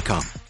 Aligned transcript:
Indeed.com. 0.00 0.49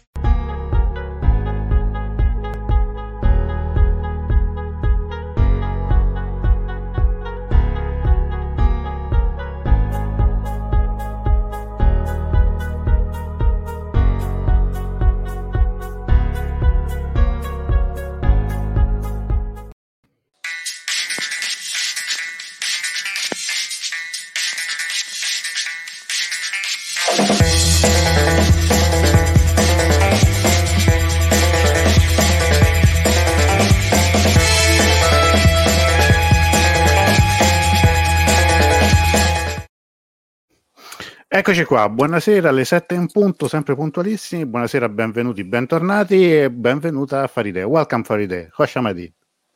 Eccoci 41.41 41.63
qua, 41.63 41.89
buonasera 41.89 42.49
alle 42.49 42.63
7 42.63 42.93
in 42.93 43.11
punto, 43.11 43.47
sempre 43.47 43.73
puntualissimi. 43.73 44.45
Buonasera, 44.45 44.87
benvenuti, 44.89 45.43
bentornati 45.43 46.39
e 46.39 46.51
benvenuta 46.51 47.23
a 47.23 47.27
Faride. 47.27 47.63
Welcome 47.63 48.03
Faride. 48.03 48.51
Hoshamadi. 48.53 49.11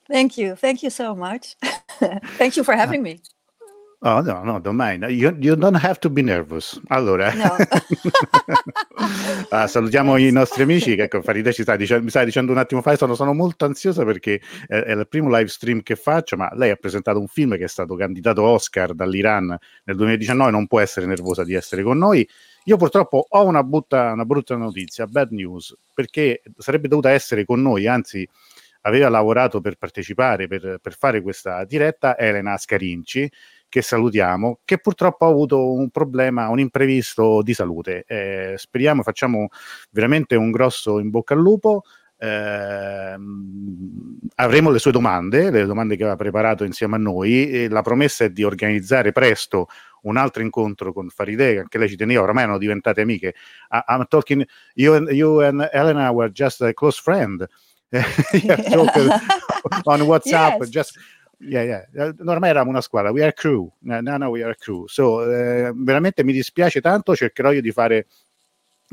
Thank 0.07 0.35
you. 0.35 0.55
Thank 0.55 0.81
you 0.81 0.89
so 0.89 1.13
much. 1.13 1.55
Thank 2.37 2.55
you 2.55 2.63
for 2.63 2.75
having 2.75 3.03
me. 3.03 3.21
Oh 3.99 4.21
no, 4.21 4.43
no, 4.43 4.59
don't 4.59 4.77
mind. 4.77 5.03
You, 5.09 5.35
you 5.39 5.55
don't 5.55 5.77
have 5.77 5.99
to 5.99 6.09
be 6.09 6.21
nervous. 6.21 6.79
Allora, 6.87 7.33
No. 7.33 7.55
ah, 9.49 9.67
salutiamo 9.67 10.17
i 10.17 10.31
nostri 10.31 10.63
amici 10.63 10.91
ecco, 10.91 11.21
Faride 11.21 11.53
ci 11.53 11.63
sta 11.63 11.75
dicendo, 11.75 12.03
mi 12.03 12.09
stai 12.09 12.25
dicendo 12.25 12.51
un 12.51 12.57
attimo 12.57 12.81
fa, 12.81 12.95
sono, 12.97 13.15
sono 13.15 13.33
molto 13.33 13.65
ansiosa 13.65 14.03
perché 14.03 14.41
è, 14.67 14.75
è 14.75 14.91
il 14.91 15.07
primo 15.07 15.29
live 15.35 15.47
stream 15.47 15.81
che 15.81 15.95
faccio, 15.95 16.35
ma 16.37 16.49
lei 16.53 16.71
ha 16.71 16.75
presentato 16.75 17.19
un 17.19 17.27
film 17.27 17.57
che 17.57 17.63
è 17.63 17.67
stato 17.67 17.95
candidato 17.95 18.43
Oscar 18.43 18.93
dall'Iran 18.93 19.57
nel 19.85 19.95
2019, 19.95 20.51
non 20.51 20.67
può 20.67 20.79
essere 20.79 21.05
nervosa 21.05 21.43
di 21.43 21.53
essere 21.53 21.81
con 21.81 21.97
noi. 21.97 22.27
Io 22.65 22.77
purtroppo 22.77 23.25
ho 23.27 23.45
una, 23.45 23.63
butta, 23.63 24.11
una 24.11 24.25
brutta 24.25 24.55
notizia, 24.55 25.05
bad 25.07 25.31
news, 25.31 25.75
perché 25.93 26.41
sarebbe 26.57 26.87
dovuta 26.87 27.11
essere 27.11 27.45
con 27.45 27.61
noi, 27.61 27.87
anzi 27.87 28.27
aveva 28.81 29.09
lavorato 29.09 29.61
per 29.61 29.75
partecipare, 29.77 30.47
per, 30.47 30.79
per 30.81 30.95
fare 30.97 31.21
questa 31.21 31.63
diretta, 31.65 32.17
Elena 32.17 32.57
Scarinci, 32.57 33.29
che 33.75 33.81
salutiamo, 33.81 34.59
che 34.63 34.77
purtroppo 34.77 35.25
ha 35.25 35.27
avuto 35.27 35.73
un 35.73 35.89
problema, 35.89 36.47
un 36.47 36.59
imprevisto 36.59 37.41
di 37.41 37.53
salute. 37.53 38.05
Eh, 38.07 38.53
speriamo, 38.55 39.03
facciamo 39.03 39.49
veramente 39.91 40.37
un 40.37 40.49
grosso 40.49 40.97
in 40.97 41.09
bocca 41.09 41.33
al 41.33 41.41
lupo. 41.41 41.81
Ehm, 42.17 44.17
avremo 44.35 44.69
le 44.69 44.79
sue 44.79 44.93
domande, 44.93 45.51
le 45.51 45.65
domande 45.65 45.97
che 45.97 46.03
aveva 46.03 46.15
preparato 46.15 46.63
insieme 46.63 46.95
a 46.95 46.99
noi. 46.99 47.49
E 47.49 47.67
la 47.67 47.81
promessa 47.81 48.23
è 48.23 48.29
di 48.29 48.45
organizzare 48.45 49.11
presto 49.11 49.67
un 50.03 50.15
altro 50.15 50.41
incontro 50.41 50.93
con 50.93 51.09
Faride, 51.09 51.55
che 51.55 51.59
anche 51.59 51.77
lei 51.77 51.89
ci 51.89 51.97
teneva, 51.97 52.21
oramai 52.21 52.43
erano 52.43 52.57
diventate 52.57 53.01
amiche. 53.01 53.35
I- 53.71 53.83
I'm 53.89 54.05
talking, 54.07 54.47
you 54.75 54.93
and, 54.93 55.09
you 55.09 55.41
and 55.41 55.67
Elena 55.73 56.13
were 56.13 56.31
just 56.31 56.61
a 56.61 56.73
close 56.73 56.97
friend. 56.97 57.45
Yeah, 57.91 58.55
on 59.83 59.99
WhatsApp, 60.03 60.59
Yes. 60.61 60.69
just 60.69 60.97
Yeah, 61.39 61.63
yeah. 61.93 62.13
Ormai 62.25 62.49
eravamo 62.49 62.69
una 62.71 62.81
squadra, 62.81 63.11
we 63.11 63.21
are 63.23 63.33
crew. 63.33 63.69
No, 63.81 63.99
no, 64.01 64.29
we 64.29 64.43
are 64.43 64.55
crew. 64.55 64.85
So, 64.87 65.23
eh, 65.29 65.71
veramente 65.75 66.23
mi 66.23 66.31
dispiace 66.33 66.81
tanto, 66.81 67.15
cercherò 67.15 67.51
io 67.51 67.61
di 67.61 67.71
fare 67.71 68.07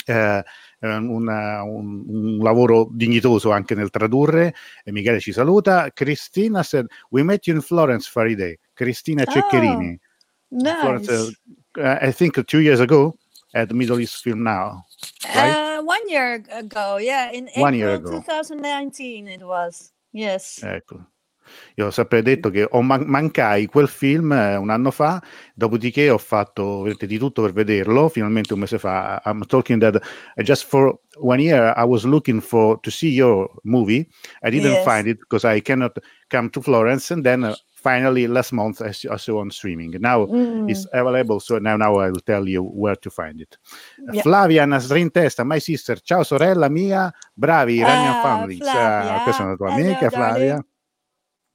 eh, 0.06 0.42
una- 0.80 1.62
un, 1.62 2.04
un 2.08 2.38
lavoro 2.38 2.88
dignitoso 2.90 3.50
anche 3.52 3.74
nel 3.74 3.90
tradurre. 3.90 4.54
E 4.84 4.90
Michele 4.92 5.20
ci 5.20 5.32
saluta. 5.32 5.90
Cristina 5.92 6.62
said, 6.62 6.86
we 7.10 7.22
met 7.22 7.46
you 7.46 7.54
in 7.56 7.62
Florence 7.62 8.08
Friday. 8.10 8.58
Cristina 8.74 9.24
Ceccherini. 9.24 9.98
Florence, 10.48 11.10
Nice. 11.10 11.40
uh, 11.78 11.98
I 12.02 12.12
think 12.12 12.42
two 12.46 12.60
years 12.60 12.80
ago 12.80 13.16
at 13.52 13.70
Middle 13.72 14.00
East 14.00 14.22
Film 14.22 14.42
Now. 14.42 14.84
right? 15.34 15.78
Uh, 15.78 15.82
one 15.82 16.06
year 16.08 16.42
ago, 16.50 16.96
yeah, 16.98 17.30
in 17.32 17.48
One 17.56 17.74
year 17.74 17.94
April 17.94 18.18
ago. 18.18 18.22
2019 18.26 19.28
it 19.28 19.42
was. 19.42 19.92
Yes. 20.12 20.60
Ecco. 20.62 21.06
Io 21.76 21.86
ho 21.86 21.90
sempre 21.90 22.22
detto 22.22 22.50
che 22.50 22.66
ho 22.70 22.82
man- 22.82 23.04
mancai 23.06 23.66
quel 23.66 23.88
film 23.88 24.32
eh, 24.32 24.56
un 24.56 24.70
anno 24.70 24.90
fa, 24.90 25.22
dopodiché 25.54 26.10
ho 26.10 26.18
fatto 26.18 26.86
di 26.98 27.18
tutto 27.18 27.42
per 27.42 27.52
vederlo, 27.52 28.08
finalmente 28.08 28.52
un 28.54 28.60
mese 28.60 28.78
fa. 28.78 29.20
I'm 29.24 29.44
talking 29.46 29.80
that 29.80 29.96
uh, 30.36 30.42
just 30.42 30.66
for 30.66 30.98
one 31.18 31.40
year 31.42 31.72
I 31.76 31.84
was 31.84 32.04
looking 32.04 32.40
for 32.40 32.78
to 32.80 32.90
see 32.90 33.10
your 33.12 33.50
movie. 33.64 34.08
I 34.42 34.50
didn't 34.50 34.72
Yes. 34.72 34.84
find 34.84 35.06
it 35.06 35.18
because 35.18 35.44
I 35.46 35.60
cannot 35.60 35.98
come 36.28 36.48
to 36.50 36.60
Florence 36.62 37.12
and 37.12 37.22
then 37.24 37.44
uh, 37.44 37.54
finally 37.74 38.26
last 38.28 38.52
month 38.52 38.80
I 38.80 38.90
I 39.10 39.16
saw 39.18 39.40
on 39.40 39.50
streaming. 39.50 39.96
Now 40.00 40.26
Mm. 40.26 40.68
it's 40.70 40.86
available, 40.92 41.40
so 41.40 41.58
now, 41.58 41.76
now 41.76 41.96
I 41.98 42.08
will 42.10 42.22
tell 42.24 42.46
you 42.48 42.62
where 42.62 42.96
to 42.96 43.10
find 43.10 43.40
it. 43.40 43.58
Yeah. 44.12 44.22
Flavia 44.22 44.64
Nasrin 44.66 45.10
Testa, 45.10 45.44
my 45.44 45.58
sister, 45.60 46.00
ciao 46.00 46.22
sorella 46.22 46.68
mia, 46.68 47.12
bravi 47.34 47.74
Iranian 47.80 48.14
Ah, 48.14 48.22
Families. 48.22 48.66
Ah, 48.66 49.20
questa 49.24 49.42
è 49.42 49.46
una 49.46 49.56
tua 49.56 49.74
Hello, 49.74 49.84
amica 49.84 50.10
Flavia. 50.10 50.64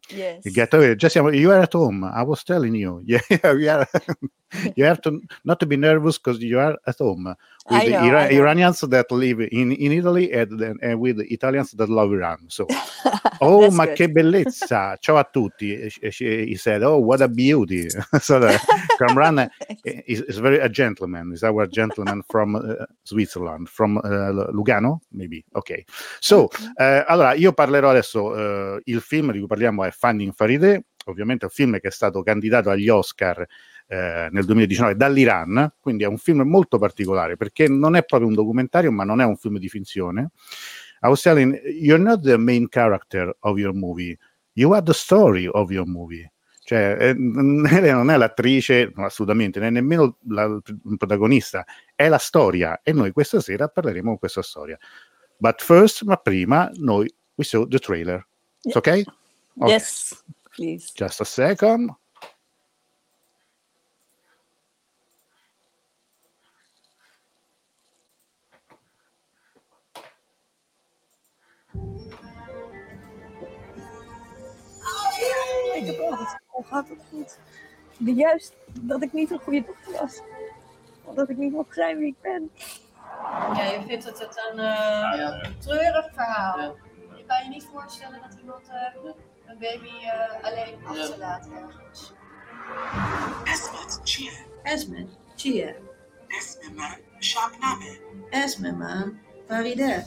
Yes. 0.09 0.43
You 0.45 0.51
get 0.51 0.73
away. 0.73 0.95
Just 0.95 1.15
you 1.15 1.51
are 1.51 1.59
at 1.59 1.73
home. 1.73 2.03
I 2.03 2.23
was 2.23 2.43
telling 2.43 2.75
you. 2.75 3.01
Yeah, 3.05 3.53
we 3.53 3.67
are. 3.67 3.87
you 4.75 4.85
have 4.85 5.01
to 5.01 5.21
not 5.43 5.59
to 5.59 5.65
be 5.65 5.75
nervous 5.77 6.17
because 6.17 6.41
you 6.41 6.59
are 6.59 6.77
at 6.87 6.97
home 6.99 7.35
with 7.69 7.81
I 7.81 7.85
the 7.85 7.91
know, 7.91 8.03
Ira-. 8.05 8.31
Iranians 8.31 8.79
that 8.81 9.11
live 9.11 9.41
in, 9.41 9.71
in 9.71 9.91
Italy 9.91 10.31
and, 10.31 10.61
and 10.81 10.99
with 10.99 11.19
Italians 11.19 11.71
that 11.71 11.89
love 11.89 12.11
Iran. 12.13 12.37
So, 12.49 12.65
oh, 13.41 13.69
ma 13.71 13.85
good. 13.85 13.95
che 13.95 14.09
bellezza! 14.09 14.97
Ciao 14.99 15.17
a 15.17 15.23
tutti. 15.23 15.89
She- 15.89 16.11
she- 16.11 16.45
He 16.47 16.55
said, 16.55 16.83
"Oh, 16.83 16.97
what 16.97 17.21
a 17.21 17.27
beauty!" 17.27 17.89
so 18.19 18.39
the 18.39 18.57
Kamran 18.97 19.49
is, 20.05 20.21
is 20.21 20.37
very 20.39 20.59
a 20.59 20.69
gentleman. 20.69 21.31
Is 21.33 21.43
our 21.43 21.67
gentleman 21.67 22.23
from 22.27 22.55
uh, 22.55 22.85
Switzerland, 23.03 23.67
from 23.69 23.97
uh, 23.97 24.49
Lugano, 24.51 25.01
maybe. 25.11 25.43
Ok. 25.53 25.83
So, 26.19 26.47
eh, 26.79 27.03
allora, 27.07 27.33
io 27.33 27.53
parlerò 27.53 27.89
adesso, 27.89 28.35
eh, 28.75 28.81
il 28.85 29.01
film 29.01 29.31
di 29.31 29.39
cui 29.39 29.47
parliamo 29.47 29.83
è 29.83 29.91
Finding 29.91 30.33
Faride, 30.33 30.85
ovviamente 31.05 31.45
è 31.45 31.49
un 31.49 31.53
film 31.53 31.79
che 31.79 31.87
è 31.89 31.91
stato 31.91 32.21
candidato 32.23 32.69
agli 32.69 32.89
Oscar 32.89 33.45
eh, 33.87 34.27
nel 34.31 34.45
2019 34.45 34.95
dall'Iran, 34.95 35.73
quindi 35.79 36.03
è 36.03 36.07
un 36.07 36.17
film 36.17 36.41
molto 36.41 36.77
particolare 36.77 37.37
perché 37.37 37.67
non 37.67 37.95
è 37.95 38.03
proprio 38.03 38.29
un 38.29 38.35
documentario, 38.35 38.91
ma 38.91 39.03
non 39.03 39.21
è 39.21 39.25
un 39.25 39.37
film 39.37 39.57
di 39.57 39.69
finzione. 39.69 40.31
I 41.01 41.07
was 41.07 41.21
telling, 41.21 41.59
you're 41.65 42.01
not 42.01 42.21
the 42.21 42.37
main 42.37 42.67
character 42.69 43.35
of 43.41 43.57
your 43.57 43.73
movie, 43.73 44.17
you 44.53 44.73
are 44.73 44.83
the 44.83 44.93
story 44.93 45.47
of 45.47 45.71
your 45.71 45.87
movie. 45.87 46.31
Cioè, 46.63 46.97
eh, 46.99 47.13
non 47.15 48.09
è 48.09 48.17
l'attrice, 48.17 48.91
assolutamente, 48.95 49.61
è 49.61 49.69
nemmeno 49.69 50.17
la- 50.27 50.59
il 50.65 50.97
protagonista, 50.97 51.65
è 51.95 52.09
la 52.09 52.17
storia 52.17 52.81
e 52.83 52.91
noi 52.91 53.11
questa 53.11 53.39
sera 53.39 53.69
parleremo 53.69 54.11
di 54.11 54.17
questa 54.17 54.41
storia. 54.41 54.77
But 55.37 55.61
first, 55.61 56.03
ma 56.03 56.17
prima, 56.17 56.69
noi 56.75 57.09
we 57.35 57.45
saw 57.45 57.65
the 57.65 57.79
trailer. 57.79 58.27
It's 58.63 58.75
okay? 58.75 59.05
Okay. 59.59 59.71
Yes, 59.71 60.23
please. 60.55 60.91
Just 60.93 61.21
a 61.21 61.25
second. 61.25 61.95
ik 75.87 76.65
had 76.69 76.89
het 76.89 76.99
goed. 77.09 77.37
Juist 77.97 78.55
dat 78.81 79.03
ik 79.03 79.13
niet 79.13 79.31
een 79.31 79.39
goede 79.39 79.63
dochter 79.65 80.01
was. 80.01 80.21
Omdat 81.03 81.29
ik 81.29 81.37
niet 81.37 81.51
mocht 81.51 81.73
zijn 81.73 81.97
wie 81.97 82.07
ik 82.07 82.21
ben. 82.21 82.51
Ja, 83.53 83.63
je 83.63 83.81
vindt 83.87 84.05
dat 84.05 84.19
het 84.19 84.37
eh, 84.55 85.41
een 85.43 85.59
treurig 85.59 86.09
verhaal. 86.13 86.75
Je 87.15 87.23
kan 87.25 87.43
je 87.43 87.49
niet 87.49 87.67
voorstellen 87.73 88.19
dat 88.29 88.39
iemand 88.39 88.69
eh, 88.69 89.11
een 89.45 89.57
baby 89.59 90.05
eh, 90.05 90.43
alleen 90.43 90.75
achterlaat 90.85 91.47
ergens. 91.49 92.13
Esmet, 93.43 93.99
Chia. 94.03 94.31
Esmet, 94.63 95.09
Chia. 95.35 95.73
Esmeman, 96.27 96.97
Esme 97.19 97.99
Esmeman, 98.29 99.19
Faride. 99.47 100.03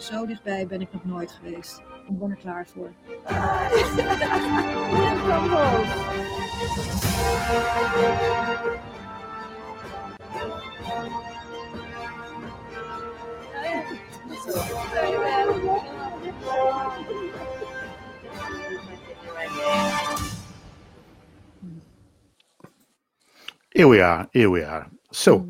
Zo 0.00 0.26
dichtbij 0.26 0.66
ben 0.66 0.80
ik 0.80 0.92
nog 0.92 1.04
nooit 1.04 1.32
geweest. 1.32 1.82
Ik 2.08 2.18
ben 2.18 2.30
er 2.30 2.36
klaar 2.36 2.66
voor. 2.66 2.92
Here 23.68 23.88
we 23.88 24.02
are, 24.02 24.28
here 24.30 24.50
we 24.50 24.66
are. 24.66 24.86
So, 25.10 25.46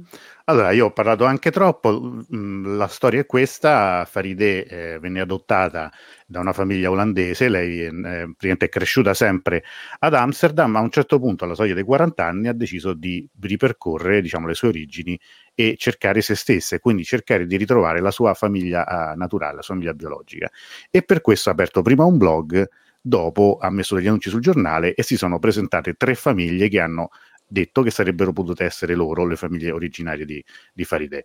allora 0.50 0.70
io 0.72 0.86
ho 0.86 0.92
parlato 0.92 1.24
anche 1.24 1.50
troppo, 1.50 2.24
mm, 2.34 2.76
la 2.76 2.86
storia 2.88 3.20
è 3.20 3.26
questa, 3.26 4.04
Faride 4.04 4.66
eh, 4.66 4.98
venne 4.98 5.20
adottata 5.20 5.90
da 6.26 6.40
una 6.40 6.52
famiglia 6.52 6.90
olandese, 6.90 7.48
lei 7.48 7.80
eh, 7.80 8.34
è 8.36 8.68
cresciuta 8.68 9.14
sempre 9.14 9.64
ad 10.00 10.14
Amsterdam, 10.14 10.70
ma 10.72 10.80
a 10.80 10.82
un 10.82 10.90
certo 10.90 11.18
punto, 11.18 11.44
alla 11.44 11.54
soglia 11.54 11.74
dei 11.74 11.84
40 11.84 12.24
anni, 12.24 12.48
ha 12.48 12.52
deciso 12.52 12.92
di 12.94 13.28
ripercorrere 13.40 14.20
diciamo, 14.20 14.46
le 14.46 14.54
sue 14.54 14.68
origini 14.68 15.18
e 15.54 15.76
cercare 15.78 16.20
se 16.20 16.34
stessa, 16.34 16.76
e 16.76 16.78
quindi 16.80 17.04
cercare 17.04 17.46
di 17.46 17.56
ritrovare 17.56 18.00
la 18.00 18.10
sua 18.10 18.34
famiglia 18.34 19.12
eh, 19.12 19.16
naturale, 19.16 19.56
la 19.56 19.62
sua 19.62 19.74
famiglia 19.74 19.94
biologica. 19.94 20.50
E 20.90 21.02
per 21.02 21.20
questo 21.20 21.48
ha 21.48 21.52
aperto 21.52 21.82
prima 21.82 22.04
un 22.04 22.18
blog, 22.18 22.68
dopo 23.00 23.58
ha 23.60 23.70
messo 23.70 23.94
degli 23.94 24.06
annunci 24.06 24.28
sul 24.28 24.40
giornale 24.40 24.94
e 24.94 25.02
si 25.02 25.16
sono 25.16 25.38
presentate 25.38 25.94
tre 25.94 26.14
famiglie 26.14 26.68
che 26.68 26.80
hanno 26.80 27.10
detto 27.50 27.82
che 27.82 27.90
sarebbero 27.90 28.32
potute 28.32 28.64
essere 28.64 28.94
loro 28.94 29.26
le 29.26 29.36
famiglie 29.36 29.72
originarie 29.72 30.24
di, 30.24 30.42
di 30.72 30.84
Farideh. 30.84 31.24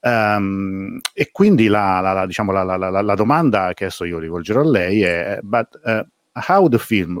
Um, 0.00 0.98
e 1.12 1.30
quindi 1.32 1.66
la, 1.66 2.00
la, 2.00 2.12
la, 2.12 2.26
diciamo, 2.26 2.52
la, 2.52 3.14
domanda 3.16 3.74
che 3.74 3.86
adesso 3.86 4.04
io 4.04 4.18
rivolgerò 4.18 4.60
a 4.60 4.68
lei 4.68 5.02
è: 5.02 5.40
but, 5.42 5.80
uh, 5.84 6.06
how 6.34 6.68
the 6.68 6.78
film 6.78 7.20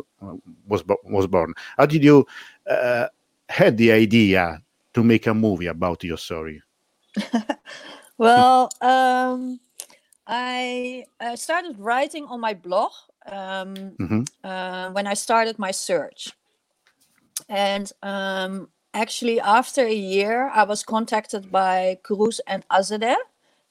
was, 0.66 0.82
bo- 0.82 1.00
was 1.04 1.26
born? 1.26 1.52
How 1.76 1.86
did 1.86 2.02
you 2.02 2.24
uh, 2.66 3.06
had 3.48 3.76
the 3.76 3.90
idea 3.90 4.62
to 4.94 5.02
make 5.02 5.26
a 5.26 5.34
movie 5.34 5.66
about 5.66 6.04
your 6.04 6.18
story? 6.18 6.62
well, 8.18 8.70
um, 8.80 9.58
I, 10.26 11.04
I 11.20 11.34
started 11.34 11.76
writing 11.78 12.26
on 12.26 12.40
my 12.40 12.54
blog 12.54 12.92
um, 13.26 13.74
mm-hmm. 13.98 14.22
uh, 14.44 14.90
when 14.90 15.06
I 15.06 15.14
started 15.14 15.58
my 15.58 15.72
search. 15.72 16.32
And 17.48 17.90
um, 18.02 18.68
actually, 18.92 19.40
after 19.40 19.82
a 19.82 19.94
year, 19.94 20.50
I 20.54 20.64
was 20.64 20.82
contacted 20.82 21.50
by 21.50 21.98
Kurus 22.04 22.40
and 22.46 22.66
Azadeh, 22.68 23.16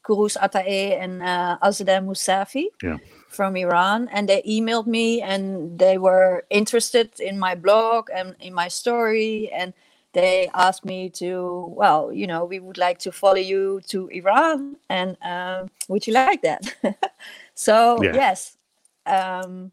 Kourosh 0.03 0.37
Ataee 0.37 0.99
and 0.99 1.21
uh, 1.21 1.57
Azadeh 1.61 2.03
Moussavi 2.03 2.67
yeah. 2.81 2.97
from 3.29 3.55
Iran. 3.55 4.07
And 4.11 4.29
they 4.29 4.41
emailed 4.43 4.87
me 4.87 5.21
and 5.21 5.77
they 5.77 5.97
were 5.97 6.45
interested 6.49 7.19
in 7.19 7.37
my 7.37 7.55
blog 7.55 8.09
and 8.13 8.35
in 8.39 8.53
my 8.53 8.69
story. 8.69 9.51
And 9.51 9.73
they 10.13 10.49
asked 10.53 10.85
me 10.85 11.09
to, 11.11 11.67
well, 11.75 12.11
you 12.11 12.25
know, 12.25 12.45
we 12.45 12.59
would 12.59 12.77
like 12.77 12.99
to 12.99 13.11
follow 13.11 13.35
you 13.35 13.81
to 13.89 14.07
Iran. 14.07 14.77
And 14.89 15.17
um, 15.21 15.69
would 15.89 16.07
you 16.07 16.13
like 16.13 16.41
that? 16.41 16.73
so, 17.53 18.01
yeah. 18.01 18.13
yes. 18.13 18.57
Um, 19.05 19.71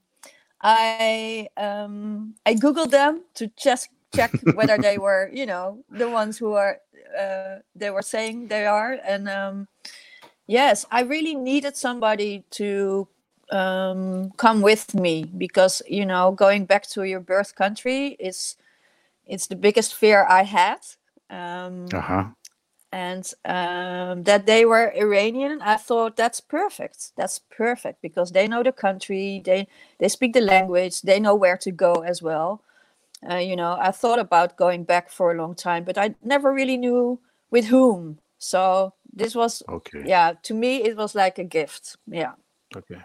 I 0.64 1.48
um, 1.58 2.34
I 2.46 2.54
googled 2.54 2.90
them 2.90 3.22
to 3.34 3.50
just 3.54 3.88
check 4.14 4.30
whether 4.54 4.78
they 4.78 4.98
were, 5.06 5.30
you 5.32 5.46
know, 5.46 5.84
the 5.90 6.08
ones 6.08 6.38
who 6.38 6.52
are 6.52 6.78
uh, 7.18 7.56
they 7.74 7.90
were 7.90 8.02
saying 8.02 8.48
they 8.48 8.66
are. 8.66 8.98
And 9.06 9.28
um, 9.28 9.68
yes, 10.46 10.86
I 10.90 11.02
really 11.02 11.34
needed 11.34 11.76
somebody 11.76 12.44
to 12.52 13.08
um, 13.50 14.30
come 14.36 14.62
with 14.62 14.94
me 14.94 15.24
because 15.24 15.82
you 15.86 16.06
know 16.06 16.32
going 16.32 16.64
back 16.64 16.88
to 16.90 17.04
your 17.04 17.20
birth 17.20 17.54
country 17.54 18.16
is 18.18 18.56
it's 19.26 19.46
the 19.46 19.56
biggest 19.56 19.94
fear 19.94 20.26
I 20.28 20.42
had. 20.44 20.80
Um, 21.30 21.88
uh-huh 21.92 22.30
and 22.94 23.28
um, 23.44 24.22
that 24.22 24.46
they 24.46 24.64
were 24.64 24.92
Iranian. 24.94 25.60
I 25.60 25.76
thought 25.76 26.16
that's 26.16 26.40
perfect. 26.40 27.10
That's 27.16 27.40
perfect 27.50 28.00
because 28.00 28.30
they 28.30 28.46
know 28.46 28.62
the 28.62 28.70
country, 28.70 29.42
they 29.44 29.66
they 29.98 30.08
speak 30.08 30.32
the 30.32 30.40
language, 30.40 31.02
they 31.02 31.18
know 31.18 31.34
where 31.34 31.56
to 31.56 31.72
go 31.72 32.04
as 32.04 32.22
well. 32.22 32.62
Uh, 33.28 33.36
you 33.36 33.56
know, 33.56 33.76
I 33.80 33.90
thought 33.90 34.18
about 34.18 34.56
going 34.56 34.84
back 34.84 35.10
for 35.10 35.32
a 35.32 35.34
long 35.34 35.54
time, 35.54 35.84
but 35.84 35.96
I 35.96 36.14
never 36.22 36.52
really 36.52 36.76
knew 36.76 37.18
with 37.50 37.66
whom. 37.66 38.18
So 38.38 38.92
this 39.12 39.34
was 39.34 39.62
okay. 39.68 40.02
Yeah, 40.04 40.34
to 40.42 40.54
me 40.54 40.82
it 40.82 40.96
was 40.96 41.14
like 41.14 41.38
a 41.38 41.44
gift. 41.44 41.96
Yeah. 42.06 42.32
Okay. 42.76 43.00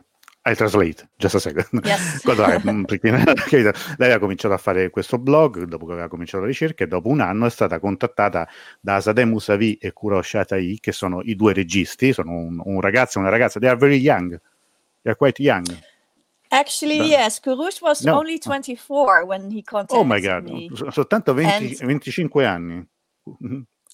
I 0.46 0.56
translate, 0.56 1.06
just 1.20 1.36
a 1.36 1.40
second. 1.40 1.68
Yes. 1.86 2.24
Mm, 2.30 2.86
lei 3.52 3.74
aveva 3.98 4.20
cominciato 4.20 4.54
a 4.54 4.58
fare 4.58 4.90
questo 4.90 5.18
blog 5.18 5.64
dopo 5.64 5.86
che 5.86 5.92
aveva 5.94 6.08
cominciato 6.08 6.42
la 6.44 6.48
ricerca 6.48 6.84
e 6.84 6.88
dopo 6.88 7.10
un 7.10 7.20
anno 7.22 7.46
è 7.46 7.50
stata 7.50 7.80
contattata 7.80 8.48
da 8.80 9.00
Sadeh 9.00 9.26
Musavi 9.26 9.76
e 9.76 9.94
Kourosh 9.94 10.36
Ataee, 10.36 10.78
che 10.80 10.92
sono 10.92 11.22
i 11.22 11.36
due 11.36 11.54
registi, 11.54 12.14
sono 12.14 12.32
un, 12.32 12.62
un 12.64 12.82
ragazzo 12.82 13.18
e 13.18 13.22
una 13.22 13.30
ragazza, 13.30 13.60
they 13.60 13.70
are 13.70 13.78
very 13.78 13.98
young, 13.98 14.30
they 14.30 15.12
are 15.12 15.16
quite 15.16 15.42
young. 15.42 15.66
Actually, 16.52 17.10
yes, 17.10 17.40
Kurush 17.40 17.82
was 17.82 18.04
no. 18.04 18.18
only 18.18 18.40
24 18.40 19.26
when 19.26 19.52
he 19.52 19.62
contacted 19.62 19.98
me. 19.98 20.02
Oh 20.02 20.04
my 20.04 20.20
God, 20.20 20.44
me. 20.44 20.70
soltanto 20.92 21.34
20, 21.34 21.46
And... 21.46 21.78
25 21.78 22.46
anni. 22.46 22.88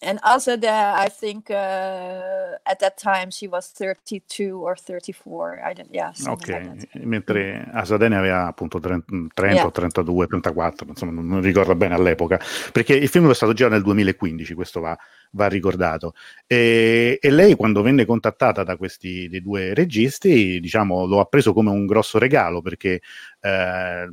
And 0.06 0.20
Azadeh, 0.22 0.94
I 0.96 1.10
think 1.10 1.50
uh, 1.50 2.58
at 2.64 2.78
that 2.80 2.96
time 3.02 3.32
she 3.32 3.48
was 3.48 3.72
32 3.72 4.62
or 4.62 4.76
34. 4.78 5.60
I 5.66 5.74
don't, 5.74 5.90
yeah, 5.92 6.14
ok, 6.28 6.48
like 6.48 7.06
mentre 7.06 7.68
Azadeh 7.74 8.08
ne 8.10 8.18
aveva 8.18 8.46
appunto 8.46 8.80
30, 8.80 9.34
30 9.34 9.56
yeah. 9.56 9.72
32, 9.72 10.28
34, 10.28 10.88
insomma 10.90 11.12
non, 11.12 11.26
non 11.26 11.42
ricordo 11.42 11.76
bene 11.76 11.96
all'epoca, 11.96 12.40
perché 12.72 12.94
il 12.94 13.08
film 13.08 13.30
è 13.32 13.34
stato 13.34 13.54
girato 13.54 13.74
nel 13.74 13.84
2015, 13.84 14.54
questo 14.54 14.80
va, 14.80 14.96
va 15.32 15.48
ricordato. 15.48 16.14
E, 16.46 17.18
e, 17.20 17.32
lei 17.32 17.56
quando 17.56 17.82
venne 17.82 18.06
contattata 18.06 18.64
da 18.64 18.78
questi 18.78 19.28
due 19.42 19.74
registi, 19.74 20.60
diciamo, 20.60 21.08
lo 21.08 21.20
ha 21.20 21.26
preso 21.26 21.52
come 21.52 21.72
un 21.72 21.88
grosso 21.88 22.20
regalo 22.20 22.62
perché... 22.62 23.02
Eh, 23.42 24.10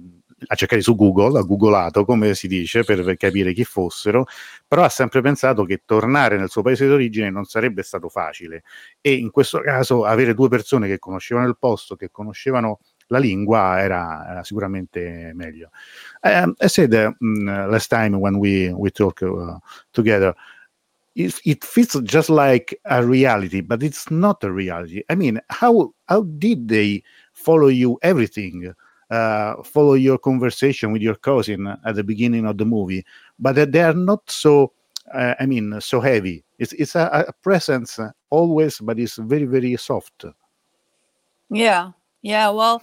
a 0.47 0.55
cercare 0.55 0.83
su 0.83 0.95
Google, 0.95 1.39
ha 1.39 1.43
googolato 1.43 2.05
come 2.05 2.35
si 2.35 2.49
dice 2.49 2.85
per 2.85 3.17
capire 3.17 3.53
chi 3.53 3.65
fossero, 3.65 4.27
però 4.67 4.85
ha 4.85 4.89
sempre 4.89 5.21
pensato 5.21 5.65
che 5.65 5.83
tornare 5.85 6.37
nel 6.37 6.49
suo 6.51 6.63
paese 6.63 6.87
d'origine 6.87 7.31
non 7.31 7.45
sarebbe 7.45 7.83
stato 7.83 8.09
facile 8.09 8.63
e 9.01 9.15
in 9.15 9.31
questo 9.31 9.61
caso 9.61 10.05
avere 10.05 10.35
due 10.35 10.49
persone 10.49 10.89
che 10.89 10.99
conoscevano 10.99 11.47
il 11.47 11.57
posto, 11.59 11.97
che 11.97 12.11
conoscevano 12.11 12.81
la 13.09 13.19
lingua 13.19 13.81
era, 13.81 14.27
era 14.29 14.45
sicuramente 14.45 15.33
meglio. 15.35 15.71
Um, 16.23 16.55
I 16.61 16.69
said 16.69 16.93
uh, 16.95 17.13
last 17.21 17.89
time 17.91 18.19
when 18.19 18.37
we, 18.37 18.73
we 18.73 18.91
talked 18.91 19.23
uh, 19.23 19.59
together, 19.93 20.35
it, 21.15 21.39
it 21.45 21.65
feels 21.65 22.01
just 22.05 22.31
like 22.31 22.81
a 22.85 23.05
reality, 23.05 23.61
but 23.61 23.83
it's 23.83 24.11
not 24.11 24.43
a 24.45 24.51
reality. 24.51 25.03
I 25.11 25.15
mean, 25.15 25.41
how 25.49 25.93
how 26.07 26.23
did 26.23 26.69
they 26.69 27.03
follow 27.33 27.69
you 27.69 27.99
everything? 28.01 28.73
Uh, 29.13 29.63
follow 29.63 29.95
your 29.95 30.17
conversation 30.17 30.91
with 30.91 31.03
your 31.03 31.17
cousin 31.17 31.67
at 31.85 31.95
the 31.95 32.03
beginning 32.03 32.47
of 32.47 32.57
the 32.57 32.65
movie, 32.65 33.05
but 33.39 33.71
they 33.71 33.83
are 33.83 33.95
not 33.95 34.31
so. 34.31 34.73
Uh, 35.13 35.35
I 35.39 35.47
mean, 35.47 35.79
so 35.81 36.01
heavy. 36.01 36.45
It's 36.59 36.73
it's 36.73 36.95
a, 36.95 37.27
a 37.29 37.33
presence 37.43 37.99
always, 38.31 38.79
but 38.79 38.99
it's 38.99 39.17
very 39.17 39.45
very 39.45 39.77
soft. 39.77 40.25
Yeah, 41.51 41.93
yeah. 42.23 42.49
Well, 42.51 42.83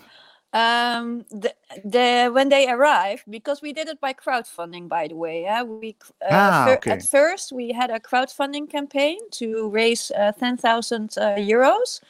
um 0.53 1.25
the, 1.29 1.53
the 1.85 2.31
when 2.33 2.49
they 2.49 2.67
arrived 2.67 3.23
because 3.29 3.61
we 3.61 3.71
did 3.71 3.87
it 3.87 4.01
by 4.01 4.11
crowdfunding 4.11 4.89
by 4.89 5.07
the 5.07 5.15
way 5.15 5.43
yeah 5.43 5.61
we 5.61 5.95
uh, 6.23 6.29
ah, 6.31 6.65
fir- 6.65 6.73
okay. 6.77 6.91
at 6.91 7.03
first 7.03 7.51
we 7.51 7.71
had 7.71 7.91
a 7.91 7.99
crowdfunding 7.99 8.67
campaign 8.67 9.19
to 9.29 9.69
raise 9.69 10.09
uh, 10.17 10.31
10,000 10.31 11.13
uh, 11.19 11.35
euros 11.35 12.01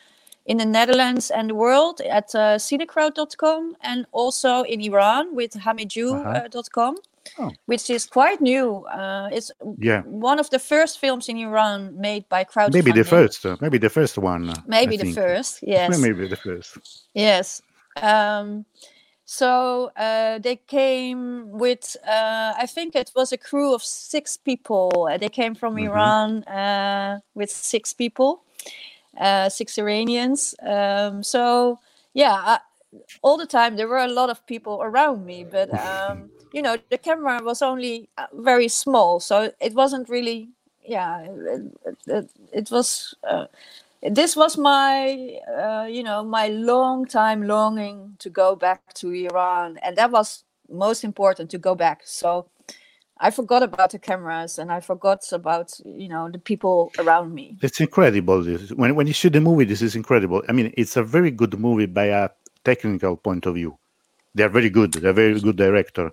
in 0.46 0.58
the 0.58 0.66
Netherlands 0.66 1.32
and 1.32 1.50
the 1.50 1.56
world 1.56 2.02
at 2.02 2.34
uh, 2.36 2.58
cinecrowd.com 2.58 3.76
and 3.82 4.06
also 4.12 4.64
in 4.64 4.82
Iran 4.82 5.36
with 5.36 5.52
hamijoo.com. 5.54 6.96
Uh-huh. 6.96 7.04
Oh. 7.38 7.52
which 7.68 7.90
is 7.92 8.08
quite 8.08 8.42
new. 8.42 8.86
Uh, 8.88 9.30
it's 9.32 9.52
Yeah. 9.78 10.02
one 10.06 10.40
of 10.40 10.50
the 10.50 10.58
first 10.58 11.00
films 11.00 11.30
in 11.30 11.38
Iran 11.38 11.94
made 12.00 12.24
by 12.28 12.44
crowdfunding. 12.44 12.74
Maybe 12.74 12.92
the 12.92 13.04
first. 13.04 13.46
uh, 13.46 13.56
Maybe 13.62 13.78
the 13.78 13.90
first 13.90 14.18
one. 14.18 14.50
uh, 14.50 14.54
I 14.58 14.64
Maybe 14.68 14.98
the 14.98 15.04
think. 15.04 15.16
first. 15.16 15.60
Yes. 15.76 16.00
Maybe 16.00 16.28
the 16.28 16.38
first. 16.38 16.78
Yes. 17.14 17.62
Um, 18.02 18.66
so 19.26 19.92
uh, 19.96 20.40
they 20.40 20.56
came 20.56 21.52
with, 21.52 21.96
uh, 22.08 22.54
I 22.58 22.66
think 22.66 22.96
it 22.96 23.12
was 23.16 23.32
a 23.32 23.38
crew 23.38 23.76
of 23.76 23.84
six 23.84 24.36
people. 24.38 25.08
Uh, 25.12 25.18
They 25.20 25.30
came 25.30 25.54
from 25.56 25.76
Mhm. 25.76 25.84
Iran 25.88 26.44
uh, 26.46 27.20
with 27.36 27.52
six 27.52 27.94
people, 27.94 28.42
uh, 29.18 29.50
six 29.50 29.78
Iranians. 29.78 30.56
Um, 30.62 31.24
so, 31.24 31.80
yeah, 32.14 32.34
I, 32.34 32.60
all 33.22 33.38
the 33.38 33.46
time 33.46 33.76
there 33.76 33.88
were 33.88 33.98
a 33.98 34.08
lot 34.08 34.30
of 34.30 34.46
people 34.48 34.80
around 34.82 35.26
me, 35.26 35.44
but, 35.44 35.70
um, 35.74 36.32
you 36.54 36.62
know, 36.62 36.78
the 36.90 36.98
camera 36.98 37.42
was 37.44 37.62
only 37.62 38.10
uh, 38.18 38.28
very 38.34 38.68
small. 38.68 39.20
So 39.20 39.52
it 39.60 39.74
wasn't 39.74 40.10
really, 40.10 40.50
yeah, 40.84 41.22
it, 41.22 41.62
it, 42.08 42.30
it 42.52 42.72
was. 42.72 43.14
Uh, 43.24 43.46
this 44.02 44.36
was 44.36 44.58
my 44.58 45.40
uh, 45.48 45.86
you 45.86 46.04
know 46.04 46.24
my 46.24 46.48
long 46.48 47.06
time 47.06 47.46
longing 47.46 48.16
to 48.20 48.30
go 48.30 48.56
back 48.56 48.94
to 48.94 49.12
iran 49.12 49.78
and 49.84 49.98
that 49.98 50.10
was 50.10 50.44
most 50.70 51.04
important 51.04 51.50
to 51.50 51.58
go 51.58 51.76
back 51.76 52.02
so 52.06 52.46
i 53.20 53.30
forgot 53.32 53.64
about 53.64 53.92
the 53.92 54.00
cameras 54.00 54.60
and 54.60 54.72
i 54.72 54.80
forgot 54.80 55.24
about 55.32 55.72
you 55.86 56.08
know 56.08 56.30
the 56.30 56.40
people 56.40 56.92
around 57.00 57.34
me 57.34 57.58
It's 57.62 57.80
incredible. 57.82 58.44
When 58.76 58.96
when 58.96 59.08
you 59.08 59.14
see 59.14 59.30
the 59.30 59.42
movie, 59.42 59.66
this 59.66 59.82
is 59.82 59.96
incredible. 59.96 60.44
I 60.50 60.52
mean, 60.54 60.74
it's 60.78 60.98
a 60.98 61.04
very 61.04 61.32
good 61.32 61.60
movie 61.60 61.86
by 61.88 62.06
a 62.06 62.30
technical 62.64 63.18
point 63.18 63.46
of 63.46 63.56
view. 63.56 63.78
They 64.36 64.44
are 64.44 64.50
very 64.50 64.70
good. 64.70 64.94
They're 64.94 65.14
very 65.14 65.40
good 65.40 65.58
director. 65.58 66.12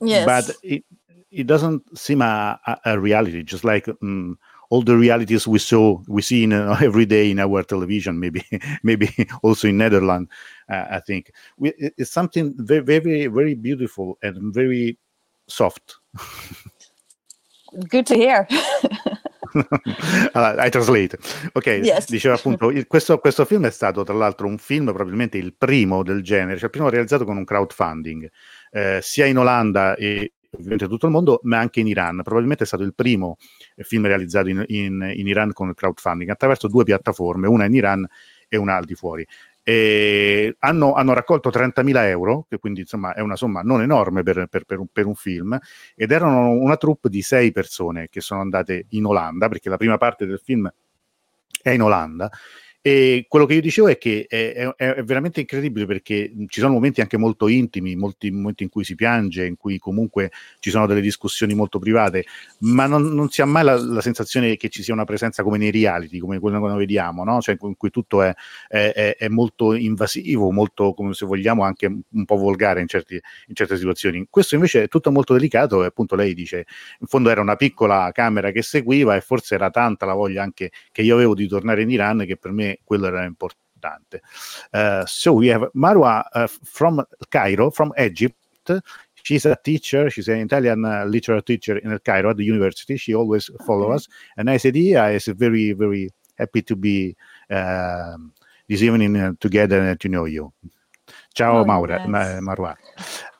yes 0.00 0.26
But 0.26 0.56
it 0.62 0.84
it 1.30 1.46
doesn't 1.46 1.82
seem 1.98 2.22
a, 2.22 2.58
a, 2.66 2.78
a 2.92 2.98
reality. 3.00 3.42
Just 3.42 3.64
like 3.64 3.86
mm, 3.86 4.34
all 4.70 4.82
the 4.82 4.96
realities 4.96 5.46
we 5.46 5.58
saw, 5.58 6.00
we 6.08 6.22
see 6.22 6.44
in, 6.44 6.52
uh, 6.52 6.76
every 6.82 7.06
day 7.06 7.30
in 7.30 7.38
our 7.38 7.62
television. 7.62 8.18
Maybe 8.20 8.42
maybe 8.82 9.08
also 9.42 9.68
in 9.68 9.78
Netherlands. 9.78 10.30
Uh, 10.68 10.84
I 10.90 11.00
think 11.00 11.32
we, 11.58 11.72
it's 11.78 12.10
something 12.10 12.54
very 12.58 12.98
very 13.00 13.26
very 13.28 13.54
beautiful 13.54 14.18
and 14.22 14.54
very 14.54 14.98
soft. 15.44 16.00
good 17.88 18.04
to 18.06 18.14
hear 18.14 18.46
Allora, 20.32 20.64
I 20.64 20.70
translate. 20.70 21.16
Ok, 21.52 21.66
Yes. 21.66 22.08
diceva 22.08 22.34
appunto, 22.34 22.72
questo, 22.88 23.18
questo 23.18 23.44
film 23.44 23.66
è 23.66 23.70
stato 23.70 24.02
tra 24.02 24.14
l'altro 24.14 24.46
un 24.48 24.58
film, 24.58 24.86
probabilmente 24.86 25.38
il 25.38 25.54
primo 25.56 26.02
del 26.02 26.22
genere, 26.22 26.56
cioè 26.56 26.64
il 26.64 26.70
primo 26.70 26.88
realizzato 26.88 27.24
con 27.24 27.36
un 27.36 27.44
crowdfunding, 27.44 28.28
eh, 28.72 28.98
sia 29.00 29.26
in 29.26 29.38
Olanda 29.38 29.94
e 29.94 30.32
ovviamente 30.50 30.88
tutto 30.88 31.06
il 31.06 31.12
mondo, 31.12 31.38
ma 31.44 31.58
anche 31.58 31.78
in 31.80 31.86
Iran. 31.86 32.22
Probabilmente 32.22 32.64
è 32.64 32.66
stato 32.66 32.82
il 32.82 32.94
primo 32.94 33.36
film 33.76 34.06
realizzato 34.06 34.48
in, 34.48 34.64
in- 34.68 35.12
in 35.14 35.26
Iran 35.28 35.52
con 35.52 35.68
il 35.68 35.74
crowdfunding, 35.74 36.30
attraverso 36.30 36.66
due 36.66 36.82
piattaforme, 36.84 37.46
una 37.46 37.64
in 37.66 37.74
Iran 37.74 38.06
e 38.48 38.56
una 38.56 38.74
al 38.76 38.84
di 38.84 38.94
fuori. 38.94 39.24
Hanno, 39.64 40.92
hanno 40.92 41.12
raccolto 41.14 41.50
30.000 41.50 42.06
euro, 42.08 42.46
che 42.48 42.58
quindi 42.58 42.80
insomma 42.80 43.14
è 43.14 43.20
una 43.20 43.36
somma 43.36 43.62
non 43.62 43.80
enorme 43.80 44.22
per, 44.22 44.46
per- 44.50 44.64
per 44.64 44.78
un, 44.78 44.86
per 44.92 45.06
un 45.06 45.14
film, 45.14 45.58
ed 45.94 46.10
erano 46.10 46.50
una 46.50 46.76
troupe 46.76 47.08
di 47.08 47.22
sei 47.22 47.50
persone 47.52 48.08
che 48.10 48.20
sono 48.20 48.40
andate 48.40 48.86
in 48.90 49.06
Olanda, 49.06 49.48
perché 49.48 49.68
la 49.68 49.76
prima 49.76 49.96
parte 49.96 50.26
del 50.26 50.38
film 50.38 50.70
è 51.62 51.70
in 51.70 51.82
Olanda. 51.82 52.30
E 52.86 53.24
quello 53.28 53.46
che 53.46 53.54
io 53.54 53.62
dicevo 53.62 53.88
è 53.88 53.96
che 53.96 54.26
è, 54.28 54.52
è- 54.76 54.84
è 54.92 55.02
veramente 55.04 55.40
incredibile 55.40 55.86
perché 55.86 56.30
ci 56.48 56.60
sono 56.60 56.74
momenti 56.74 57.00
anche 57.00 57.16
molto 57.16 57.48
intimi, 57.48 57.96
molti 57.96 58.30
momenti 58.30 58.62
in 58.64 58.68
cui 58.68 58.84
si 58.84 58.94
piange, 58.94 59.46
in 59.46 59.56
cui 59.56 59.78
comunque 59.78 60.30
ci 60.58 60.68
sono 60.68 60.86
delle 60.86 61.00
discussioni 61.00 61.54
molto 61.54 61.78
private, 61.78 62.26
ma 62.60 62.84
non, 62.86 63.04
non 63.14 63.30
si 63.30 63.40
ha 63.40 63.46
mai 63.46 63.64
la, 63.64 63.76
la 63.78 64.02
sensazione 64.02 64.56
che 64.56 64.68
ci 64.68 64.82
sia 64.82 64.92
una 64.92 65.04
presenza 65.04 65.42
come 65.42 65.56
nei 65.56 65.70
reality, 65.70 66.18
come 66.18 66.38
quello 66.38 66.60
che 66.60 66.66
noi 66.68 66.76
vediamo, 66.76 67.24
no? 67.24 67.40
cioè 67.40 67.56
in 67.58 67.74
cui 67.76 67.88
tutto 67.88 68.20
è- 68.22 68.34
è 69.16 69.28
molto 69.28 69.74
invasivo, 69.74 70.50
molto, 70.50 70.92
come 70.94 71.14
se 71.14 71.24
vogliamo, 71.26 71.62
anche 71.64 71.86
un 71.86 72.24
po' 72.24 72.36
volgare 72.36 72.80
in, 72.80 72.86
certi- 72.88 73.20
in 73.46 73.54
certe 73.54 73.76
situazioni. 73.76 74.26
Questo 74.28 74.54
invece 74.56 74.84
è 74.84 74.88
tutto 74.88 75.10
molto 75.10 75.32
delicato 75.34 75.82
e 75.82 75.86
appunto 75.86 76.14
lei 76.16 76.34
dice, 76.34 76.66
in 77.00 77.06
fondo 77.06 77.30
era 77.30 77.40
una 77.40 77.56
piccola 77.56 78.10
camera 78.12 78.50
che 78.50 78.62
seguiva 78.62 79.16
e 79.16 79.20
forse 79.20 79.54
era 79.54 79.70
tanta 79.70 80.06
la 80.06 80.14
voglia 80.14 80.42
anche 80.42 80.70
che 80.92 81.02
io 81.02 81.14
avevo 81.14 81.34
di 81.34 81.46
tornare 81.48 81.82
in 81.82 81.90
Iran 81.90 82.24
che 82.26 82.36
per 82.36 82.52
me 82.52 82.73
quello 82.82 83.06
era 83.06 83.24
importante. 83.24 84.22
Uh, 84.72 85.04
so 85.06 85.34
we 85.34 85.48
have 85.48 85.70
Marwa 85.74 86.24
uh, 86.34 86.46
from 86.46 87.04
Cairo, 87.30 87.70
from 87.70 87.92
Egypt. 87.98 88.36
She's 89.22 89.46
a 89.46 89.56
teacher. 89.56 90.10
She's 90.10 90.28
an 90.28 90.38
Italian 90.40 90.84
uh, 90.84 91.04
literature 91.04 91.40
teacher 91.42 91.78
in 91.78 91.98
Cairo 92.04 92.30
at 92.30 92.36
the 92.36 92.44
university. 92.44 92.96
She 92.96 93.14
always 93.14 93.50
follows 93.66 93.94
us. 93.94 94.08
And 94.36 94.50
I 94.50 94.58
said, 94.58 94.76
yeah, 94.76 95.08
is 95.08 95.26
very, 95.26 95.72
very 95.72 96.10
happy 96.36 96.62
to 96.62 96.76
be 96.76 97.16
um, 97.50 98.32
this 98.68 98.82
evening 98.82 99.16
uh, 99.16 99.32
together 99.40 99.80
and 99.80 99.98
to 100.00 100.08
know 100.08 100.24
you. 100.26 100.52
Ciao, 101.34 101.58
Oh, 101.58 101.64
Maura, 101.64 102.06
nice. 102.06 102.40
Marwa. 102.40 102.76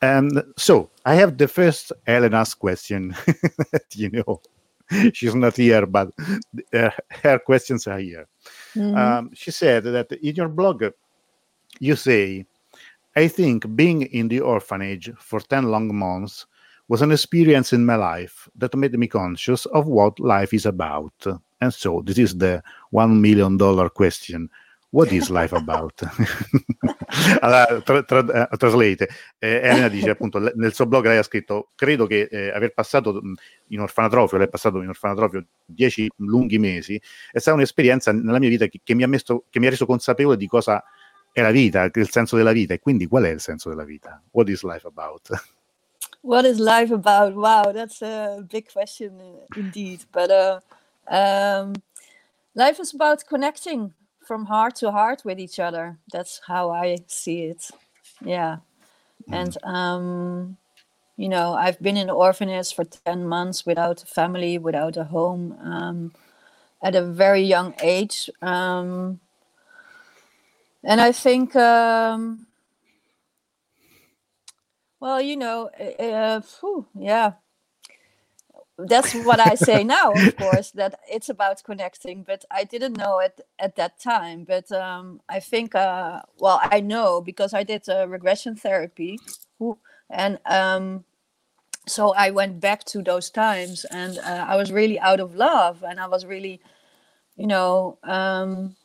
Um, 0.02 0.30
so 0.56 0.90
I 1.04 1.14
have 1.14 1.38
the 1.38 1.48
first 1.48 1.92
Elena's 2.06 2.54
question. 2.54 3.14
you 3.94 4.10
know, 4.10 4.40
she's 5.12 5.34
not 5.34 5.56
here, 5.56 5.86
but 5.86 6.10
uh, 6.72 6.90
her 7.22 7.38
questions 7.38 7.86
are 7.86 7.98
here. 7.98 8.26
Mhm. 8.76 8.96
Um, 8.96 9.30
she 9.34 9.50
said 9.50 9.84
that 9.84 10.12
in 10.12 10.34
your 10.36 10.48
blog, 10.48 10.84
you 11.80 11.96
say, 11.96 12.46
I 13.16 13.28
think 13.28 13.74
being 13.76 14.02
in 14.02 14.28
the 14.28 14.40
orphanage 14.40 15.10
for 15.18 15.40
10 15.40 15.64
long 15.70 15.94
months 15.96 16.46
was 16.88 17.02
an 17.02 17.12
experience 17.12 17.72
in 17.72 17.84
my 17.86 17.96
life 17.96 18.48
that 18.56 18.74
made 18.76 18.98
me 18.98 19.08
conscious 19.08 19.66
of 19.66 19.86
what 19.86 20.20
life 20.20 20.52
is 20.54 20.66
about. 20.66 21.12
And 21.60 21.72
so, 21.74 22.02
this 22.04 22.18
is 22.18 22.36
the 22.38 22.62
$1 22.92 23.20
million 23.20 23.58
question. 23.90 24.50
What 24.94 25.10
is 25.10 25.28
life 25.28 25.52
about? 25.52 26.06
allora, 27.40 27.80
tra, 27.82 28.04
tra- 28.04 28.48
eh, 28.48 28.56
translate. 28.56 29.08
Eh, 29.38 29.60
Elena 29.64 29.88
dice 29.88 30.10
appunto 30.10 30.38
nel 30.38 30.72
suo 30.72 30.86
blog 30.86 31.04
lei 31.06 31.18
ha 31.18 31.24
scritto 31.24 31.72
credo 31.74 32.06
che 32.06 32.28
eh, 32.30 32.52
aver 32.52 32.72
passato 32.72 33.12
mh, 33.12 33.32
in 33.70 33.80
orfanatrofio, 33.80 34.38
lei 34.38 34.46
è 34.46 34.50
passato 34.50 34.80
in 34.80 34.88
orfanatrofio 34.88 35.46
dieci 35.64 36.08
lunghi 36.18 36.58
mesi, 36.58 36.94
è 37.32 37.40
stata 37.40 37.56
un'esperienza 37.56 38.12
nella 38.12 38.38
mia 38.38 38.48
vita 38.48 38.66
che, 38.66 38.82
che 38.84 38.94
mi 38.94 39.02
ha 39.02 39.08
messo, 39.08 39.46
che 39.50 39.58
mi 39.58 39.66
ha 39.66 39.70
reso 39.70 39.84
consapevole 39.84 40.36
di 40.36 40.46
cosa 40.46 40.80
è 41.32 41.42
la 41.42 41.50
vita, 41.50 41.90
il 41.92 42.10
senso 42.10 42.36
della 42.36 42.52
vita 42.52 42.74
e 42.74 42.78
quindi 42.78 43.08
qual 43.08 43.24
è 43.24 43.30
il 43.30 43.40
senso 43.40 43.70
della 43.70 43.84
vita? 43.84 44.22
What 44.30 44.48
is 44.48 44.62
life 44.62 44.86
about? 44.86 45.28
what 46.22 46.44
is 46.44 46.60
life 46.60 46.94
about 46.94 47.34
wow 47.34 47.72
that's 47.72 48.00
a 48.00 48.42
big 48.48 48.70
question 48.72 49.12
indeed 49.56 50.04
but 50.10 50.30
uh, 50.30 50.58
um, 51.10 51.74
life 52.54 52.80
is 52.80 52.94
about 52.94 53.24
connecting 53.26 53.92
from 54.24 54.46
heart 54.46 54.76
to 54.76 54.90
heart 54.92 55.22
with 55.24 55.38
each 55.38 55.58
other. 55.60 55.98
That's 56.12 56.40
how 56.46 56.70
i 56.70 56.98
see 57.06 57.44
it. 57.44 57.70
Yeah. 58.24 58.58
And 59.30 59.56
um, 59.64 60.56
you 61.16 61.28
know 61.28 61.54
i've 61.54 61.80
been 61.80 61.96
in 61.96 62.08
the 62.08 62.12
orphanage 62.12 62.74
for 62.74 62.84
10 62.84 63.26
months 63.26 63.64
without 63.66 64.02
a 64.02 64.06
family 64.06 64.58
without 64.58 64.96
a 64.96 65.04
home 65.04 65.56
um, 65.62 66.12
at 66.82 66.94
a 66.96 67.02
very 67.02 67.42
young 67.42 67.74
age 67.82 68.30
um, 68.42 69.20
and 70.84 71.00
i 71.00 71.12
think 71.12 71.54
um, 71.56 72.46
well, 75.00 75.20
you 75.20 75.36
know, 75.36 75.70
uh, 75.78 76.02
uh, 76.02 76.40
phew, 76.40 76.86
yeah. 76.98 77.34
That's 78.78 79.14
what 79.14 79.40
I 79.40 79.54
say 79.54 79.84
now, 79.98 80.12
of 80.12 80.36
course, 80.36 80.70
that 80.72 81.00
it's 81.08 81.28
about 81.28 81.62
connecting, 81.64 82.22
but 82.24 82.44
I 82.50 82.64
didn't 82.64 82.96
know 82.96 83.18
it 83.20 83.40
at 83.58 83.76
that 83.76 84.00
time. 84.00 84.44
But 84.44 84.70
um, 84.72 85.20
I 85.28 85.40
think, 85.40 85.74
uh, 85.74 86.22
well, 86.38 86.60
I 86.62 86.80
know 86.80 87.20
because 87.20 87.54
I 87.54 87.62
did 87.62 87.88
uh, 87.88 88.08
regression 88.08 88.56
therapy. 88.56 89.18
And 90.10 90.38
um, 90.46 91.04
so 91.86 92.14
I 92.14 92.30
went 92.30 92.60
back 92.60 92.84
to 92.86 93.02
those 93.02 93.30
times 93.30 93.84
and 93.90 94.18
uh, 94.18 94.46
I 94.48 94.56
was 94.56 94.72
really 94.72 94.98
out 95.00 95.20
of 95.20 95.34
love 95.34 95.82
and 95.82 96.00
I 96.00 96.06
was 96.06 96.24
really, 96.26 96.60
you 97.36 97.46
know, 97.46 97.98
um, 98.04 98.76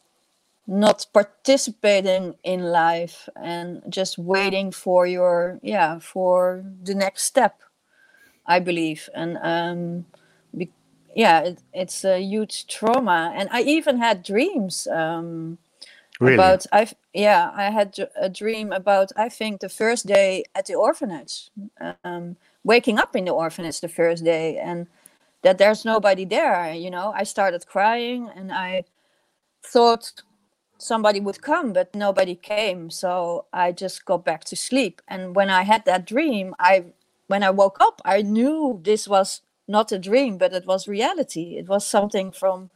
not 0.68 1.06
participating 1.14 2.36
in 2.44 2.62
life 2.62 3.28
and 3.36 3.82
just 3.90 4.20
waiting 4.20 4.72
for 4.72 5.08
your 5.08 5.60
yeah 5.64 5.98
for 5.98 6.64
the 6.84 6.94
next 6.94 7.24
step 7.24 7.60
i 8.50 8.60
believe. 8.60 9.10
And 9.16 9.40
um 9.44 10.06
be, 10.58 10.72
yeah 11.16 11.42
it, 11.42 11.60
it's 11.74 12.06
a 12.06 12.20
huge 12.22 12.68
trauma. 12.68 13.34
And 13.38 13.50
i 13.54 13.62
even 13.64 14.00
had 14.00 14.24
dreams 14.24 14.88
um 14.92 15.60
Really? 16.20 16.36
about 16.36 16.66
i 16.74 16.88
yeah 17.14 17.52
i 17.56 17.72
had 17.72 17.96
a 18.22 18.30
dream 18.30 18.72
about 18.74 19.12
i 19.18 19.30
think 19.30 19.62
the 19.62 19.70
first 19.70 20.08
day 20.08 20.44
at 20.56 20.68
the 20.68 20.76
orphanage. 20.76 21.50
Um 22.06 22.38
waking 22.66 23.00
up 23.00 23.16
in 23.16 23.26
the 23.26 23.32
orphanage 23.32 23.82
the 23.82 23.90
first 23.90 24.24
day 24.26 24.58
and 24.58 24.88
that 25.44 25.58
there's 25.60 25.86
nobody 25.86 26.26
there 26.26 26.74
you 26.74 26.92
know? 26.92 27.14
I 27.16 27.24
started 27.26 27.66
crying 27.68 28.30
and 28.36 28.52
i 28.54 28.84
thought 29.66 30.14
somebody 30.80 31.20
would 31.22 31.42
come 31.42 31.74
but 31.74 31.96
nobody 31.96 32.36
came. 32.36 32.90
So 32.92 33.46
i 33.54 33.72
just 33.74 34.06
got 34.06 34.26
back 34.26 34.44
to 34.46 34.56
sleep. 34.58 35.02
And 35.08 35.36
when 35.36 35.50
i 35.52 35.64
had 35.64 35.86
that 35.86 36.06
dream 36.08 36.56
i 36.60 36.86
when 37.30 37.44
I 37.44 37.52
woke 37.52 37.78
up, 37.80 38.02
I 38.04 38.24
knew 38.24 38.80
this 38.84 39.08
was 39.08 39.42
not 39.68 39.92
a 39.92 40.00
dream, 40.00 40.40
but 40.40 40.52
it 40.52 40.66
was 40.66 40.88
reality. 40.88 41.58
It 41.58 41.70
was 41.70 41.86
something 41.86 42.32
from 42.32 42.72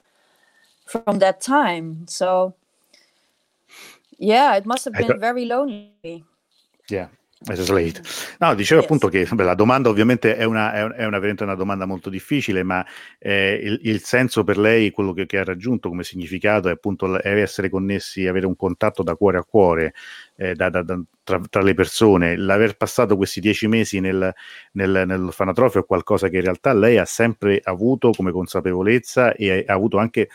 from 0.85 1.17
that 1.19 1.41
time. 1.41 2.05
So 2.07 2.53
yeah, 4.19 4.55
it 4.55 4.65
must 4.65 4.85
have 4.85 4.93
been 4.93 5.19
very 5.19 5.45
lonely. 5.45 6.23
Yeah. 6.87 7.07
Late. 7.45 8.01
No, 8.39 8.55
dicevo 8.55 8.79
Yes. 8.79 8.83
appunto 8.83 9.09
che 9.09 9.27
beh, 9.29 9.43
la 9.43 9.53
domanda 9.53 9.89
ovviamente 9.89 10.37
è 10.37 10.45
una, 10.45 10.73
è, 10.73 10.83
è 11.01 11.05
una, 11.05 11.19
una 11.19 11.55
domanda 11.55 11.85
molto 11.85 12.09
difficile, 12.09 12.63
ma 12.63 12.85
eh, 13.19 13.59
il, 13.61 13.79
il 13.83 14.01
senso 14.01 14.45
per 14.45 14.57
lei, 14.57 14.91
quello 14.91 15.11
che, 15.11 15.25
che 15.25 15.39
ha 15.39 15.43
raggiunto 15.43 15.89
come 15.89 16.03
significato 16.03 16.69
è 16.69 16.71
appunto 16.71 17.21
è 17.21 17.41
essere 17.41 17.69
connessi, 17.69 18.27
avere 18.27 18.45
un 18.45 18.55
contatto 18.55 19.03
da 19.03 19.15
cuore 19.15 19.37
a 19.39 19.43
cuore 19.43 19.93
eh, 20.37 20.55
da- 20.55 20.69
da- 20.69 20.83
da- 20.83 21.01
tra, 21.23 21.41
tra 21.49 21.61
le 21.61 21.73
persone. 21.73 22.37
L'aver 22.37 22.77
passato 22.77 23.17
questi 23.17 23.41
dieci 23.41 23.67
mesi 23.67 23.99
nel, 23.99 24.33
nel, 24.73 25.03
nell'orfanotrofio 25.05 25.81
è 25.81 25.85
qualcosa 25.85 26.29
che 26.29 26.37
in 26.37 26.43
realtà 26.43 26.73
lei 26.73 26.97
ha 26.97 27.05
sempre 27.05 27.59
avuto 27.63 28.11
come 28.11 28.31
consapevolezza 28.31 29.33
e 29.33 29.65
ha 29.67 29.73
avuto 29.73 29.97
anche 29.97 30.29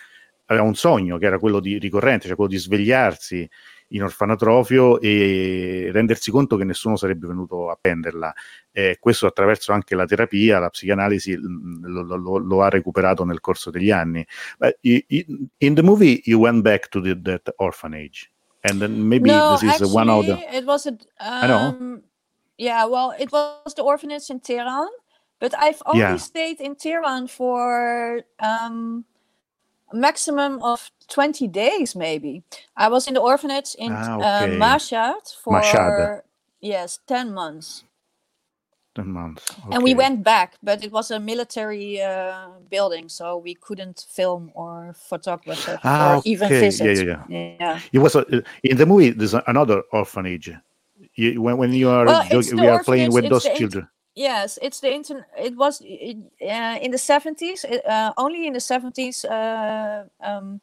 aveva 0.50 0.64
un 0.66 0.74
sogno 0.74 1.16
che 1.18 1.26
era 1.26 1.38
quello 1.38 1.60
di 1.60 1.78
ricorrente, 1.78 2.26
cioè 2.26 2.36
quello 2.36 2.50
di 2.50 2.58
svegliarsi 2.58 3.48
in 3.92 4.02
orfanotrofio 4.02 5.00
e 5.00 5.88
rendersi 5.92 6.30
conto 6.30 6.56
che 6.56 6.64
nessuno 6.64 6.96
sarebbe 6.96 7.26
venuto 7.26 7.70
a 7.70 7.78
prenderla. 7.80 8.34
Eh, 8.70 8.98
questo 9.00 9.26
attraverso 9.26 9.72
anche 9.72 9.94
la 9.94 10.04
terapia, 10.04 10.58
la 10.58 10.68
psicanalisi 10.68 11.36
lo, 11.36 12.02
lo- 12.02 12.36
lo- 12.38 12.62
ha 12.62 12.68
recuperato 12.68 13.24
nel 13.24 13.40
corso 13.40 13.70
degli 13.70 13.90
anni. 13.90 14.26
But 14.58 14.78
in 14.82 15.74
the 15.74 15.82
movie 15.82 16.20
you 16.24 16.38
went 16.38 16.62
back 16.62 16.88
to 16.90 17.00
the, 17.00 17.18
that 17.22 17.54
orphanage 17.56 18.30
and 18.62 18.78
then 18.78 19.06
maybe 19.08 19.30
no, 19.30 19.52
this 19.52 19.62
is 19.62 19.68
actually, 19.70 19.94
one 19.94 20.10
of 20.10 20.26
the 20.26 20.56
it 20.56 20.64
was 20.66 20.86
a. 20.86 20.96
I 21.20 21.46
know. 21.46 21.68
Um, 21.68 22.02
yeah, 22.56 22.84
well, 22.86 23.14
it 23.18 23.30
was 23.32 23.72
the 23.74 23.82
orphanage 23.82 24.28
in 24.30 24.40
Tehran, 24.40 24.88
but 25.38 25.54
I've 25.56 25.80
only 25.86 26.00
Yeah. 26.00 26.16
stayed 26.16 26.60
in 26.60 26.74
Tehran 26.74 27.28
for 27.28 28.20
um, 28.40 29.04
maximum 29.92 30.62
of 30.62 30.90
20 31.08 31.48
days, 31.48 31.96
maybe. 31.96 32.42
I 32.76 32.88
was 32.88 33.08
in 33.08 33.14
the 33.14 33.20
orphanage 33.20 33.74
in 33.78 33.92
Ah, 33.92 34.14
uh, 34.14 34.44
okay. 34.44 34.56
Mashhad 34.58 35.34
for 35.42 35.60
Mashhad. 35.60 36.22
yes, 36.60 36.98
10 37.06 37.32
months. 37.32 37.84
ten 38.98 39.08
months. 39.12 39.54
And 39.70 39.82
we 39.82 39.94
went 39.94 40.22
back, 40.24 40.54
but 40.62 40.82
it 40.84 40.90
was 40.90 41.10
a 41.10 41.20
military 41.20 42.02
uh, 42.02 42.48
building, 42.68 43.08
so 43.08 43.38
we 43.38 43.54
couldn't 43.54 44.06
film 44.10 44.50
or 44.54 44.92
photograph 44.94 45.68
it 45.68 45.78
Ah, 45.84 46.16
or 46.16 46.22
even 46.24 46.46
okay. 46.46 46.60
visit. 46.66 47.06
Yeah, 47.06 47.22
yeah, 47.28 47.56
yeah. 47.60 47.80
It 47.92 47.98
was 47.98 48.16
a, 48.16 48.24
in 48.64 48.76
the 48.76 48.86
movie. 48.86 49.10
There's 49.10 49.34
another 49.46 49.82
orphanage. 49.92 50.50
You, 51.14 51.42
when, 51.42 51.56
when 51.58 51.72
you 51.72 51.88
are 51.90 52.06
Well, 52.06 52.26
we 52.30 52.66
are 52.66 52.82
playing 52.82 53.12
with 53.12 53.28
those 53.28 53.46
children. 53.56 53.88
Yes, 54.18 54.58
it's 54.62 54.80
the 54.80 54.92
internet. 54.92 55.26
It 55.36 55.56
was 55.56 55.80
uh, 55.80 56.78
in 56.82 56.90
the 56.90 56.98
seventies. 56.98 57.64
Uh, 57.64 58.10
only 58.16 58.46
in 58.46 58.52
the 58.52 58.60
seventies, 58.60 59.24
uh, 59.24 60.04
um, 60.20 60.60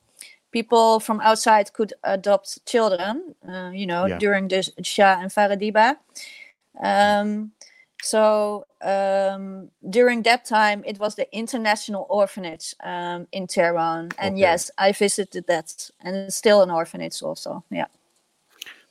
people 0.52 1.00
from 1.00 1.22
outside 1.22 1.72
could 1.74 1.94
adopt 2.04 2.66
children. 2.66 3.36
Uh, 3.48 3.72
you 3.74 3.86
know, 3.86 4.08
Yeah. 4.08 4.20
during 4.20 4.50
the 4.50 4.62
Shah 4.84 5.22
and 5.22 5.32
Farah 5.32 5.58
Diba. 5.58 5.98
Um, 6.84 7.52
so 8.04 8.66
um, 8.82 9.72
during 9.90 10.24
that 10.24 10.46
time, 10.46 10.84
it 10.86 11.00
was 11.00 11.16
the 11.16 11.26
international 11.32 12.06
orphanage 12.10 12.76
um, 12.84 13.28
in 13.32 13.48
Tehran, 13.48 14.12
and 14.18 14.34
Okay. 14.34 14.42
yes, 14.42 14.72
I 14.78 14.92
visited 14.92 15.46
that, 15.48 15.92
and 16.04 16.16
it's 16.16 16.36
still 16.36 16.62
an 16.62 16.72
orphanage 16.72 17.22
also. 17.24 17.64
Yeah. 17.72 17.88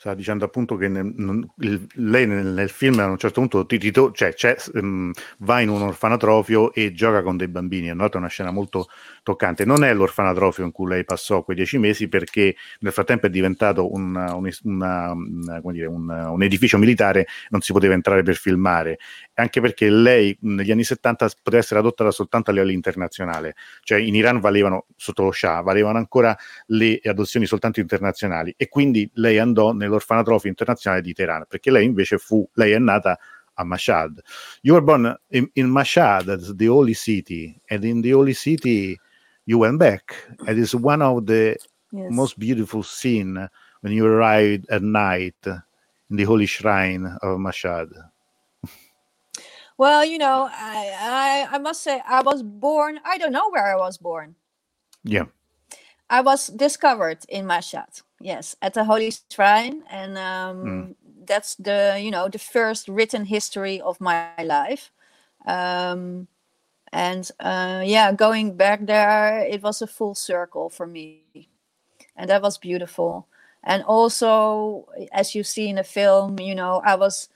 Stava 0.05 0.19
dicendo 0.19 0.45
appunto 0.45 0.77
che 0.77 0.87
nel- 0.87 1.15
non- 1.17 1.49
il- 1.61 1.87
lei 1.95 2.27
nel, 2.27 2.45
nel 2.49 2.69
film 2.69 2.99
a 2.99 3.07
un 3.07 3.17
certo 3.17 3.41
punto 3.41 3.65
ti, 3.65 3.79
ti 3.79 3.91
to- 3.91 4.13
cioè, 4.13 4.35
ehm, 4.75 5.13
va 5.39 5.61
in 5.61 5.71
un 5.71 5.81
orfanatrofio 5.81 6.75
e 6.75 6.93
gioca 6.93 7.23
con 7.23 7.39
dei 7.39 7.49
bambini. 7.49 7.89
È 7.89 7.93
una 7.93 8.27
scena 8.29 8.51
molto 8.51 8.89
toccante. 9.23 9.65
Non 9.65 9.83
è 9.83 9.95
l'orfanatrofio 9.95 10.63
in 10.63 10.73
cui 10.73 10.89
lei 10.89 11.07
passò 11.07 11.43
quei 11.43 11.57
dieci 11.57 11.79
mesi 11.79 12.09
perché 12.09 12.55
nel 12.81 12.93
frattempo 12.93 13.29
è 13.29 13.31
diventato 13.31 13.91
un, 13.95 14.15
un- 14.15 14.51
una- 14.65 15.13
una- 15.13 15.61
dire, 15.73 15.87
un- 15.87 16.11
un 16.11 16.43
edificio 16.43 16.77
militare, 16.77 17.27
non 17.49 17.63
si 17.63 17.73
poteva 17.73 17.95
entrare 17.95 18.23
per 18.23 18.35
filmare. 18.37 18.99
Anche 19.33 19.63
perché 19.63 19.89
lei 19.89 20.37
negli 20.43 20.71
anni 20.71 20.85
70 20.85 21.31
poteva 21.43 21.63
essere 21.63 21.81
adottata 21.81 22.11
soltanto 22.11 22.51
a 22.51 22.53
livello 22.53 22.73
internazionale. 22.73 23.55
Cioè 23.83 24.01
in 24.01 24.15
Iran 24.15 24.39
valevano, 24.41 24.85
sotto 24.97 25.23
lo 25.23 25.33
Shah, 25.33 25.63
valevano 25.63 25.97
ancora 25.97 26.37
le 26.67 27.01
adozioni 27.05 27.47
soltanto 27.47 27.81
internazionali 27.81 28.53
e 28.59 28.69
quindi 28.69 29.11
lei 29.15 29.39
andò 29.39 29.73
nell'orfanatrofio 29.95 30.51
internazionale 30.51 31.03
di 31.03 31.13
Teheran 31.13 31.45
perché 31.49 31.71
lei 31.71 31.85
invece 31.85 32.19
fu, 32.19 32.49
lei 32.55 32.73
è 32.73 32.79
nata 32.79 33.19
a 33.55 33.65
Mashhad. 33.65 34.21
You 34.63 34.75
were 34.75 34.85
born 34.85 35.17
in, 35.29 35.49
in 35.55 35.69
Mashhad, 35.69 36.57
the 36.57 36.67
holy 36.67 36.95
city, 36.95 37.57
and 37.69 37.85
in 37.85 38.01
the 38.01 38.11
holy 38.13 38.35
city 38.35 38.99
you 39.45 39.59
went 39.59 39.79
back. 39.79 40.35
It 40.47 40.59
is 40.59 40.75
one 40.75 41.03
of 41.03 41.25
the 41.25 41.57
Yes. 41.93 42.11
most 42.11 42.39
beautiful 42.39 42.83
scene 42.83 43.49
when 43.83 43.93
you 43.93 44.05
arrived 44.05 44.69
at 44.69 44.83
night 44.83 45.37
in 45.47 46.17
the 46.17 46.25
holy 46.25 46.47
shrine 46.47 47.07
of 47.23 47.39
Mashhad. 47.39 47.89
Well, 49.79 50.05
you 50.05 50.19
know, 50.19 50.49
I, 50.51 51.47
I 51.51 51.57
I 51.57 51.59
must 51.59 51.83
say 51.83 52.01
I 52.05 52.23
was 52.23 52.43
born. 52.43 52.99
I 53.05 53.17
don't 53.19 53.33
know 53.33 53.49
where 53.51 53.67
I 53.67 53.77
was 53.77 53.97
born. 53.99 54.35
Yeah. 55.05 55.27
I 56.11 56.21
was 56.21 56.49
discovered 56.49 57.25
in 57.29 57.47
Mashhad, 57.47 58.03
yes, 58.25 58.57
at 58.63 58.75
the 58.75 58.85
Holy 58.85 59.13
Shrine, 59.31 59.83
and 59.91 60.17
um, 60.19 60.97
that's 61.27 61.55
the 61.57 62.01
you 62.01 62.11
know 62.11 62.29
the 62.29 62.39
first 62.39 62.89
written 62.89 63.25
history 63.27 63.81
of 63.81 64.01
my 64.01 64.31
life. 64.43 64.91
Um, 65.47 66.27
and 66.93 67.31
uh, 67.39 67.83
yeah, 67.85 68.13
going 68.13 68.57
back 68.57 68.87
there, 68.87 69.41
it 69.41 69.63
was 69.63 69.83
a 69.83 69.87
full 69.87 70.15
circle 70.15 70.71
for 70.71 70.87
me, 70.87 71.23
and 72.17 72.31
that 72.31 72.43
was 72.43 72.59
beautiful. 72.59 73.29
And 73.63 73.83
also, 73.85 74.89
as 75.13 75.35
you 75.35 75.45
see 75.45 75.69
in 75.69 75.77
the 75.77 75.85
film, 75.85 76.39
you 76.39 76.55
know, 76.55 76.83
I 76.85 76.97
was 76.97 77.29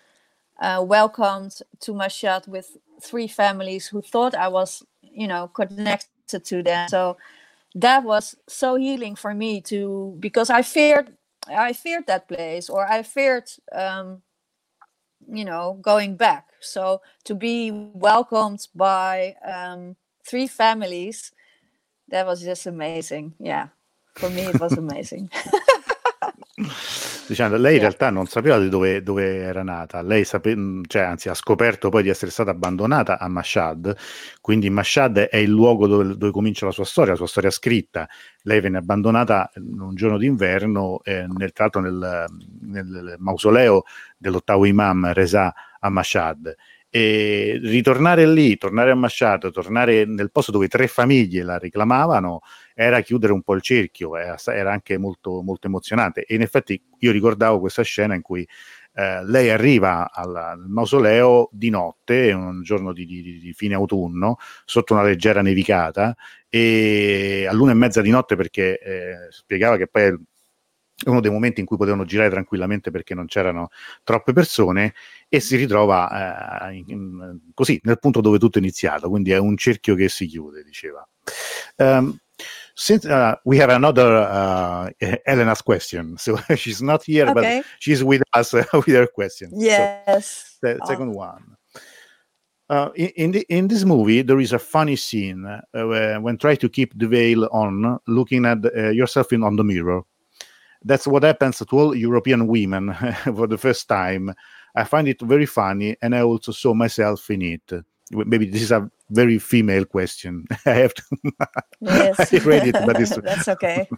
uh, 0.61 0.83
welcomed 0.87 1.61
to 1.81 1.93
Mashhad 1.93 2.49
with 2.49 2.77
three 3.01 3.29
families 3.29 3.87
who 3.87 4.03
thought 4.03 4.35
I 4.35 4.49
was, 4.49 4.85
you 5.03 5.27
know, 5.27 5.49
connected 5.49 6.45
to 6.45 6.63
them. 6.63 6.89
So 6.89 7.17
that 7.75 8.05
was 8.05 8.37
so 8.49 8.77
healing 8.77 9.17
for 9.17 9.35
me 9.35 9.61
to 9.63 10.17
because 10.21 10.51
I 10.51 10.63
feared 10.63 11.17
I 11.49 11.73
feared 11.73 12.07
that 12.09 12.29
place 12.29 12.71
or 12.71 12.91
I 12.91 13.03
feared 13.03 13.51
um 13.73 14.23
you 15.31 15.45
know 15.45 15.79
going 15.83 16.17
back. 16.17 16.49
So 16.61 17.03
to 17.25 17.35
be 17.35 17.71
welcomed 17.73 18.69
by 18.75 19.37
um 19.47 19.97
three 20.27 20.49
families 20.49 21.33
that 22.09 22.27
was 22.27 22.43
just 22.43 22.67
amazing. 22.67 23.35
Yeah. 23.41 23.69
For 24.17 24.31
me 24.31 24.51
it 24.51 24.61
was 24.61 24.77
amazing 24.79 25.31
Dicendo, 27.29 27.57
lei 27.57 27.75
in 27.75 27.81
realtà 27.81 28.11
non 28.11 28.27
sapeva 28.27 28.59
di 28.59 28.69
dove, 28.69 29.03
dove 29.03 29.37
era 29.37 29.63
nata, 29.63 30.03
lei 30.03 30.25
sape- 30.25 30.57
mh, 30.57 30.83
cioè, 30.89 31.03
anzi 31.03 31.29
ha 31.29 31.35
scoperto 31.35 31.89
poi 31.89 32.03
di 32.03 32.09
essere 32.09 32.31
stata 32.31 32.51
abbandonata 32.51 33.19
a 33.19 33.29
Mashhad, 33.29 33.95
quindi 34.41 34.69
Mashhad 34.69 35.19
è 35.19 35.37
il 35.37 35.51
luogo 35.51 35.87
dove, 35.87 36.17
dove 36.17 36.33
comincia 36.33 36.67
la 36.67 36.73
sua 36.73 36.85
storia, 36.85 37.13
la 37.13 37.19
sua 37.19 37.27
storia 37.29 37.51
scritta. 37.51 38.09
Lei 38.43 38.61
venne 38.61 38.79
abbandonata 38.79 39.51
in 39.57 39.79
un 39.81 39.95
giorno 39.95 40.19
d'inverno, 40.19 41.01
eh, 41.05 41.27
nel, 41.29 41.53
tra 41.53 41.65
l'altro 41.65 41.81
nel, 41.81 42.25
nel 42.63 43.15
mausoleo 43.19 43.85
dell'ottavo 44.17 44.65
imam 44.65 45.13
Reza 45.13 45.55
a 45.79 45.89
Mashhad. 45.91 46.57
E 46.91 47.59
ritornare 47.63 48.27
lì, 48.27 48.57
tornare 48.57 48.91
a 48.91 48.95
Mashhad, 48.95 49.51
tornare 49.51 50.07
nel 50.07 50.31
posto 50.31 50.53
dove 50.53 50.69
tre 50.69 50.87
famiglie 50.89 51.43
la 51.43 51.59
reclamavano, 51.59 52.41
era 52.75 53.01
chiudere 53.03 53.33
un 53.35 53.43
po' 53.43 53.55
il 53.55 53.61
cerchio, 53.61 54.17
era, 54.17 54.73
anche 54.73 54.97
molto, 54.97 55.43
molto 55.43 55.67
emozionante. 55.67 56.25
E 56.25 56.35
in 56.35 56.43
effetti 56.43 56.81
io 57.01 57.13
ricordavo 57.13 57.61
questa 57.61 57.83
scena 57.83 58.15
in 58.15 58.23
cui 58.23 58.47
eh, 58.95 59.25
lei 59.25 59.51
arriva 59.51 60.11
al 60.11 60.65
mausoleo 60.67 61.51
di 61.53 61.71
notte, 61.71 62.33
un 62.33 62.63
giorno 62.63 62.93
di, 62.93 63.05
di- 63.05 63.39
di 63.39 63.53
fine 63.53 63.75
autunno, 63.75 64.37
sotto 64.65 64.95
una 64.95 65.03
leggera 65.03 65.43
nevicata, 65.43 66.17
e 66.49 67.47
all'una 67.49 67.73
e 67.73 67.75
mezza 67.75 68.01
di 68.01 68.11
notte 68.11 68.35
perché 68.37 68.79
eh, 68.81 69.15
spiegava 69.31 69.77
che 69.77 69.87
poi 69.89 70.17
è 71.05 71.09
uno 71.09 71.21
dei 71.21 71.31
momenti 71.31 71.61
in 71.61 71.67
cui 71.67 71.77
potevano 71.77 72.05
girare 72.05 72.29
tranquillamente 72.31 72.91
perché 72.91 73.15
non 73.15 73.27
c'erano 73.27 73.71
troppe 74.03 74.33
persone 74.33 74.95
e 75.29 75.39
si 75.41 75.57
ritrova 75.57 76.69
eh, 76.71 76.75
in- 76.77 76.85
in- 76.89 77.39
così 77.55 77.79
nel 77.85 77.99
punto 78.01 78.21
dove 78.21 78.39
tutto 78.39 78.59
è 78.59 78.61
iniziato, 78.61 79.09
quindi 79.09 79.31
è 79.31 79.39
un 79.39 79.57
cerchio 79.57 79.95
che 79.95 80.09
si 80.09 80.27
chiude, 80.27 80.63
diceva. 80.65 81.07
Um, 81.77 82.19
since 82.75 83.07
uh, 83.09 83.35
we 83.45 83.61
have 83.61 83.73
another 83.73 84.07
uh, 84.13 84.89
Elena's 85.25 85.63
question, 85.63 86.15
so 86.19 86.37
she's 86.57 86.81
not 86.81 87.03
here, 87.07 87.29
Okay. 87.31 87.59
but 87.59 87.65
she's 87.79 88.03
with 88.03 88.23
us 88.37 88.53
uh, 88.53 88.65
with 88.73 88.95
her 88.97 89.07
question. 89.11 89.51
So, 89.51 89.57
yes 89.61 90.59
the 90.61 90.79
Oh. 90.81 90.87
second 90.87 91.15
one. 91.15 91.57
Uh, 92.71 92.91
in 92.97 93.11
in, 93.17 93.31
the, 93.33 93.47
in 93.49 93.67
this 93.69 93.85
movie, 93.85 94.21
there 94.23 94.41
is 94.41 94.53
a 94.53 94.59
funny 94.59 94.95
scene 94.97 95.45
uh, 95.47 95.61
where, 95.73 96.21
when 96.21 96.37
try 96.37 96.55
to 96.57 96.69
keep 96.69 96.93
the 96.99 97.07
veil 97.09 97.49
on, 97.51 97.99
looking 98.07 98.45
at 98.45 98.59
uh, 98.77 98.91
yourself 98.91 99.33
in 99.33 99.43
on 99.43 99.57
the 99.57 99.65
mirror. 99.65 100.03
That's 100.85 101.07
what 101.07 101.23
happens 101.25 101.59
to 101.59 101.67
all 101.73 101.95
European 101.95 102.47
women 102.47 102.95
for 103.25 103.47
the 103.47 103.59
first 103.59 103.89
time 103.89 104.35
I 104.79 104.85
find 104.85 105.09
it 105.09 105.21
very 105.21 105.47
funny, 105.47 105.97
and 106.03 106.15
I 106.15 106.23
also 106.23 106.53
saw 106.53 106.73
myself 106.73 107.29
in 107.31 107.43
it. 107.43 107.73
Maybe 108.13 108.47
this 108.47 108.63
is 108.63 108.71
a 108.71 108.89
very 109.11 109.39
female 109.39 109.85
question. 109.85 110.47
I 110.67 110.71
have 110.71 110.95
to. 110.95 111.03
Yes. 111.81 112.33
I 112.35 112.39
read 112.39 112.69
it, 112.69 112.75
but 112.87 113.01
it's 113.01 113.17
That's 113.17 113.49
okay. 113.49 113.89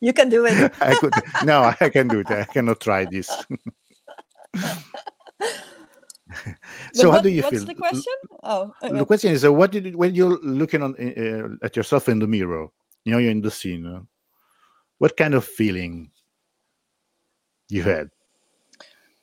you 0.00 0.12
can 0.14 0.30
do 0.30 0.46
it. 0.46 0.72
I 0.80 0.94
could 0.94 1.12
no, 1.44 1.74
I 1.78 1.88
can 1.90 2.08
do 2.08 2.20
it. 2.20 2.30
I 2.30 2.44
cannot 2.44 2.80
try 2.80 3.04
this. 3.04 3.28
So 6.94 7.10
how 7.10 7.16
what- 7.16 7.22
do 7.22 7.28
you 7.28 7.42
what's 7.42 7.58
feel? 7.58 7.66
the 7.66 7.74
question? 7.74 8.14
Oh, 8.42 8.72
okay. 8.82 8.96
The 8.98 9.04
question 9.04 9.32
is, 9.32 9.44
uh, 9.44 9.52
what 9.52 9.70
did 9.70 9.84
you, 9.84 9.98
when 9.98 10.14
you're 10.14 10.38
looking 10.42 10.82
on 10.82 10.94
uh, 10.96 11.64
at 11.64 11.76
yourself 11.76 12.08
in 12.08 12.18
the 12.18 12.26
mirror? 12.26 12.68
You 13.04 13.12
know, 13.12 13.18
you're 13.18 13.30
in 13.30 13.42
the 13.42 13.50
scene. 13.50 14.06
What 14.98 15.16
kind 15.16 15.34
of 15.34 15.44
feeling 15.44 16.10
you 17.68 17.82
had? 17.82 18.10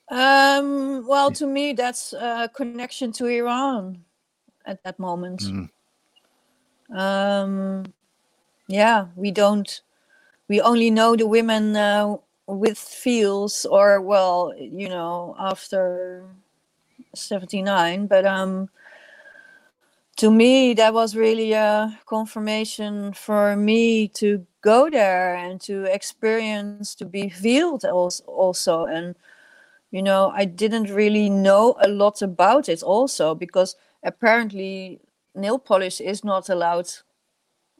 Um, 0.09 1.07
well, 1.07 1.31
to 1.31 1.47
me, 1.47 1.73
that's 1.73 2.13
a 2.13 2.49
connection 2.53 3.11
to 3.13 3.27
Iran 3.27 4.03
at 4.65 4.83
that 4.83 4.99
moment. 4.99 5.41
Mm. 5.41 5.69
Um, 6.93 7.85
yeah, 8.67 9.05
we 9.15 9.31
don't, 9.31 9.81
we 10.49 10.59
only 10.59 10.91
know 10.91 11.15
the 11.15 11.25
women 11.25 11.75
uh, 11.77 12.17
with 12.45 12.77
feels 12.77 13.65
or, 13.65 14.01
well, 14.01 14.53
you 14.59 14.89
know, 14.89 15.35
after 15.39 16.25
79. 17.15 18.07
But 18.07 18.25
um, 18.25 18.69
to 20.21 20.31
me, 20.31 20.73
that 20.75 20.93
was 20.93 21.15
really 21.15 21.53
a 21.53 21.99
confirmation 22.05 23.13
for 23.13 23.55
me 23.55 24.07
to 24.09 24.45
go 24.61 24.89
there 24.89 25.35
and 25.35 25.59
to 25.61 25.85
experience, 25.85 26.95
to 26.95 27.05
be 27.05 27.27
healed 27.27 27.83
also. 27.85 28.85
And, 28.85 29.15
you 29.91 30.01
know 30.01 30.31
i 30.33 30.45
didn't 30.45 30.89
really 30.89 31.29
know 31.29 31.75
a 31.81 31.87
lot 31.87 32.21
about 32.21 32.69
it 32.69 32.81
also 32.81 33.35
because 33.35 33.75
apparently 34.03 34.99
nail 35.35 35.59
polish 35.59 36.01
is 36.01 36.23
not 36.23 36.49
allowed 36.49 36.89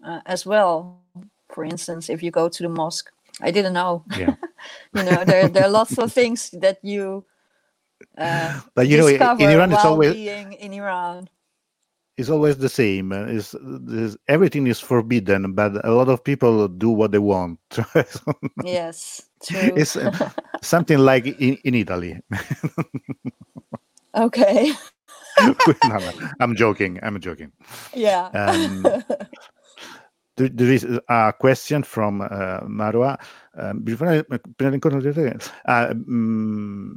uh, 0.05 0.19
as 0.25 0.45
well 0.45 1.01
for 1.49 1.63
instance 1.63 2.09
if 2.09 2.21
you 2.21 2.29
go 2.29 2.49
to 2.49 2.63
the 2.63 2.69
mosque 2.69 3.11
i 3.41 3.49
didn't 3.49 3.73
know 3.73 4.03
Yeah. 4.17 4.35
you 4.93 5.03
know 5.03 5.23
there, 5.25 5.47
there 5.47 5.63
are 5.63 5.69
lots 5.69 5.97
of 5.97 6.11
things 6.13 6.51
that 6.59 6.79
you 6.83 7.25
uh, 8.17 8.59
But 8.75 8.87
you 8.87 8.97
know, 8.97 9.07
in 9.07 9.49
Iran, 9.49 9.71
it's 9.71 9.85
always 9.85 10.13
being 10.13 10.53
in 10.53 10.73
iran 10.73 11.29
it's 12.17 12.29
always 12.29 12.57
the 12.57 12.69
same. 12.69 13.09
there's, 13.09 14.17
everything 14.27 14.67
is 14.67 14.79
forbidden, 14.79 15.53
but 15.53 15.83
a 15.85 15.91
lot 15.91 16.09
of 16.09 16.23
people 16.23 16.67
do 16.67 16.89
what 16.89 17.11
they 17.11 17.19
want. 17.19 17.59
yes 18.63 19.23
true 19.43 19.73
it's 19.75 19.95
uh, 19.95 20.29
something 20.61 20.99
like 20.99 21.25
in, 21.25 21.57
in 21.63 21.75
Italy. 21.75 22.19
okay 24.15 24.73
No, 25.39 25.55
no, 25.97 26.11
I'm 26.39 26.55
joking. 26.55 26.99
I'm 27.01 27.19
joking. 27.19 27.51
yeah 27.93 28.29
Um, 28.33 28.83
there, 30.37 30.71
is 30.71 30.85
a 31.09 31.33
question 31.39 31.83
from 31.83 32.21
uh, 32.21 32.61
Marwa. 32.61 33.17
Um, 33.57 33.79
before, 33.83 34.23
prima 34.55 34.69
di 34.71 34.75
incontrare 34.75 35.13
te, 35.13 35.51
uh, 35.65 35.93
mm, 35.93 36.93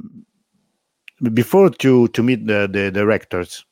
before 1.33 1.69
to, 1.69 2.07
to 2.09 2.23
meet 2.23 2.45
the, 2.47 2.67
the 2.71 2.91
directors, 2.91 3.65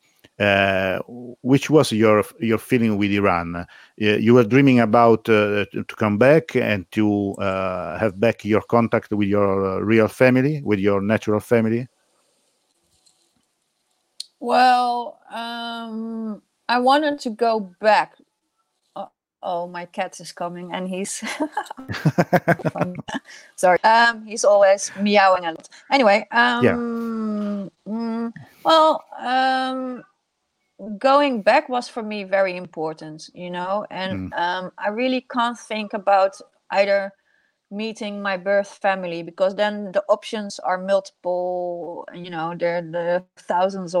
which 1.42 1.70
was 1.70 1.92
your 1.92 2.24
your 2.40 2.58
feeling 2.58 2.96
with 2.96 3.10
Iran? 3.10 3.56
Uh, 3.56 3.64
you 3.96 4.34
were 4.34 4.44
dreaming 4.44 4.80
about 4.80 5.28
uh, 5.28 5.64
to 5.70 5.84
come 5.96 6.18
back 6.18 6.56
and 6.56 6.90
to 6.92 7.34
uh, 7.34 7.98
have 7.98 8.18
back 8.18 8.44
your 8.44 8.62
contact 8.62 9.12
with 9.12 9.28
your 9.28 9.64
uh, 9.64 9.78
real 9.78 10.08
family, 10.08 10.60
with 10.62 10.78
your 10.78 11.00
natural 11.00 11.40
family. 11.40 11.88
Well, 14.40 15.20
um, 15.30 16.42
I 16.68 16.78
wanted 16.78 17.18
to 17.20 17.30
go 17.30 17.60
back. 17.80 18.16
Oh, 18.96 19.10
oh, 19.42 19.66
my 19.68 19.86
cat 19.86 20.20
is 20.20 20.32
coming, 20.32 20.72
and 20.72 20.88
he's 20.88 21.22
sorry. 23.56 23.82
Um, 23.84 24.26
he's 24.26 24.44
always 24.44 24.90
meowing 25.00 25.46
a 25.46 25.52
lot. 25.52 25.68
Anyway, 25.90 26.26
um, 26.30 27.70
mm, 27.88 28.32
well, 28.64 29.04
um, 29.18 30.02
going 30.98 31.42
back 31.42 31.68
was 31.68 31.88
for 31.88 32.02
me 32.02 32.24
very 32.24 32.56
important, 32.56 33.30
you 33.34 33.50
know, 33.50 33.86
and 33.90 34.20
um, 34.32 34.70
I 34.78 34.88
really 34.88 35.26
can't 35.30 35.58
think 35.58 35.92
about 35.94 36.36
either 36.70 37.12
meeting 37.70 38.22
my 38.22 38.36
birth 38.36 38.68
family 38.82 39.22
because 39.22 39.54
then 39.56 39.92
the 39.92 40.02
options 40.08 40.58
are 40.60 40.78
multiple. 40.78 42.06
You 42.14 42.30
know, 42.30 42.54
there 42.58 42.78
are 42.78 42.82
the 42.82 43.24
thousands 43.36 43.94
of 43.94 43.96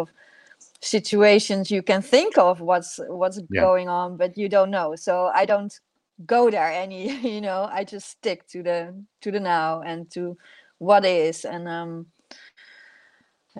situations 0.80 1.70
you 1.70 1.82
can 1.82 2.02
think 2.02 2.38
of 2.38 2.60
what's 2.60 3.00
what's 3.08 3.40
Yeah. 3.50 3.60
going 3.60 3.88
on 3.88 4.16
but 4.16 4.36
you 4.36 4.48
don't 4.48 4.70
know 4.70 4.94
so 4.94 5.30
i 5.34 5.44
don't 5.44 5.80
go 6.26 6.50
there 6.50 6.70
any 6.70 7.10
you 7.34 7.40
know 7.40 7.68
i 7.72 7.82
just 7.84 8.08
stick 8.10 8.46
to 8.48 8.62
the 8.62 8.94
to 9.20 9.30
the 9.30 9.40
now 9.40 9.80
and 9.82 10.10
to 10.10 10.36
what 10.78 11.04
is 11.04 11.44
and 11.44 11.68
um 11.68 12.06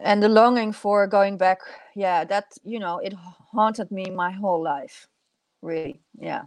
and 0.03 0.23
the 0.23 0.29
longing 0.29 0.73
for 0.73 1.07
going 1.07 1.37
back 1.37 1.61
yeah 1.95 2.25
that 2.25 2.47
you 2.65 2.79
know 2.79 2.99
it 2.99 3.13
haunted 3.53 3.91
me 3.91 4.11
my 4.11 4.31
whole 4.31 4.63
life 4.63 5.07
really 5.63 6.01
yeah 6.19 6.43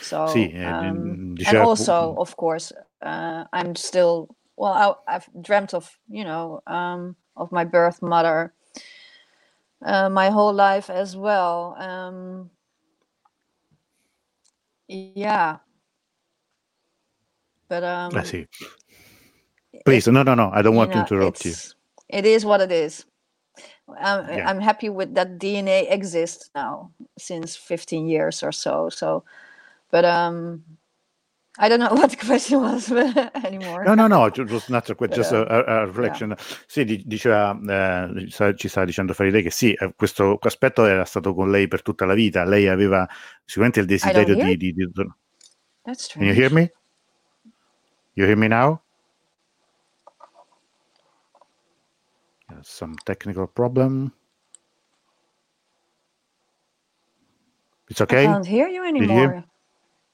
so 0.00 0.24
eh, 0.26 0.64
um, 0.64 0.96
mm, 0.96 1.48
and 1.48 1.58
also 1.58 2.14
of 2.18 2.36
course 2.36 2.72
uh, 3.02 3.44
i'm 3.52 3.74
still 3.74 4.28
well 4.56 5.02
I, 5.08 5.16
i've 5.16 5.28
dreamt 5.42 5.74
of 5.74 5.98
you 6.08 6.24
know 6.24 6.60
um, 6.66 7.16
of 7.36 7.50
my 7.52 7.64
birth 7.64 8.00
mother 8.02 8.52
uh, 9.84 10.08
my 10.08 10.30
whole 10.30 10.52
life 10.52 10.90
as 10.90 11.16
well 11.16 11.76
um, 11.78 12.50
yeah 14.88 15.58
but 17.68 17.84
um 17.84 18.16
I 18.16 18.22
see. 18.22 18.46
Please, 19.84 20.08
no, 20.08 20.22
no, 20.22 20.34
no. 20.34 20.50
I 20.52 20.62
don't 20.62 20.76
want 20.76 20.92
to 20.92 20.98
interrupt 20.98 21.44
you. 21.44 21.54
It's- 22.08 22.44
what 22.44 22.60
it 22.60 22.72
is. 22.72 23.04
I'm, 23.88 24.28
Yeah. 24.28 24.48
I'm 24.48 24.60
happy 24.60 24.88
with 24.90 25.14
that 25.14 25.38
DNA 25.38 25.86
exists 25.90 26.50
now 26.54 26.90
since 27.18 27.56
15 27.56 28.06
years 28.06 28.42
or 28.42 28.52
so. 28.52 28.90
So, 28.90 29.24
but 29.90 30.04
um, 30.04 30.62
I 31.58 31.68
don't 31.68 31.80
know 31.80 31.88
what 31.94 32.10
the 32.10 32.16
question 32.16 32.60
was 32.60 32.90
anymore. 33.44 33.84
No, 33.84 33.94
no, 33.94 34.06
no, 34.06 34.28
ju- 34.30 34.44
just, 34.44 34.68
not 34.68 34.84
just 34.86 35.00
a, 35.32 35.44
But, 35.44 35.50
a- 35.50 35.64
a 35.82 35.86
reflection. 35.86 36.34
Sì, 36.66 36.84
di- 36.84 37.02
diceva, 37.06 37.58
eh, 37.66 38.54
ci 38.56 38.68
stava 38.68 38.84
dicendo 38.86 39.14
Faride 39.14 39.42
che 39.42 39.50
sì, 39.50 39.72
eh, 39.72 39.92
questo 39.96 40.38
aspetto 40.42 40.84
era 40.84 41.04
stato 41.04 41.34
con 41.34 41.50
lei 41.50 41.66
per 41.66 41.82
tutta 41.82 42.04
la 42.04 42.14
vita. 42.14 42.44
Lei 42.44 42.68
aveva 42.68 43.08
sicuramente 43.44 43.80
il 43.80 43.86
desiderio 43.86 44.34
di, 44.34 44.56
di, 44.56 44.72
di- 44.74 44.90
That's 45.82 46.08
Can 46.08 46.22
you 46.24 46.34
hear 46.34 46.52
me? 46.52 46.70
You 48.14 48.26
hear 48.26 48.36
me 48.36 48.48
now? 48.48 48.80
Some 52.62 52.96
technical 53.04 53.46
problem. 53.46 54.12
It's 57.90 58.00
okay. 58.00 58.22
I 58.22 58.26
can't 58.26 58.46
hear 58.46 58.68
you 58.68 58.74
you 58.82 58.84
anymore. 58.84 59.44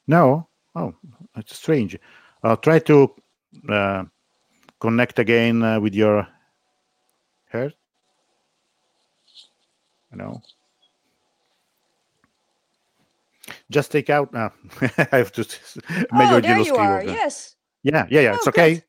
No? 0.06 0.48
Oh, 0.74 0.94
it's 1.36 1.56
strange. 1.56 1.98
I'll 2.42 2.56
try 2.56 2.78
to 2.80 3.14
uh, 3.68 4.04
connect 4.80 5.18
again 5.18 5.62
uh, 5.62 5.80
with 5.80 5.94
your 5.94 6.26
hair. 7.46 7.72
No. 10.12 10.42
Just 13.70 13.90
take 13.90 14.10
out. 14.10 14.34
Uh, 14.34 14.50
I 15.12 15.16
have 15.18 15.32
to. 15.32 15.42
oh, 16.12 16.40
there 16.40 16.58
you 16.58 16.76
are. 16.76 17.02
Yes. 17.02 17.56
Yeah, 17.82 18.06
yeah, 18.10 18.20
yeah. 18.20 18.34
It's 18.34 18.46
Oh, 18.46 18.50
okay. 18.50 18.74
good. 18.74 18.84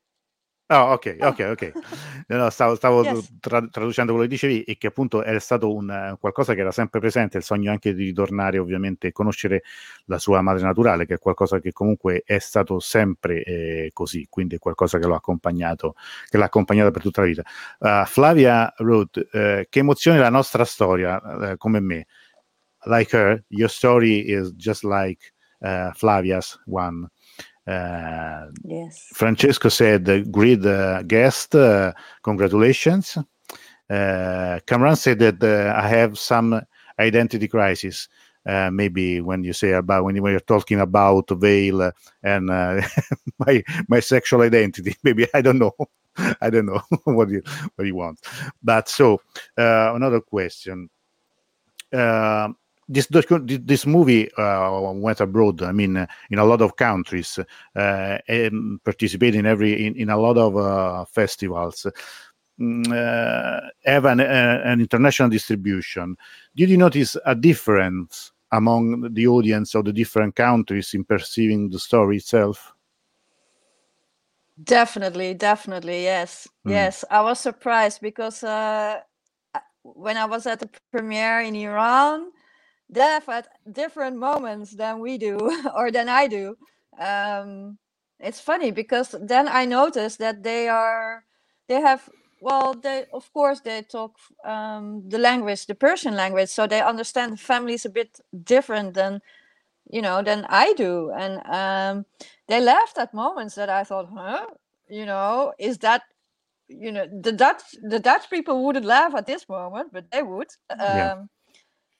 Oh, 0.68 0.92
ok, 0.94 1.16
ok, 1.20 1.48
ok. 1.52 1.72
No, 2.28 2.50
stavo, 2.50 2.74
stavo 2.74 3.04
Yes. 3.04 3.38
tra- 3.38 3.64
traducendo 3.68 4.10
quello 4.12 4.26
che 4.26 4.32
dicevi 4.34 4.62
e 4.64 4.76
che 4.78 4.88
appunto 4.88 5.22
era 5.22 5.38
stato 5.38 5.72
un, 5.72 5.88
eh, 5.88 6.16
qualcosa 6.18 6.54
che 6.54 6.60
era 6.60 6.72
sempre 6.72 6.98
presente, 6.98 7.36
il 7.36 7.44
sogno 7.44 7.70
anche 7.70 7.94
di 7.94 8.06
ritornare 8.06 8.58
ovviamente 8.58 9.06
e 9.06 9.12
conoscere 9.12 9.62
la 10.06 10.18
sua 10.18 10.40
madre 10.40 10.64
naturale, 10.64 11.06
che 11.06 11.14
è 11.14 11.18
qualcosa 11.18 11.60
che 11.60 11.70
comunque 11.70 12.22
è 12.26 12.38
stato 12.38 12.80
sempre 12.80 13.44
eh, 13.44 13.90
così, 13.92 14.26
quindi 14.28 14.56
è 14.56 14.58
qualcosa 14.58 14.98
che 14.98 15.06
l'ha 15.06 15.14
accompagnato, 15.14 15.94
che 16.28 16.36
l'ha 16.36 16.46
accompagnata 16.46 16.90
per 16.90 17.02
tutta 17.02 17.20
la 17.20 17.26
vita. 17.28 17.42
Uh, 17.78 18.04
Flavia 18.06 18.72
Ruth, 18.78 19.24
eh, 19.32 19.66
che 19.70 19.78
emozione 19.78 20.18
la 20.18 20.30
nostra 20.30 20.64
storia, 20.64 21.52
eh, 21.52 21.56
come 21.58 21.78
me. 21.80 22.06
Like 22.86 23.16
her, 23.16 23.44
your 23.48 23.68
story 23.70 24.20
is 24.30 24.52
just 24.56 24.82
like 24.84 25.32
uh, 25.60 25.92
Flavia's 25.94 26.60
one. 26.66 27.08
Uh, 27.66 28.46
Yes. 28.64 29.08
Francesco 29.14 29.68
said, 29.68 30.08
uh, 30.08 30.20
great 30.20 30.64
uh, 30.64 31.02
guest, 31.02 31.54
uh, 31.54 31.92
congratulations. 32.22 33.18
Uh, 33.88 34.58
Cameron 34.66 34.96
said 34.96 35.18
that 35.20 35.42
uh, 35.42 35.72
I 35.76 35.88
have 35.88 36.18
some 36.18 36.60
identity 36.98 37.48
crisis. 37.48 38.08
Uh, 38.44 38.70
maybe 38.70 39.20
when 39.20 39.42
you 39.42 39.52
say 39.52 39.72
about 39.72 40.04
when 40.04 40.14
you 40.14 40.22
were 40.22 40.38
talking 40.38 40.80
about 40.80 41.28
veil 41.30 41.90
and 42.22 42.50
uh, 42.50 42.80
my 43.38 43.62
my 43.88 44.00
sexual 44.00 44.42
identity, 44.42 44.94
maybe 45.02 45.26
I 45.34 45.40
don't 45.42 45.58
know. 45.58 45.74
I 46.40 46.50
don't 46.50 46.66
know 46.66 46.80
what 47.04 47.28
you 47.28 47.42
what 47.74 47.84
he 47.84 47.92
wants. 47.92 48.22
But 48.62 48.88
so 48.88 49.20
uh, 49.58 49.92
another 49.94 50.20
question. 50.20 50.90
This 52.88 53.08
this 53.08 53.84
movie 53.86 54.30
uh, 54.34 54.92
went 54.94 55.20
abroad. 55.20 55.62
I 55.62 55.72
mean, 55.72 55.96
uh, 55.96 56.06
in 56.30 56.38
a 56.38 56.44
lot 56.44 56.62
of 56.62 56.76
countries, 56.76 57.38
uh, 57.74 58.18
and 58.28 58.82
participated 58.84 59.40
in 59.40 59.46
every 59.46 59.86
in, 59.86 59.96
in 59.96 60.08
a 60.10 60.16
lot 60.16 60.38
of 60.38 60.56
uh, 60.56 61.04
festivals. 61.06 61.86
Mm, 62.58 62.86
uh, 62.90 63.60
have 63.84 64.06
an, 64.06 64.20
an 64.20 64.80
international 64.80 65.28
distribution. 65.28 66.16
Did 66.54 66.70
you 66.70 66.78
notice 66.78 67.16
a 67.26 67.34
difference 67.34 68.32
among 68.50 69.12
the 69.12 69.26
audience 69.26 69.74
of 69.74 69.84
the 69.84 69.92
different 69.92 70.36
countries 70.36 70.94
in 70.94 71.04
perceiving 71.04 71.68
the 71.68 71.78
story 71.78 72.16
itself? 72.16 72.72
Definitely, 74.62 75.34
definitely, 75.34 76.02
yes, 76.04 76.48
Mm. 76.64 76.70
yes. 76.70 77.04
I 77.10 77.20
was 77.20 77.40
surprised 77.40 78.00
because 78.00 78.42
uh, 78.42 79.00
when 79.82 80.16
I 80.16 80.24
was 80.24 80.46
at 80.46 80.60
the 80.60 80.70
premiere 80.90 81.40
in 81.40 81.54
Iran, 81.54 82.32
they 82.88 83.18
at 83.28 83.48
different 83.70 84.16
moments 84.18 84.72
than 84.72 85.00
we 85.00 85.18
do 85.18 85.38
or 85.76 85.90
than 85.90 86.08
I 86.08 86.26
do. 86.28 86.56
Um, 86.98 87.78
it's 88.20 88.40
funny 88.40 88.70
because 88.70 89.14
then 89.20 89.48
I 89.48 89.64
noticed 89.66 90.18
that 90.20 90.42
they 90.42 90.68
are 90.68 91.24
they 91.68 91.80
have 91.80 92.08
well 92.40 92.74
they 92.74 93.06
of 93.12 93.32
course 93.32 93.60
they 93.60 93.82
talk 93.82 94.16
um, 94.44 95.08
the 95.08 95.18
language 95.18 95.66
the 95.66 95.74
Persian 95.74 96.14
language 96.16 96.48
so 96.50 96.66
they 96.66 96.80
understand 96.80 97.40
families 97.40 97.84
a 97.84 97.90
bit 97.90 98.20
different 98.44 98.94
than 98.94 99.20
you 99.90 100.02
know 100.02 100.22
than 100.22 100.46
I 100.48 100.74
do 100.74 101.12
and 101.16 101.42
um, 101.46 102.06
they 102.48 102.60
laughed 102.60 102.98
at 102.98 103.14
moments 103.14 103.54
that 103.56 103.70
I 103.70 103.84
thought 103.84 104.08
huh 104.14 104.46
you 104.88 105.06
know 105.06 105.52
is 105.58 105.78
that 105.78 106.02
you 106.68 106.92
know 106.92 107.06
the 107.22 107.32
Dutch 107.32 107.62
the 107.82 108.00
Dutch 108.00 108.30
people 108.30 108.64
wouldn't 108.64 108.86
laugh 108.86 109.14
at 109.14 109.26
this 109.26 109.48
moment 109.48 109.90
but 109.92 110.10
they 110.12 110.22
would 110.22 110.48
um, 110.78 110.78
Yeah. 110.96 111.14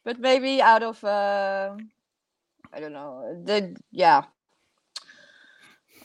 But 0.06 0.20
maybe 0.20 0.62
out 0.62 0.84
of 0.84 1.04
uh, 1.04 1.76
I 2.72 2.80
don't 2.80 2.92
know 2.94 3.42
the 3.44 3.76
yeah 3.92 4.24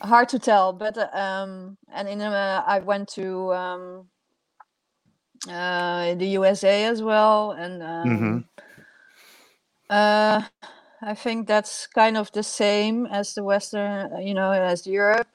hard 0.01 0.29
to 0.29 0.39
tell 0.39 0.73
but 0.73 0.97
uh, 0.97 1.09
um 1.13 1.77
and 1.93 2.07
in 2.09 2.21
uh, 2.21 2.63
i 2.67 2.79
went 2.79 3.07
to 3.09 3.53
um 3.53 4.07
uh 5.49 6.15
the 6.15 6.25
usa 6.27 6.85
as 6.85 7.01
well 7.01 7.51
and 7.51 7.83
um 7.83 8.43
Mhm. 8.43 8.59
uh 9.89 10.41
i 11.01 11.13
think 11.15 11.47
that's 11.47 11.87
kind 11.87 12.17
of 12.17 12.31
the 12.31 12.43
same 12.43 13.05
as 13.07 13.33
the 13.33 13.43
western 13.43 14.11
uh, 14.13 14.17
you 14.19 14.33
know 14.33 14.51
as 14.51 14.87
europe 14.87 15.27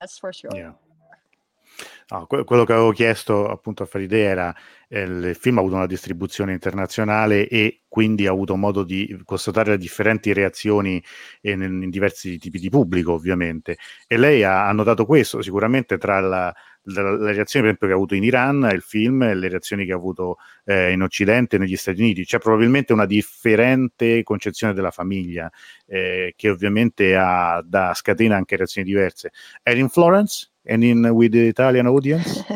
that's 0.00 0.18
for 0.18 0.32
sure 0.32 0.52
Yeah. 0.52 0.72
No, 2.10 2.26
que- 2.26 2.44
quello 2.44 2.64
che 2.64 2.72
avevo 2.72 2.90
chiesto 2.92 3.48
appunto 3.50 3.82
a 3.82 3.86
Faride 3.86 4.22
era 4.22 4.54
eh, 4.88 5.02
il 5.02 5.36
film 5.38 5.58
ha 5.58 5.60
avuto 5.60 5.74
una 5.76 5.86
distribuzione 5.86 6.52
internazionale 6.52 7.46
e 7.48 7.82
quindi 7.86 8.26
ha 8.26 8.30
avuto 8.30 8.56
modo 8.56 8.82
di 8.82 9.14
constatare 9.24 9.72
le 9.72 9.78
differenti 9.78 10.32
reazioni 10.32 11.02
in, 11.42 11.60
in 11.62 11.90
diversi 11.90 12.38
tipi 12.38 12.58
di 12.58 12.70
pubblico 12.70 13.12
ovviamente. 13.12 13.76
E 14.06 14.16
lei 14.16 14.42
ha, 14.42 14.68
ha 14.68 14.72
notato 14.72 15.04
questo 15.04 15.42
sicuramente 15.42 15.98
tra 15.98 16.18
la, 16.20 16.54
la- 16.84 17.12
le 17.14 17.32
reazioni 17.34 17.66
per 17.66 17.74
esempio 17.74 17.86
che 17.88 17.92
ha 17.92 17.96
avuto 17.96 18.14
in 18.14 18.24
Iran 18.24 18.70
il 18.72 18.80
film 18.80 19.22
e 19.24 19.34
le 19.34 19.48
reazioni 19.48 19.84
che 19.84 19.92
ha 19.92 19.96
avuto 19.96 20.38
eh, 20.64 20.92
in 20.92 21.02
Occidente 21.02 21.58
negli 21.58 21.76
Stati 21.76 22.00
Uniti. 22.00 22.24
C'è 22.24 22.38
probabilmente 22.38 22.94
una 22.94 23.04
differente 23.04 24.22
concezione 24.22 24.72
della 24.72 24.90
famiglia 24.90 25.50
eh, 25.86 26.32
che 26.36 26.48
ovviamente 26.48 27.14
ha, 27.16 27.62
da 27.62 27.92
scatena 27.92 28.36
anche 28.36 28.56
reazioni 28.56 28.88
diverse. 28.88 29.30
And 29.64 29.76
in 29.76 29.88
Florence 29.90 30.52
and 30.68 30.84
in 30.84 31.14
with 31.14 31.32
the 31.32 31.48
Italian 31.48 31.86
audience? 31.88 32.42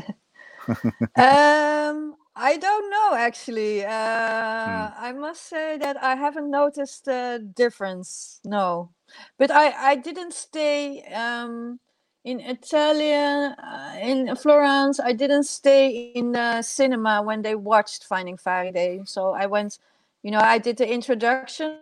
Um 1.16 2.16
i 2.37 2.57
don't 2.57 2.90
know 2.90 3.14
actually. 3.14 3.85
Uh 3.85 4.90
i 4.96 5.12
must 5.16 5.42
say 5.48 5.77
that 5.79 6.03
i 6.03 6.14
haven't 6.16 6.51
noticed 6.51 7.07
a 7.09 7.38
difference 7.38 8.40
no. 8.44 8.90
But 9.38 9.51
i 9.51 9.72
i 9.92 9.96
didn't 9.96 10.33
stay 10.35 11.03
um 11.14 11.81
in 12.25 12.40
italian 12.40 13.53
uh, 13.59 13.96
in 14.01 14.35
florence. 14.37 15.01
I 15.01 15.12
didn't 15.12 15.44
stay 15.44 15.88
in 15.96 16.33
the 16.33 16.62
cinema 16.62 17.22
when 17.22 17.42
they 17.42 17.55
watched 17.55 18.05
finding 18.05 18.37
Faride. 18.37 19.07
so 19.09 19.33
i 19.33 19.46
went 19.46 19.79
you 20.22 20.31
know 20.33 20.40
i 20.40 20.59
did 20.59 20.79
the 20.79 20.90
introduction 20.92 21.72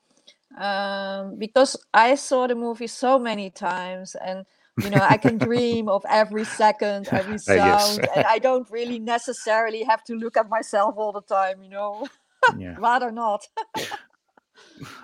um 0.56 1.36
because 1.38 1.76
i 1.92 2.14
saw 2.14 2.46
the 2.46 2.54
movie 2.54 2.86
so 2.86 3.18
many 3.18 3.50
times 3.50 4.16
and 4.24 4.46
you 4.82 4.88
know 4.90 5.00
i 5.02 5.16
can 5.16 5.36
dream 5.48 5.88
of 5.88 6.04
every 6.08 6.44
second 6.44 7.06
every 7.12 7.34
I 7.34 7.36
sound 7.36 8.08
and 8.16 8.24
i 8.26 8.38
don't 8.38 8.68
really 8.70 8.98
necessarily 8.98 9.82
have 9.84 10.02
to 10.04 10.14
look 10.14 10.36
at 10.36 10.48
myself 10.48 10.94
all 10.96 11.12
the 11.12 11.22
time 11.22 11.62
you 11.62 11.68
know? 11.68 12.08
Yeah. 12.56 12.76
Rather 12.78 13.10
not. 13.10 13.46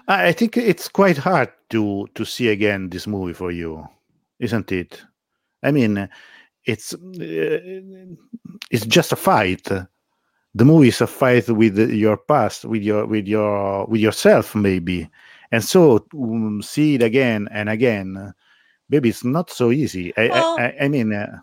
I 0.08 0.28
I 0.28 0.32
think 0.32 0.56
it's 0.56 0.88
quite 0.88 1.16
hard 1.18 1.50
to 1.70 2.06
to 2.14 2.24
see 2.24 2.48
again 2.48 2.90
this 2.90 3.06
movie 3.06 3.34
for 3.34 3.50
you, 3.50 3.86
isn't 4.38 4.72
it? 4.72 5.02
I 5.62 5.70
mean, 5.70 6.08
it's 6.64 6.94
uh, 6.94 7.60
it's 8.70 8.86
just 8.86 9.12
a 9.12 9.16
fight. 9.16 9.64
The 10.56 10.64
movie 10.64 10.88
is 10.88 11.00
a 11.00 11.06
fight 11.06 11.48
with 11.48 11.78
your 11.78 12.16
past, 12.16 12.64
with 12.64 12.82
your 12.82 13.06
with 13.06 13.26
your 13.26 13.86
with 13.86 14.00
yourself, 14.00 14.54
maybe, 14.54 15.10
and 15.52 15.62
so 15.64 16.06
um, 16.14 16.62
see 16.62 16.94
it 16.94 17.02
again 17.02 17.48
and 17.50 17.68
again. 17.68 18.34
Maybe 18.88 19.08
it's 19.08 19.24
not 19.24 19.50
so 19.50 19.70
easy. 19.70 20.12
I 20.16 20.28
Well- 20.28 20.56
I, 20.58 20.62
I, 20.64 20.76
I 20.84 20.88
mean, 20.88 21.12
uh, 21.12 21.38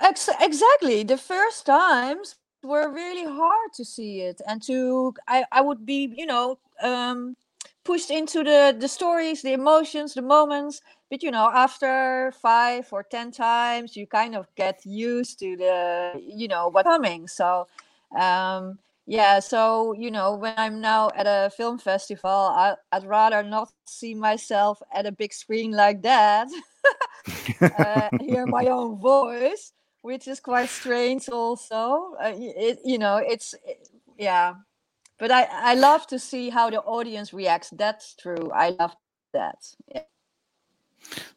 Ex- 0.00 0.28
exactly 0.40 1.04
the 1.04 1.16
first 1.16 1.64
times 1.64 2.34
were 2.64 2.90
really 2.90 3.24
hard 3.24 3.72
to 3.74 3.84
see 3.84 4.20
it 4.20 4.40
and 4.46 4.62
to 4.62 5.12
i 5.28 5.44
i 5.52 5.60
would 5.60 5.84
be 5.84 6.12
you 6.16 6.26
know 6.26 6.58
um 6.82 7.36
pushed 7.84 8.10
into 8.10 8.42
the 8.44 8.74
the 8.78 8.88
stories 8.88 9.42
the 9.42 9.52
emotions 9.52 10.14
the 10.14 10.22
moments 10.22 10.80
but 11.10 11.22
you 11.22 11.30
know 11.30 11.50
after 11.52 12.32
five 12.40 12.86
or 12.92 13.02
ten 13.02 13.30
times 13.32 13.96
you 13.96 14.06
kind 14.06 14.34
of 14.36 14.46
get 14.54 14.84
used 14.86 15.38
to 15.38 15.56
the 15.56 16.20
you 16.24 16.46
know 16.48 16.68
what's 16.68 16.86
coming 16.86 17.26
so 17.26 17.66
um 18.18 18.78
yeah 19.06 19.40
so 19.40 19.92
you 19.98 20.10
know 20.10 20.34
when 20.36 20.54
i'm 20.56 20.80
now 20.80 21.10
at 21.16 21.26
a 21.26 21.50
film 21.50 21.78
festival 21.78 22.30
I, 22.30 22.74
i'd 22.92 23.04
rather 23.04 23.42
not 23.42 23.70
see 23.86 24.14
myself 24.14 24.80
at 24.94 25.06
a 25.06 25.12
big 25.12 25.32
screen 25.32 25.72
like 25.72 26.02
that 26.02 26.48
uh, 27.76 28.10
hear 28.20 28.46
my 28.46 28.66
own 28.68 28.98
voice, 29.00 29.72
which 30.02 30.28
is 30.28 30.40
quite 30.40 30.70
strange. 30.70 31.28
Also, 31.28 32.14
uh, 32.22 32.32
it, 32.34 32.78
you 32.84 32.98
know, 32.98 33.16
it's 33.16 33.54
it- 33.66 33.88
yeah, 34.18 34.54
but 35.18 35.30
I 35.32 35.44
I 35.50 35.74
love 35.74 36.06
to 36.08 36.18
see 36.18 36.50
how 36.50 36.70
the 36.70 36.80
audience 36.82 37.32
reacts. 37.32 37.70
That's 37.70 38.14
true. 38.16 38.50
I 38.54 38.70
love 38.70 38.96
that. 39.34 39.56
Yeah. 39.88 40.02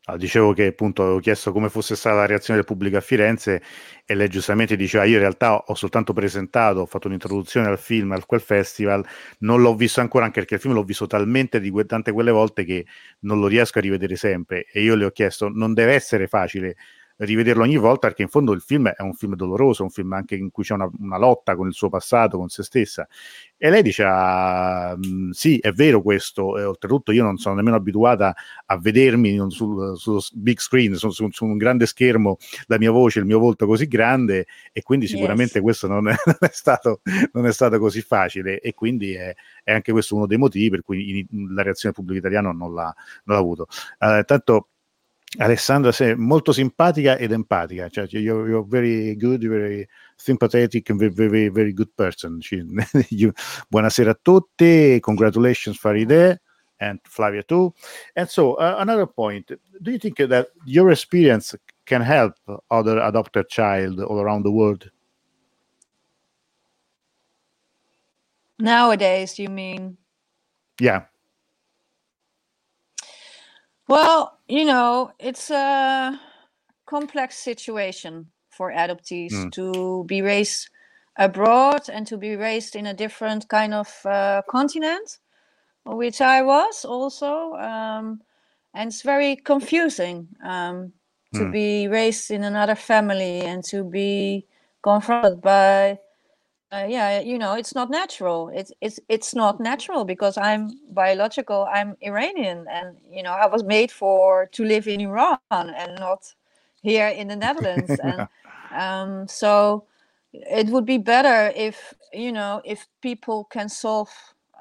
No, 0.07 0.17
dicevo 0.17 0.53
che 0.53 0.67
appunto 0.67 1.01
avevo 1.03 1.19
chiesto 1.19 1.51
come 1.51 1.69
fosse 1.69 1.95
stata 1.95 2.15
la 2.17 2.25
reazione 2.25 2.59
del 2.59 2.67
pubblico 2.67 2.97
a 2.97 3.01
Firenze 3.01 3.61
e 4.05 4.13
lei 4.15 4.27
giustamente 4.29 4.75
diceva 4.75 5.03
io 5.03 5.15
in 5.15 5.19
realtà 5.19 5.55
ho 5.57 5.73
soltanto 5.75 6.13
presentato, 6.13 6.81
ho 6.81 6.85
fatto 6.85 7.07
un'introduzione 7.07 7.67
al 7.67 7.79
film, 7.79 8.11
al 8.11 8.25
quel 8.25 8.41
festival, 8.41 9.03
non 9.39 9.61
l'ho 9.61 9.75
visto 9.75 10.01
ancora 10.01 10.25
anche 10.25 10.39
perché 10.39 10.55
il 10.55 10.61
film 10.61 10.73
l'ho 10.73 10.83
visto 10.83 11.07
talmente 11.07 11.59
di 11.59 11.69
que- 11.71 11.85
tante 11.85 12.11
quelle 12.11 12.31
volte 12.31 12.63
che 12.63 12.85
non 13.21 13.39
lo 13.39 13.47
riesco 13.47 13.79
a 13.79 13.81
rivedere 13.81 14.15
sempre 14.15 14.65
e 14.71 14.81
io 14.81 14.95
le 14.95 15.05
ho 15.05 15.11
chiesto 15.11 15.49
non 15.49 15.73
deve 15.73 15.93
essere 15.93 16.27
facile 16.27 16.75
rivederlo 17.17 17.63
ogni 17.63 17.77
volta 17.77 18.07
perché 18.07 18.23
in 18.23 18.27
fondo 18.27 18.51
il 18.51 18.61
film 18.61 18.89
è 18.89 19.01
un 19.01 19.13
film 19.13 19.35
doloroso, 19.35 19.83
un 19.83 19.89
film 19.89 20.13
anche 20.13 20.35
in 20.35 20.51
cui 20.51 20.63
c'è 20.63 20.73
una, 20.73 20.89
una 20.99 21.17
lotta 21.17 21.55
con 21.55 21.67
il 21.67 21.73
suo 21.73 21.89
passato, 21.89 22.37
con 22.37 22.49
se 22.49 22.63
stessa 22.63 23.07
e 23.57 23.69
lei 23.69 23.81
dice 23.81 24.03
ah, 24.05 24.95
mh, 24.97 25.29
sì 25.31 25.57
è 25.59 25.71
vero 25.71 26.01
questo 26.01 26.57
e 26.57 26.63
oltretutto 26.63 27.11
io 27.11 27.23
non 27.23 27.37
sono 27.37 27.55
nemmeno 27.55 27.75
abituata 27.77 28.35
a 28.65 28.77
vedermi 28.77 29.37
sul, 29.49 29.97
sullo 29.97 30.19
s- 30.19 30.33
big 30.33 30.59
screen, 30.59 30.95
su, 30.95 31.09
su- 31.11 31.29
su 31.31 31.45
un 31.45 31.57
grande 31.57 31.85
schermo, 31.85 32.37
la 32.67 32.77
mia 32.77 32.91
voce, 32.91 33.19
il 33.19 33.25
mio 33.25 33.39
volto 33.39 33.65
così 33.65 33.87
grande 33.87 34.45
e 34.71 34.81
quindi 34.81 35.07
sicuramente 35.07 35.53
Yes. 35.55 35.63
questo 35.63 35.87
non 35.87 36.07
è, 36.09 36.15
non 36.25 36.37
è 36.39 36.49
stato, 36.51 37.01
non 37.33 37.45
è 37.47 37.53
stato 37.53 37.79
così 37.79 38.01
facile 38.01 38.59
e 38.59 38.73
quindi 38.73 39.13
è, 39.13 39.33
è 39.63 39.71
anche 39.73 39.91
questo 39.91 40.15
uno 40.15 40.25
dei 40.27 40.37
motivi 40.37 40.69
per 40.69 40.81
cui 40.83 41.19
in- 41.29 41.53
la 41.53 41.61
reazione 41.63 41.93
del 41.95 42.03
pubblico 42.03 42.19
italiano 42.27 42.51
non 42.51 42.73
l'ha, 42.73 42.93
non 43.25 43.35
l'ha 43.35 43.41
avuto. 43.41 43.67
Eh, 43.99 44.23
tanto 44.25 44.69
Alessandra 45.37 45.91
sei 45.91 46.15
molto 46.15 46.51
simpatica 46.51 47.17
ed 47.17 47.31
empatica, 47.31 47.89
cioè 47.89 48.07
you're, 48.11 48.47
you're 48.49 48.65
very 48.67 49.15
good, 49.17 49.45
very 49.47 49.87
sympathetic 50.15 50.89
and 50.89 50.99
very, 50.99 51.13
very, 51.13 51.49
very 51.49 51.73
good 51.73 51.89
person. 51.95 52.39
Ci- 52.39 52.65
you- 53.09 53.33
buonasera 53.69 54.11
a 54.11 54.19
tutti, 54.21 54.99
congratulations 54.99 55.77
Faride 55.77 56.41
and 56.77 56.99
Flavia 57.03 57.43
too. 57.43 57.73
And 58.13 58.27
so, 58.27 58.53
uh, 58.53 58.75
another 58.79 59.07
point: 59.07 59.57
Do 59.81 59.91
you 59.91 59.97
think 59.97 60.17
that 60.17 60.47
your 60.65 60.91
experience 60.91 61.55
can 61.85 62.01
help 62.01 62.35
other 62.69 62.99
adopted 62.99 63.47
child 63.49 63.99
all 63.99 64.19
around 64.19 64.43
the 64.43 64.51
world? 64.51 64.89
Nowadays, 68.57 69.37
you 69.37 69.49
mean? 69.49 69.97
Yeah. 70.79 71.05
Well, 73.87 74.39
you 74.47 74.65
know, 74.65 75.11
it's 75.19 75.51
a 75.51 76.19
complex 76.85 77.37
situation 77.37 78.31
for 78.49 78.71
adoptees 78.71 79.31
Mm. 79.33 79.51
to 79.53 80.03
be 80.05 80.21
raised 80.21 80.69
abroad 81.17 81.89
and 81.89 82.07
to 82.07 82.17
be 82.17 82.35
raised 82.35 82.75
in 82.75 82.85
a 82.87 82.93
different 82.93 83.47
kind 83.49 83.73
of 83.73 84.05
uh, 84.05 84.41
continent, 84.49 85.19
which 85.85 86.21
I 86.21 86.41
was 86.41 86.85
also. 86.85 87.53
Um, 87.55 88.21
and 88.73 88.89
it's 88.89 89.03
very 89.03 89.35
confusing 89.35 90.27
um, 90.43 90.93
to 91.33 91.45
Mm. 91.45 91.51
be 91.51 91.87
raised 91.87 92.31
in 92.31 92.43
another 92.43 92.75
family 92.75 93.41
and 93.41 93.63
to 93.65 93.83
be 93.83 94.47
confronted 94.81 95.41
by 95.41 95.99
uh, 96.75 96.85
yeah 96.87 97.19
you 97.19 97.37
know 97.37 97.53
it's 97.53 97.73
not 97.73 97.89
natural. 97.89 98.49
It's 98.49 98.71
it's 98.81 98.99
it's 99.07 99.33
not 99.33 99.59
natural 99.59 100.03
because 100.05 100.37
i'm 100.37 100.71
biological 100.91 101.67
i'm 101.71 101.95
iranian 102.01 102.65
and 102.69 102.97
you 103.09 103.23
know 103.23 103.31
i 103.31 103.45
was 103.45 103.63
made 103.63 103.91
for 103.91 104.47
to 104.51 104.63
live 104.63 104.87
in 104.87 105.01
iran 105.01 105.39
and 105.51 105.99
not 105.99 106.33
here 106.81 107.07
in 107.07 107.27
the 107.27 107.35
netherlands. 107.35 107.99
And 107.99 108.27
um, 108.75 109.27
so 109.27 109.85
it 110.33 110.67
would 110.67 110.85
be 110.85 110.97
better 110.97 111.51
if 111.55 111.93
you 112.13 112.31
know 112.31 112.61
if 112.65 112.87
people 113.01 113.45
can 113.45 113.69
solve 113.69 114.11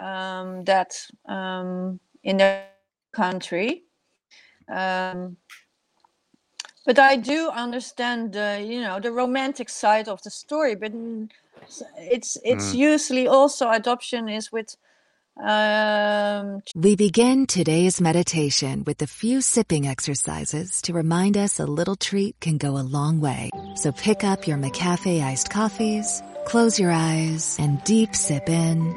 um, 0.00 0.64
that 0.64 0.94
um, 1.26 2.00
in 2.22 2.36
their 2.38 2.64
country. 3.12 3.84
Um, 4.68 5.36
but 6.86 6.98
I 6.98 7.16
do 7.16 7.48
understand 7.48 8.32
the 8.32 8.64
you 8.64 8.80
know 8.80 9.00
the 9.00 9.12
romantic 9.12 9.68
side 9.68 10.08
of 10.08 10.22
the 10.22 10.30
story, 10.30 10.74
but 10.74 10.92
n- 11.64 11.68
s- 11.68 11.82
it's 11.98 12.38
it's 12.44 12.74
usually 12.74 13.26
also 13.28 13.70
adoption 13.70 14.28
is 14.28 14.52
with 14.52 14.76
um, 15.42 16.62
We 16.76 16.94
begin 16.94 17.46
today's 17.46 18.00
meditation 18.00 18.84
with 18.86 19.02
a 19.02 19.06
few 19.08 19.40
sipping 19.40 19.86
exercises 19.88 20.80
to 20.82 20.92
remind 20.92 21.36
us 21.36 21.58
a 21.58 21.66
little 21.66 21.96
treat 21.96 22.38
can 22.40 22.56
go 22.56 22.76
a 22.78 22.86
long 22.86 23.20
way. 23.20 23.50
So 23.74 23.90
pick 23.90 24.22
up 24.22 24.46
your 24.46 24.58
McCafe 24.58 25.20
iced 25.22 25.50
coffees, 25.50 26.22
close 26.44 26.78
your 26.78 26.92
eyes, 26.92 27.56
and 27.58 27.82
deep 27.84 28.14
sip 28.14 28.48
in. 28.48 28.94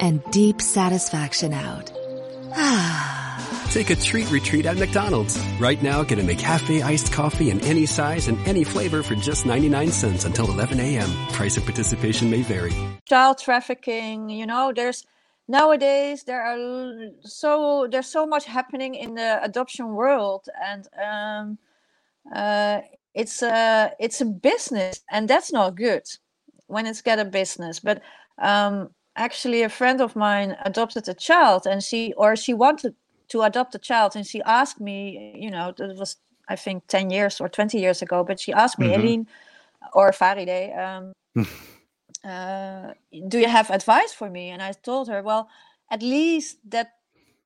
And 0.00 0.22
deep 0.30 0.60
satisfaction 0.60 1.52
out. 1.54 1.92
Take 3.76 3.90
a 3.90 3.96
treat 3.96 4.30
retreat 4.30 4.64
at 4.64 4.78
McDonald's. 4.78 5.38
Right 5.60 5.82
now, 5.82 6.02
get 6.02 6.18
a 6.18 6.22
McCafe 6.22 6.82
iced 6.82 7.12
coffee 7.12 7.50
in 7.50 7.60
any 7.60 7.84
size 7.84 8.26
and 8.26 8.38
any 8.48 8.64
flavor 8.64 9.02
for 9.02 9.14
just 9.16 9.44
99 9.44 9.92
cents 9.92 10.24
until 10.24 10.50
11 10.50 10.80
a.m. 10.80 11.10
Price 11.34 11.58
of 11.58 11.64
participation 11.64 12.30
may 12.30 12.40
vary. 12.40 12.72
child 13.04 13.36
trafficking 13.36 14.30
you 14.30 14.46
know 14.46 14.72
there's 14.74 15.04
nowadays 15.46 16.24
there 16.24 16.40
are 16.40 17.10
so 17.20 17.86
there's 17.90 18.06
so 18.06 18.26
much 18.26 18.46
happening 18.46 18.94
in 18.94 19.14
the 19.14 19.44
adoption 19.44 19.86
world 19.94 20.48
and 20.70 20.88
um, 21.10 21.58
uh, 22.34 22.80
it's 23.12 23.42
a 23.42 23.92
it's 24.00 24.22
a 24.22 24.24
business 24.24 25.04
and 25.10 25.28
that's 25.28 25.52
not 25.52 25.76
good 25.76 26.04
when 26.66 26.86
it's 26.86 27.02
get 27.02 27.18
a 27.18 27.26
business 27.26 27.78
but 27.78 28.00
um, 28.38 28.88
actually 29.16 29.60
a 29.62 29.68
friend 29.68 30.00
of 30.00 30.16
mine 30.16 30.56
adopted 30.64 31.06
a 31.10 31.14
child 31.14 31.66
and 31.66 31.82
she 31.82 32.14
or 32.14 32.36
she 32.36 32.54
wanted 32.54 32.94
to 33.28 33.42
adopt 33.42 33.74
a 33.74 33.78
child 33.78 34.16
and 34.16 34.26
she 34.26 34.42
asked 34.42 34.80
me 34.80 35.32
you 35.34 35.50
know 35.50 35.68
it 35.78 35.96
was 35.98 36.16
i 36.48 36.56
think 36.56 36.86
10 36.86 37.10
years 37.10 37.40
or 37.40 37.48
20 37.48 37.78
years 37.78 38.02
ago 38.02 38.24
but 38.24 38.38
she 38.40 38.52
asked 38.52 38.78
me 38.78 38.88
Mhm. 38.88 38.94
Eline 38.94 39.26
or 39.92 40.12
Faride 40.12 40.76
um, 40.78 41.12
uh, 42.24 42.92
do 43.28 43.38
you 43.38 43.48
have 43.48 43.70
advice 43.70 44.12
for 44.12 44.28
me? 44.30 44.50
And 44.50 44.62
I 44.62 44.72
told 44.72 45.08
her, 45.08 45.22
well, 45.22 45.48
at 45.90 46.02
least 46.02 46.58
that 46.70 46.92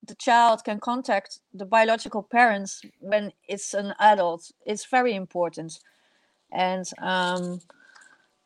the 0.06 0.14
child 0.14 0.64
can 0.64 0.80
contact 0.80 1.40
the 1.52 1.66
biological 1.66 2.22
parents 2.22 2.82
when 3.00 3.32
it's 3.46 3.74
an 3.74 3.94
adult. 4.00 4.50
It's 4.64 4.86
very 4.86 5.14
important. 5.14 5.78
And 6.50 6.88
um, 6.98 7.60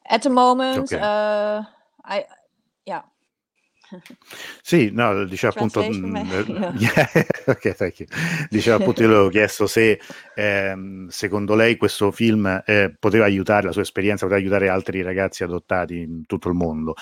at 0.06 0.22
the 0.22 0.30
moment, 0.30 0.92
Okay. 0.92 1.00
uh, 1.00 1.62
I, 2.04 2.26
yeah, 2.86 3.02
Sì, 4.62 4.90
no, 4.92 5.24
diceva 5.24 5.52
appunto, 5.54 5.80
ma- 6.08 6.20
eh, 6.20 6.72
yeah, 6.78 7.08
ok, 7.46 7.74
thank 7.74 7.98
you. 8.00 8.08
Diceva 8.48 8.76
appunto, 8.76 9.02
io 9.02 9.08
le 9.08 9.14
avevo 9.14 9.28
chiesto 9.28 9.66
se 9.66 10.00
ehm, 10.34 11.08
secondo 11.08 11.54
lei 11.54 11.76
questo 11.76 12.10
film 12.10 12.62
eh, 12.64 12.94
poteva 12.98 13.24
aiutare, 13.24 13.66
la 13.66 13.72
sua 13.72 13.82
esperienza 13.82 14.24
poteva 14.26 14.40
aiutare 14.42 14.68
altri 14.68 15.02
ragazzi 15.02 15.42
adottati 15.44 15.98
in 16.00 16.26
tutto 16.26 16.48
il 16.48 16.54
mondo. 16.54 16.94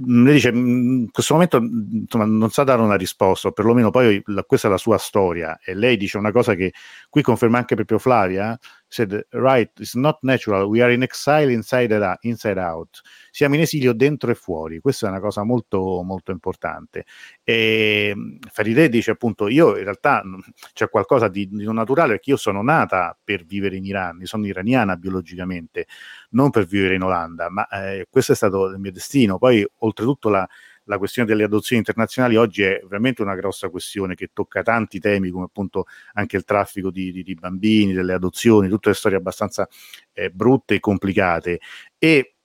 Mm, 0.00 0.24
Lei 0.24 0.34
dice, 0.34 0.52
mh, 0.52 0.56
in 1.04 1.10
questo 1.10 1.34
momento 1.34 1.56
insomma, 1.58 2.24
non 2.24 2.50
sa 2.50 2.64
dare 2.64 2.82
una 2.82 2.96
risposta, 2.96 3.48
o 3.48 3.52
perlomeno 3.52 3.90
poi 3.90 4.20
la- 4.26 4.44
questa 4.44 4.68
è 4.68 4.70
la 4.70 4.76
sua 4.78 4.98
storia, 4.98 5.58
e 5.64 5.74
lei 5.74 5.96
dice 5.96 6.18
una 6.18 6.32
cosa 6.32 6.54
che 6.54 6.72
qui 7.08 7.22
conferma 7.22 7.58
anche 7.58 7.74
proprio 7.74 7.98
Flavia, 7.98 8.58
said, 8.88 9.26
right, 9.32 9.70
it's 9.78 9.94
not 9.94 10.18
natural, 10.22 10.68
we 10.68 10.82
are 10.82 10.92
in 10.92 11.02
exile 11.02 11.52
inside, 11.52 11.92
inside 12.22 12.58
out 12.58 13.02
siamo 13.36 13.54
in 13.56 13.60
esilio 13.60 13.92
dentro 13.92 14.30
e 14.30 14.34
fuori. 14.34 14.80
Questa 14.80 15.06
è 15.06 15.10
una 15.10 15.20
cosa 15.20 15.44
molto, 15.44 16.00
molto 16.02 16.30
importante. 16.30 17.04
E 17.44 18.14
mh, 18.14 18.38
Farideh 18.50 18.88
dice 18.88 19.10
appunto: 19.10 19.46
Io 19.48 19.76
in 19.76 19.84
realtà 19.84 20.22
mh, 20.24 20.38
c'è 20.72 20.88
qualcosa 20.88 21.28
di, 21.28 21.46
di 21.46 21.64
non 21.64 21.74
naturale 21.74 22.12
perché 22.12 22.30
io 22.30 22.38
sono 22.38 22.62
nata 22.62 23.14
per 23.22 23.44
vivere 23.44 23.76
in 23.76 23.84
Iran, 23.84 24.24
sono 24.24 24.46
iraniana 24.46 24.96
biologicamente, 24.96 25.86
non 26.30 26.48
per 26.48 26.64
vivere 26.64 26.94
in 26.94 27.02
Olanda, 27.02 27.50
ma 27.50 27.68
eh, 27.68 28.06
questo 28.08 28.32
è 28.32 28.34
stato 28.34 28.68
il 28.68 28.78
mio 28.78 28.90
destino. 28.92 29.36
Poi, 29.36 29.66
oltretutto, 29.80 30.30
la, 30.30 30.48
la 30.86 30.98
questione 30.98 31.28
delle 31.28 31.44
adozioni 31.44 31.80
internazionali 31.80 32.36
oggi 32.36 32.62
è 32.62 32.80
veramente 32.88 33.22
una 33.22 33.34
grossa 33.34 33.68
questione 33.68 34.14
che 34.14 34.30
tocca 34.32 34.62
tanti 34.62 34.98
temi, 34.98 35.30
come 35.30 35.44
appunto 35.44 35.86
anche 36.14 36.36
il 36.36 36.44
traffico 36.44 36.90
di, 36.90 37.12
di- 37.12 37.22
di 37.22 37.34
bambini, 37.34 37.92
delle 37.92 38.14
adozioni, 38.14 38.68
tutte 38.68 38.88
le 38.90 38.94
storie 38.94 39.18
abbastanza 39.18 39.68
eh, 40.12 40.30
brutte 40.30 40.74
e 40.74 40.80
complicate. 40.80 41.60
E 41.98 42.36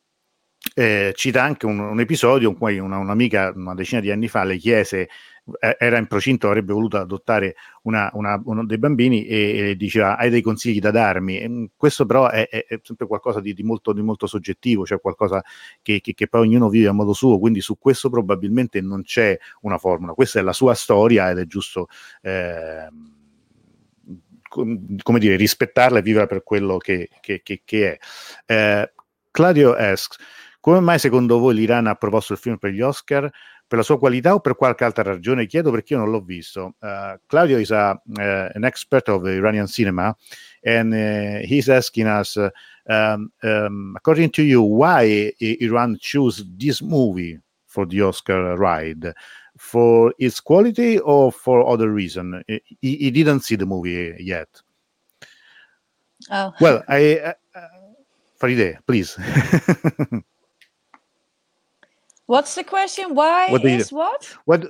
eh, 0.76 1.12
cita 1.16 1.44
anche 1.44 1.66
un, 1.66 1.80
un 1.80 2.00
episodio 2.00 2.50
in 2.50 2.58
cui 2.58 2.78
una, 2.80 2.98
un'amica 2.98 3.52
una 3.56 3.74
decina 3.74 4.00
di 4.00 4.12
anni 4.12 4.28
fa 4.28 4.44
le 4.44 4.58
chiese, 4.58 5.10
era 5.80 5.98
in 5.98 6.08
procinto, 6.08 6.48
avrebbe 6.48 6.72
voluto 6.72 6.98
adottare 6.98 7.56
una- 7.84 8.10
una- 8.14 8.40
uno 8.46 8.66
dei 8.66 8.78
bambini 8.78 9.26
e, 9.26 9.70
e 9.72 9.76
diceva 9.76 10.16
hai 10.18 10.30
dei 10.30 10.42
consigli 10.42 10.80
da 10.80 10.92
darmi. 10.92 11.48
Mh, 11.48 11.72
questo 11.76 12.06
però 12.06 12.30
è, 12.30 12.48
è- 12.48 12.66
è 12.68 12.80
sempre 12.84 13.08
qualcosa 13.08 13.40
di, 13.42 13.54
di 13.54 13.64
molto, 13.64 13.92
di 13.94 14.02
molto 14.02 14.28
soggettivo, 14.28 14.86
cioè 14.86 15.00
qualcosa 15.02 15.44
che, 15.82 16.00
che- 16.02 16.14
che 16.14 16.28
poi 16.28 16.42
ognuno 16.42 16.70
vive 16.70 16.88
a 16.88 16.92
modo 16.94 17.14
suo, 17.14 17.40
quindi 17.40 17.60
su 17.62 17.78
questo 17.80 18.10
probabilmente 18.10 18.82
non 18.82 19.02
c'è 19.04 19.38
una 19.62 19.78
formula, 19.78 20.14
questa 20.14 20.40
è 20.40 20.44
la 20.44 20.54
sua 20.54 20.74
storia 20.76 21.32
ed 21.32 21.40
è 21.40 21.46
giusto... 21.46 21.88
com- 24.50 24.98
come 25.02 25.20
dire, 25.20 25.36
rispettarla 25.38 26.00
e 26.00 26.02
viverla 26.02 26.28
per 26.28 26.44
quello 26.44 26.78
che, 26.78 27.10
che- 27.22 27.42
che- 27.44 27.62
che 27.64 27.98
è. 27.98 28.00
Eh, 28.54 28.94
Claudio 29.32 29.74
asks, 29.74 30.18
come 30.60 30.80
mai 30.82 31.00
secondo 31.00 31.40
voi 31.40 31.56
l'Iran 31.56 31.88
ha 31.88 31.96
proposto 31.96 32.34
il 32.34 32.40
film 32.40 32.58
per 32.58 32.72
gli 32.72 32.82
Oscar? 32.82 33.30
Per 33.72 33.80
la 33.80 33.86
sua 33.86 33.98
qualità 33.98 34.34
o 34.34 34.42
per 34.42 34.58
qualche 34.58 34.84
altra 34.84 35.02
ragione? 35.02 35.46
Chiedo 35.46 35.72
perché 35.72 35.94
io 35.94 36.00
non 36.00 36.12
l'ho 36.12 36.20
visto. 36.20 36.76
Uh, 36.80 37.18
Claudio 37.26 37.58
is 37.58 37.72
a, 37.72 37.92
uh, 37.92 38.50
an 38.54 38.66
expert 38.66 39.08
of 39.08 39.26
Iranian 39.26 39.66
cinema 39.66 40.14
and 40.62 40.92
uh, 40.92 41.40
he's 41.48 41.70
asking 41.70 42.06
us, 42.06 42.36
um, 42.36 43.32
um, 43.42 43.94
according 43.96 44.30
to 44.32 44.42
you, 44.42 44.62
why 44.62 45.34
Iran 45.40 45.96
choose 46.02 46.46
this 46.58 46.82
movie 46.82 47.40
for 47.66 47.88
the 47.88 48.02
Oscar 48.02 48.58
ride? 48.58 49.14
For 49.56 50.14
its 50.20 50.42
quality 50.42 51.00
or 51.00 51.32
for 51.32 51.66
other 51.66 51.94
reason? 51.94 52.44
He, 52.48 52.62
he 52.82 53.10
didn't 53.10 53.46
see 53.46 53.56
the 53.56 53.66
movie 53.66 54.18
yet. 54.20 54.50
oh, 56.30 56.52
Well, 56.60 56.84
I, 56.90 57.20
uh, 57.20 57.34
Farideh, 58.38 58.80
please. 58.86 59.16
what's 62.32 62.56
the 62.56 62.64
question? 62.64 63.14
Why 63.14 63.52
What 63.52 63.66
is 63.66 63.92
what? 63.92 64.22
what? 64.46 64.66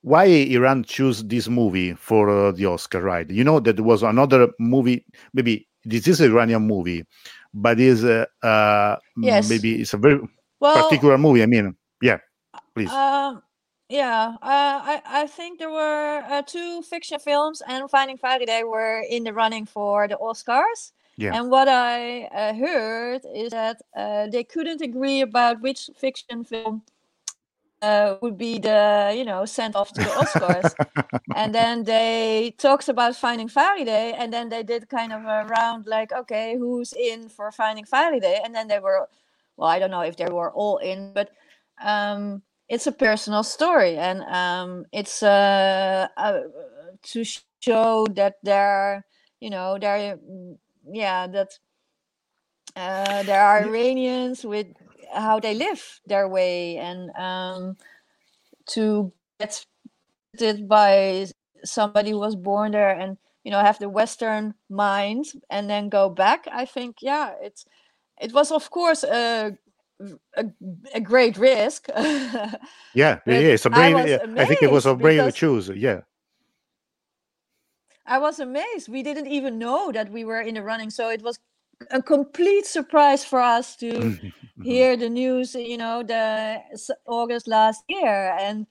Why 0.00 0.24
Iran 0.26 0.84
choose 0.84 1.22
this 1.24 1.48
movie 1.48 1.94
for 1.94 2.28
uh, 2.28 2.52
the 2.52 2.66
Oscar? 2.66 3.00
Right? 3.02 3.28
You 3.30 3.44
know 3.44 3.60
that 3.60 3.76
there 3.76 3.84
was 3.84 4.02
another 4.02 4.48
movie. 4.58 5.04
Maybe 5.32 5.68
this 5.84 6.08
is 6.08 6.20
an 6.20 6.32
Iranian 6.32 6.66
movie, 6.66 7.04
but 7.52 7.78
is 7.80 8.04
uh, 8.04 8.24
uh, 8.42 8.96
Yes. 9.16 9.48
maybe 9.48 9.80
it's 9.80 9.94
a 9.94 9.98
very 9.98 10.20
Well, 10.60 10.82
particular 10.82 11.18
movie. 11.18 11.42
I 11.42 11.46
mean, 11.46 11.76
yeah, 12.00 12.18
please. 12.74 12.90
Um, 12.90 13.42
yeah, 13.88 14.36
uh, 14.42 14.80
I 14.92 15.02
I 15.04 15.26
think 15.26 15.58
there 15.58 15.70
were 15.70 16.24
uh, 16.28 16.42
two 16.42 16.82
fiction 16.82 17.18
films, 17.20 17.62
and 17.68 17.88
Finding 17.90 18.18
Farideh 18.18 18.64
were 18.64 19.04
in 19.08 19.24
the 19.24 19.32
running 19.32 19.66
for 19.66 20.08
the 20.08 20.16
Oscars. 20.16 20.92
Yeah. 21.16 21.36
And 21.36 21.50
what 21.50 21.68
I 21.68 22.24
uh, 22.32 22.54
heard 22.54 23.22
is 23.34 23.52
that 23.52 23.76
uh, 23.96 24.26
they 24.32 24.42
couldn't 24.44 24.82
agree 24.82 25.20
about 25.20 25.60
which 25.60 25.90
fiction 25.96 26.44
film 26.44 26.82
uh, 27.84 28.16
would 28.22 28.38
be 28.38 28.58
the 28.58 29.14
you 29.18 29.24
know 29.24 29.44
sent 29.44 29.76
off 29.76 29.92
to 29.92 30.00
the 30.00 30.14
Oscars. 30.22 30.70
and 31.34 31.54
then 31.58 31.84
they 31.84 32.54
talked 32.58 32.88
about 32.88 33.16
Finding 33.16 33.48
Farideh, 33.48 34.14
and 34.18 34.32
then 34.32 34.48
they 34.48 34.62
did 34.62 34.88
kind 34.88 35.12
of 35.12 35.22
a 35.22 35.46
round 35.48 35.86
like, 35.86 36.12
okay, 36.12 36.56
who's 36.58 36.92
in 36.92 37.28
for 37.28 37.50
Finding 37.52 37.84
Farideh? 37.84 38.40
And 38.44 38.54
then 38.54 38.68
they 38.68 38.80
were 38.80 39.08
well, 39.56 39.68
I 39.68 39.78
don't 39.78 39.90
know 39.90 40.00
if 40.00 40.16
they 40.16 40.26
were 40.26 40.50
all 40.52 40.78
in, 40.78 41.12
but 41.14 41.30
um, 41.82 42.42
it's 42.68 42.86
a 42.86 42.92
personal 42.92 43.42
story, 43.42 43.96
and 43.96 44.22
um, 44.22 44.86
it's 44.92 45.22
uh, 45.22 46.08
uh, 46.16 46.40
to 47.02 47.24
show 47.60 48.06
that 48.12 48.36
there, 48.42 49.04
you 49.40 49.50
know, 49.50 49.78
there, 49.78 50.18
yeah, 50.90 51.26
that 51.26 51.58
uh, 52.76 53.22
there 53.24 53.42
are 53.42 53.64
Iranians 53.64 54.44
with 54.44 54.66
how 55.14 55.40
they 55.40 55.54
live 55.54 56.00
their 56.06 56.28
way, 56.28 56.76
and 56.78 57.10
um, 57.16 57.76
to 58.66 59.12
get 59.40 59.64
it 60.38 60.68
by 60.68 61.26
somebody 61.64 62.10
who 62.10 62.18
was 62.18 62.36
born 62.36 62.72
there 62.72 62.90
and 62.90 63.16
you 63.44 63.50
know 63.50 63.60
have 63.60 63.78
the 63.78 63.88
western 63.88 64.54
mind 64.68 65.24
and 65.50 65.70
then 65.70 65.88
go 65.88 66.08
back 66.10 66.46
i 66.52 66.64
think 66.64 66.96
yeah 67.00 67.32
it's 67.40 67.64
it 68.20 68.32
was 68.32 68.50
of 68.52 68.70
course 68.70 69.02
a 69.04 69.56
a, 70.36 70.44
a 70.92 71.00
great 71.00 71.36
risk. 71.38 71.88
Yeah 71.88 72.56
yeah, 72.94 73.20
it's 73.26 73.64
a 73.64 73.70
I 73.70 73.92
brave 73.92 73.94
was 73.94 74.10
yeah, 74.10 74.42
i 74.42 74.44
think 74.44 74.62
it 74.62 74.70
was 74.70 74.86
a 74.86 74.94
brave 74.94 75.20
because- 75.20 75.34
choose 75.34 75.68
yeah. 75.68 76.00
I 78.06 78.18
was 78.18 78.38
amazed. 78.38 78.90
We 78.90 79.02
didn't 79.02 79.28
even 79.28 79.58
know 79.58 79.90
that 79.92 80.10
we 80.10 80.24
were 80.24 80.42
in 80.42 80.56
the 80.56 80.62
running 80.62 80.90
so 80.90 81.08
it 81.08 81.22
was 81.22 81.38
a 81.90 82.02
complete 82.02 82.66
surprise 82.66 83.24
for 83.24 83.40
us 83.40 83.76
to 83.76 84.18
hear 84.62 84.96
the 84.96 85.08
news 85.08 85.54
you 85.54 85.76
know 85.76 86.02
the 86.02 86.60
august 87.06 87.46
last 87.48 87.84
year. 87.88 88.34
And 88.38 88.66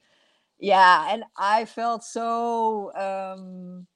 yeah 0.58 1.08
and 1.12 1.24
i 1.36 1.64
felt 1.64 2.04
so 2.04 2.92
um 2.94 3.86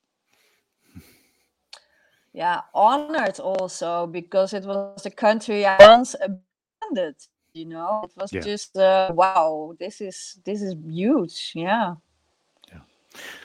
yeah 2.35 2.61
honored 2.75 3.39
also 3.41 4.07
because 4.07 4.53
it 4.53 4.65
was 4.65 5.07
a 5.07 5.11
country 5.11 5.65
i 5.65 5.79
once 5.87 6.15
abandoned 6.21 7.17
you 7.55 7.65
know? 7.65 8.03
It 8.05 8.13
was 8.17 8.31
Yeah. 8.33 8.43
just 8.43 8.77
uh, 8.77 9.11
wow 9.15 9.75
this 9.79 10.01
is 10.01 10.39
this 10.45 10.63
is 10.63 10.75
huge. 10.87 11.53
Yeah. 11.55 11.95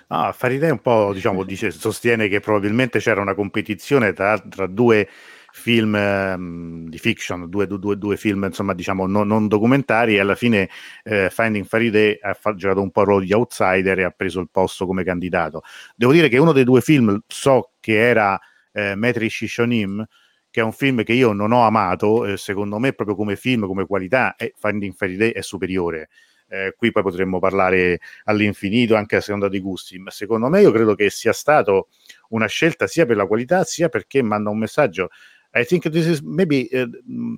Ah, 0.10 0.32
Farideh 0.32 0.70
un 0.70 0.80
po' 0.82 1.12
diciamo, 1.14 1.44
dice, 1.44 1.72
sostiene 1.72 2.28
che 2.28 2.40
probabilmente 2.40 3.00
c'era 3.00 3.22
una 3.22 3.34
competizione 3.34 4.14
tra, 4.14 4.38
tra 4.40 4.68
due 4.68 5.08
film 5.56 5.96
ehm, 5.96 6.90
di 6.90 6.98
fiction, 6.98 7.48
due, 7.48 7.68
due- 7.68 7.96
due- 7.98 8.18
film 8.18 8.44
insomma 8.46 8.74
diciamo 8.74 9.06
non, 9.06 9.28
non 9.28 9.48
documentari 9.48 10.16
e 10.16 10.20
alla 10.20 10.34
fine 10.34 10.68
eh, 11.04 11.30
Finding 11.30 11.66
Farideh 11.66 12.18
ha 12.22 12.34
fa- 12.34 12.56
giocato 12.56 12.82
un 12.82 12.90
po' 12.90 13.02
il 13.02 13.08
ruolo 13.08 13.24
di 13.24 13.34
outsider 13.34 14.00
e 14.00 14.04
ha 14.04 14.10
preso 14.10 14.40
il 14.40 14.50
posto 14.52 14.88
come 14.88 15.04
candidato. 15.04 15.62
Devo 15.96 16.12
dire 16.12 16.28
che 16.28 16.40
uno 16.40 16.54
dei 16.54 16.64
due 16.64 16.82
film 16.82 17.22
so 17.28 17.74
che 17.80 17.98
era 17.98 18.40
eh, 18.72 18.96
Metri 18.96 19.30
Shishonim, 19.30 20.04
che 20.50 20.60
è 20.60 20.64
un 20.64 20.72
film 20.74 21.04
che 21.04 21.14
io 21.14 21.34
non 21.34 21.52
ho 21.52 21.64
amato, 21.66 22.26
eh, 22.26 22.38
secondo 22.38 22.80
me 22.80 22.94
proprio 22.94 23.16
come 23.16 23.36
film, 23.36 23.68
come 23.68 23.86
qualità, 23.86 24.36
e 24.36 24.54
Finding 24.58 24.94
Farideh 24.96 25.34
è 25.34 25.42
superiore. 25.42 26.10
Eh, 26.48 26.74
qui 26.76 26.92
poi 26.92 27.02
potremmo 27.04 27.40
parlare 27.40 28.00
all'infinito 28.26 28.96
anche 28.96 29.16
a 29.16 29.22
seconda 29.22 29.50
dei 29.50 29.60
gusti, 29.60 29.98
ma 30.00 30.10
secondo 30.12 30.50
me 30.50 30.62
io 30.62 30.72
credo 30.72 30.94
che 30.94 31.10
sia 31.10 31.34
stato 31.34 31.88
una 32.30 32.48
scelta 32.48 32.86
sia 32.88 33.06
per 33.06 33.16
la 33.16 33.26
qualità 33.26 33.64
sia 33.64 33.90
perché 33.90 34.22
manda 34.22 34.50
un 34.50 34.58
messaggio. 34.60 35.10
I 35.56 35.64
think 35.64 35.84
this 35.84 36.08
is 36.08 36.22
maybe 36.22 36.74
uh, 36.74 36.88
mm, 37.10 37.36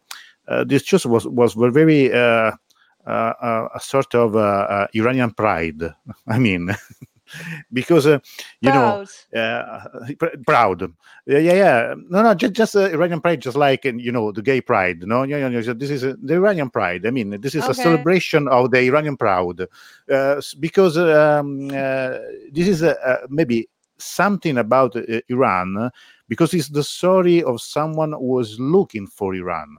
uh, 0.48 0.64
this 0.64 0.84
choice 0.84 1.06
was 1.06 1.28
was 1.28 1.54
very 1.54 2.14
uh, 2.14 2.52
a 3.06 3.80
sort 3.80 4.16
of 4.16 4.36
Iranian 4.94 5.32
pride. 5.32 5.82
I 6.28 6.40
mean, 6.40 6.76
because 7.74 8.08
uh, 8.08 8.20
you 8.62 8.72
know 8.72 9.04
uh, 9.36 9.80
pr- 10.18 10.38
proud. 10.46 10.94
Yeah, 11.26 11.40
yeah, 11.40 11.54
yeah. 11.54 11.96
No, 12.10 12.22
no, 12.22 12.34
just, 12.34 12.54
just 12.54 12.76
uh, 12.76 12.90
Iranian 12.92 13.22
pride, 13.22 13.42
just 13.42 13.58
like 13.58 13.86
you 13.86 14.12
know 14.12 14.32
the 14.32 14.42
gay 14.42 14.62
pride. 14.62 15.04
No, 15.04 15.24
yeah, 15.24 15.48
yeah, 15.48 15.74
this 15.74 15.90
is 15.90 16.04
uh, 16.04 16.14
the 16.22 16.36
Iranian 16.36 16.70
pride. 16.70 17.06
I 17.06 17.12
mean, 17.12 17.42
this 17.42 17.56
is 17.56 17.68
a 17.68 17.74
celebration 17.74 18.48
of 18.48 18.72
the 18.72 18.80
Iranian 18.80 19.18
proud, 19.18 19.68
uh, 20.10 20.42
because 20.60 20.98
um, 20.98 21.68
uh, 21.70 22.18
this 22.52 22.68
is 22.68 22.84
maybe 23.30 23.68
something 23.98 24.58
about 24.58 24.96
uh, 24.96 25.02
Iran, 25.30 25.92
because 26.28 26.54
it's 26.54 26.70
the 26.70 26.84
story 26.84 27.44
of 27.44 27.62
someone 27.62 28.12
who 28.14 28.26
was 28.34 28.60
looking 28.60 29.08
for 29.08 29.34
Iran. 29.36 29.78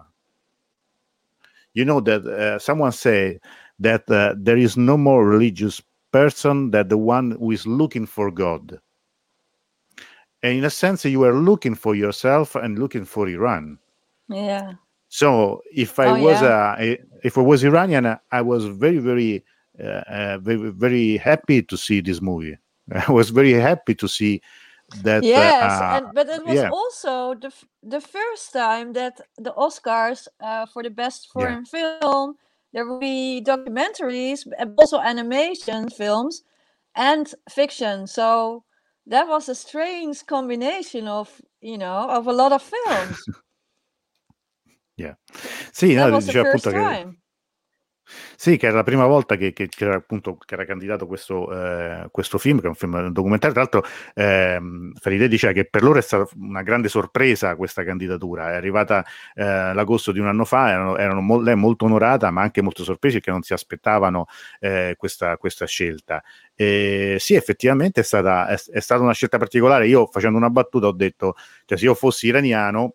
You 1.74 1.84
know 1.84 2.00
that 2.00 2.26
uh, 2.26 2.58
someone 2.58 2.92
say 2.92 3.40
that 3.80 4.10
uh, 4.10 4.34
there 4.38 4.56
is 4.58 4.76
no 4.76 4.96
more 4.96 5.26
religious 5.26 5.82
person 6.12 6.70
than 6.70 6.88
the 6.88 6.98
one 6.98 7.32
who 7.32 7.50
is 7.50 7.66
looking 7.66 8.06
for 8.06 8.30
God. 8.30 8.80
And 10.42 10.58
in 10.58 10.64
a 10.64 10.70
sense, 10.70 11.04
you 11.04 11.22
are 11.24 11.34
looking 11.34 11.74
for 11.74 11.94
yourself 11.94 12.54
and 12.54 12.78
looking 12.78 13.04
for 13.04 13.28
Iran. 13.28 13.78
yeah 14.28 14.74
So 15.08 15.62
if 15.72 15.98
I 15.98 16.10
Oh, 16.10 16.14
was 16.14 16.42
yeah. 16.42 16.42
uh, 16.42 16.74
I- 16.78 16.98
if 17.22 17.38
I 17.38 17.40
was 17.40 17.64
Iranian, 17.64 18.06
uh, 18.06 18.18
I 18.32 18.42
was 18.42 18.66
very 18.66 18.98
very 18.98 19.44
uh, 19.80 20.02
uh, 20.18 20.38
very 20.38 20.70
very 20.70 21.16
happy 21.18 21.62
to 21.62 21.76
see 21.76 22.00
this 22.00 22.20
movie. 22.20 22.56
I 23.08 23.10
was 23.12 23.30
very 23.30 23.52
happy 23.52 23.94
to 23.96 24.08
see 24.08 24.40
that. 25.02 25.24
uh, 25.36 25.40
yes 25.40 25.62
uh, 25.62 25.96
and 25.96 26.14
but 26.14 26.28
it 26.28 26.44
was 26.44 26.62
yeah. 26.62 26.70
also 26.70 27.34
the 27.34 27.48
f- 27.48 27.64
the 27.82 28.00
first 28.00 28.52
time 28.52 28.92
that 28.94 29.20
the 29.38 29.52
oscars 29.56 30.28
uh, 30.40 30.66
for 30.66 30.82
the 30.82 30.90
best 30.90 31.28
Yeah. 31.34 31.60
foreign 31.60 31.64
film 31.64 32.34
there 32.72 32.84
will 32.86 32.98
be 32.98 33.42
documentaries 33.44 34.46
and 34.58 34.72
also 34.78 34.98
animation 35.00 35.88
films 35.88 36.42
and 36.94 37.34
fiction 37.48 38.06
so 38.06 38.64
that 39.06 39.26
was 39.28 39.48
a 39.48 39.54
strange 39.54 40.24
combination 40.26 41.08
of 41.08 41.40
you 41.60 41.78
know 41.78 42.08
of 42.10 42.26
a 42.26 42.32
lot 42.32 42.52
of 42.52 42.62
films 42.62 43.26
Yeah. 44.98 45.14
Sì, 45.72 45.94
that 45.94 46.08
no, 46.08 46.10
was 46.10 46.26
the 46.26 46.32
diceva 46.32 46.48
first 46.48 46.70
appunto 46.70 46.70
che 46.70 46.78
time 46.78 47.18
Sì, 48.36 48.56
che 48.56 48.66
era 48.66 48.76
la 48.76 48.82
prima 48.84 49.04
volta 49.06 49.34
che, 49.36 49.52
che- 49.52 49.66
che 49.68 49.84
era 49.84 49.96
appunto 49.96 50.36
che 50.36 50.54
era 50.54 50.64
candidato 50.64 51.06
questo, 51.08 51.50
eh, 51.52 52.06
questo 52.12 52.38
film, 52.38 52.60
che 52.60 52.66
è 52.66 52.68
un 52.68 52.74
film 52.76 53.08
documentario. 53.08 53.54
Tra 53.54 53.62
l'altro, 53.64 53.84
ehm, 54.14 54.92
Farideh 54.94 55.26
diceva 55.28 55.52
che 55.52 55.64
per 55.64 55.82
loro 55.82 55.98
è 55.98 56.02
stata 56.02 56.28
una 56.36 56.62
grande 56.62 56.88
sorpresa 56.88 57.56
questa 57.56 57.82
candidatura. 57.84 58.52
È 58.52 58.54
arrivata 58.54 59.04
eh, 59.34 59.72
l'agosto 59.74 60.12
di 60.12 60.20
un 60.20 60.28
anno 60.28 60.44
fa, 60.44 60.70
erano, 60.70 60.96
erano 60.96 61.20
mo- 61.20 61.40
lei 61.40 61.56
molto 61.56 61.84
onorata, 61.86 62.30
ma 62.30 62.42
anche 62.42 62.62
molto 62.62 62.84
sorpresi 62.84 63.16
perché 63.16 63.30
non 63.32 63.42
si 63.42 63.52
aspettavano 63.52 64.26
eh, 64.60 64.94
questa, 64.96 65.36
questa 65.36 65.66
scelta. 65.66 66.22
E 66.54 67.16
sì, 67.18 67.34
effettivamente 67.34 68.00
è 68.00 68.04
stata, 68.04 68.46
è, 68.48 68.54
è 68.72 68.80
stata 68.80 69.02
una 69.02 69.12
scelta 69.14 69.38
particolare. 69.38 69.86
Io 69.88 70.06
facendo 70.06 70.38
una 70.38 70.50
battuta 70.50 70.86
ho 70.86 70.92
detto, 70.92 71.34
cioè, 71.64 71.76
se 71.78 71.84
io 71.84 71.94
fossi 71.94 72.26
iraniano 72.28 72.94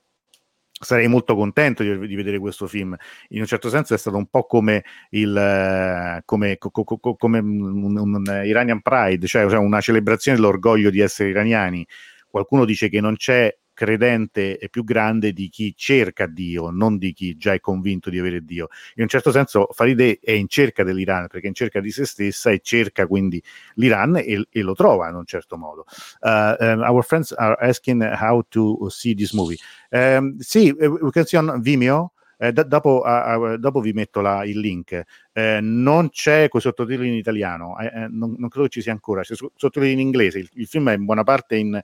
sarei 0.81 1.07
molto 1.07 1.35
contento 1.35 1.83
di, 1.83 2.07
di 2.07 2.15
vedere 2.15 2.39
questo 2.39 2.67
film. 2.67 2.95
In 3.29 3.39
un 3.39 3.45
certo 3.45 3.69
senso 3.69 3.93
è 3.93 3.97
stato 3.97 4.17
un 4.17 4.27
po' 4.27 4.45
come 4.45 4.83
il 5.11 5.35
eh, 5.35 6.21
come, 6.25 6.57
co- 6.57 6.71
co- 6.71 6.83
co- 6.83 7.15
come 7.15 7.39
un, 7.39 7.97
un 7.97 8.41
Iranian 8.45 8.81
Pride, 8.81 9.25
cioè, 9.27 9.47
cioè 9.47 9.57
una 9.59 9.81
celebrazione 9.81 10.37
dell'orgoglio 10.37 10.89
di 10.89 10.99
essere 10.99 11.29
iraniani. 11.29 11.85
Qualcuno 12.27 12.65
dice 12.65 12.89
che 12.89 13.01
non 13.01 13.15
c'è 13.15 13.55
credente 13.81 14.59
più 14.69 14.83
grande 14.83 15.33
di 15.33 15.49
chi 15.49 15.73
cerca 15.75 16.27
Dio, 16.27 16.69
non 16.69 16.99
di 16.99 17.13
chi 17.13 17.35
già 17.35 17.53
è 17.53 17.59
convinto 17.59 18.11
di 18.11 18.19
avere 18.19 18.45
Dio. 18.45 18.67
In 18.97 19.01
un 19.01 19.07
certo 19.07 19.31
senso 19.31 19.69
Farideh 19.71 20.19
è 20.21 20.33
in 20.33 20.47
cerca 20.47 20.83
dell'Iran 20.83 21.25
perché 21.25 21.45
è 21.45 21.49
in 21.49 21.55
cerca 21.55 21.79
di 21.79 21.89
se 21.89 22.05
stessa 22.05 22.51
e 22.51 22.59
cerca 22.61 23.07
quindi 23.07 23.41
l'Iran 23.75 24.17
e, 24.17 24.45
e 24.51 24.61
lo 24.61 24.75
trova 24.75 25.09
in 25.09 25.15
un 25.15 25.25
certo 25.25 25.57
modo. 25.57 25.85
Uh, 26.19 26.63
um, 26.63 26.81
our 26.81 27.03
friends 27.03 27.31
are 27.31 27.57
asking 27.59 28.03
how 28.03 28.45
to 28.49 28.87
see 28.89 29.15
this 29.15 29.31
movie. 29.31 29.57
Um, 29.89 30.37
sì, 30.37 30.67
eh, 30.79 30.85
we 30.85 31.09
can 31.09 31.25
see 31.25 31.39
on 31.39 31.59
Vimeo. 31.59 32.13
Eh, 32.37 32.51
da- 32.51 32.63
dopo, 32.63 33.01
ah, 33.01 33.55
dopo 33.57 33.81
vi 33.81 33.93
metto 33.93 34.19
la- 34.21 34.43
il 34.45 34.59
link. 34.59 35.03
Eh, 35.31 35.59
non 35.61 36.09
c'è 36.09 36.49
con 36.49 36.59
i 36.59 36.63
sottotitoli 36.63 37.07
in 37.07 37.13
italiano, 37.13 37.77
eh, 37.79 37.85
eh, 37.85 38.07
non, 38.09 38.35
non 38.37 38.49
credo 38.49 38.67
ci 38.67 38.81
sia 38.81 38.91
ancora, 38.91 39.21
c'è 39.21 39.35
so- 39.35 39.51
sottotitoli 39.55 39.91
in 39.91 39.99
inglese. 39.99 40.39
Il, 40.39 40.49
il 40.53 40.65
film 40.65 40.89
è 40.89 40.95
in 40.95 41.05
buona 41.05 41.23
parte 41.23 41.55
in 41.55 41.79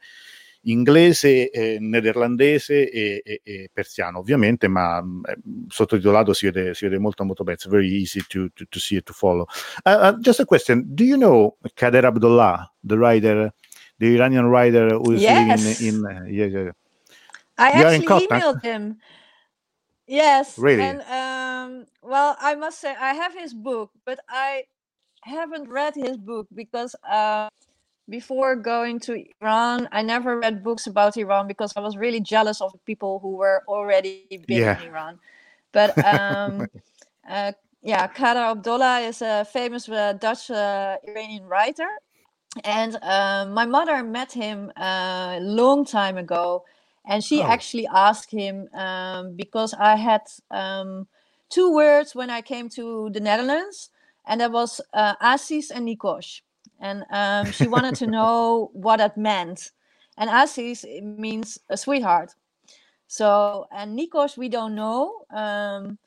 inglese, 0.71 1.49
eh, 1.51 1.77
nederlandese 1.79 2.89
e, 2.89 3.21
e- 3.25 3.41
e 3.43 3.69
persiano, 3.73 4.19
ovviamente, 4.19 4.67
ma 4.67 5.01
mm, 5.01 5.25
eh, 5.25 5.37
sottotitolato 5.69 6.33
si 6.33 6.47
vede, 6.49 6.73
si 6.73 6.85
vede 6.85 6.99
molto 6.99 7.23
molto 7.25 7.43
bene. 7.43 7.57
It's 7.57 7.67
very 7.69 7.89
easy 8.01 8.21
to, 8.27 8.49
to, 8.53 8.65
to 8.69 8.79
see 8.79 8.97
it, 8.97 9.05
to 9.05 9.13
follow. 9.13 9.47
Uh, 9.85 9.89
uh, 10.13 10.17
just 10.19 10.39
a 10.41 10.45
question: 10.45 10.85
Do 10.87 11.03
you 11.03 11.17
know 11.17 11.57
Kader 11.75 12.05
Abdullah, 12.05 12.71
the 12.83 12.97
writer, 12.97 13.53
the 13.99 14.07
Iranian 14.15 14.47
writer 14.47 14.95
who 14.97 15.11
is 15.13 15.27
Yes. 15.27 15.27
living 15.27 15.75
in? 15.79 16.05
uh, 16.05 16.25
yeah, 16.27 16.45
yeah, 16.47 16.63
yeah. 16.65 16.71
I 17.57 17.71
You 17.71 17.83
actually 17.83 18.09
emailed 18.27 18.61
him. 18.61 18.97
Yes. 20.07 20.63
Really? 20.63 20.77
And 20.77 21.01
um 21.03 21.85
well, 22.03 22.37
I 22.39 22.55
must 22.55 22.79
say 22.81 22.95
I 22.99 23.13
have 23.13 23.33
his 23.33 23.53
book, 23.53 23.91
but 24.05 24.19
I 24.29 24.65
haven't 25.23 25.69
read 25.69 25.95
his 25.95 26.17
book 26.17 26.47
because 26.55 26.95
uh 27.09 27.49
before 28.09 28.55
going 28.55 28.99
to 29.01 29.23
Iran, 29.41 29.87
I 29.91 30.01
never 30.03 30.39
read 30.39 30.63
books 30.63 30.87
about 30.87 31.17
Iran 31.17 31.47
because 31.47 31.73
I 31.75 31.81
was 31.81 31.97
really 31.97 32.21
jealous 32.21 32.61
of 32.61 32.71
the 32.73 32.79
people 32.79 33.19
who 33.19 33.35
were 33.37 33.63
already 33.67 34.17
been 34.21 34.47
Yeah. 34.47 34.69
in 34.69 34.79
Iran. 34.79 35.19
But 35.71 35.97
um 36.03 36.69
uh, 37.29 37.51
yeah, 37.81 38.07
Kader 38.07 38.39
Abdollah 38.53 39.07
is 39.07 39.21
a 39.21 39.45
famous 39.45 39.87
uh, 39.89 40.13
Dutch 40.13 40.49
uh, 40.49 40.97
Iranian 41.07 41.45
writer 41.45 41.87
and 42.63 42.95
uh, 43.01 43.45
my 43.49 43.65
mother 43.65 44.03
met 44.03 44.31
him 44.33 44.71
a 44.77 45.39
long 45.41 45.85
time 45.85 46.17
ago 46.17 46.63
and 47.05 47.23
she 47.23 47.43
Oh. 47.43 47.43
actually 47.43 47.87
asked 47.87 48.31
him 48.31 48.67
um, 48.73 49.35
because 49.35 49.73
i 49.79 49.95
had 49.95 50.21
um, 50.51 51.07
two 51.49 51.73
words 51.73 52.15
when 52.15 52.29
I 52.29 52.41
came 52.41 52.69
to 52.69 53.09
the 53.11 53.19
Netherlands, 53.19 53.89
and 54.25 54.41
that 54.41 54.51
was 54.51 54.81
uh, 54.93 55.15
Asis 55.21 55.71
and 55.71 55.87
Nikos. 55.87 56.41
And 56.79 57.03
um, 57.11 57.51
she 57.51 57.67
wanted 57.67 57.95
to 57.95 58.07
know 58.07 58.69
what 58.73 58.97
that 58.97 59.17
meant. 59.17 59.71
And 60.17 60.29
Asis 60.29 60.85
means 61.01 61.59
a 61.69 61.77
sweetheart. 61.77 62.33
So, 63.07 63.67
and 63.71 63.97
Nikos, 63.97 64.37
we 64.37 64.49
don't 64.49 64.75
know. 64.75 65.21
Um, 65.31 65.97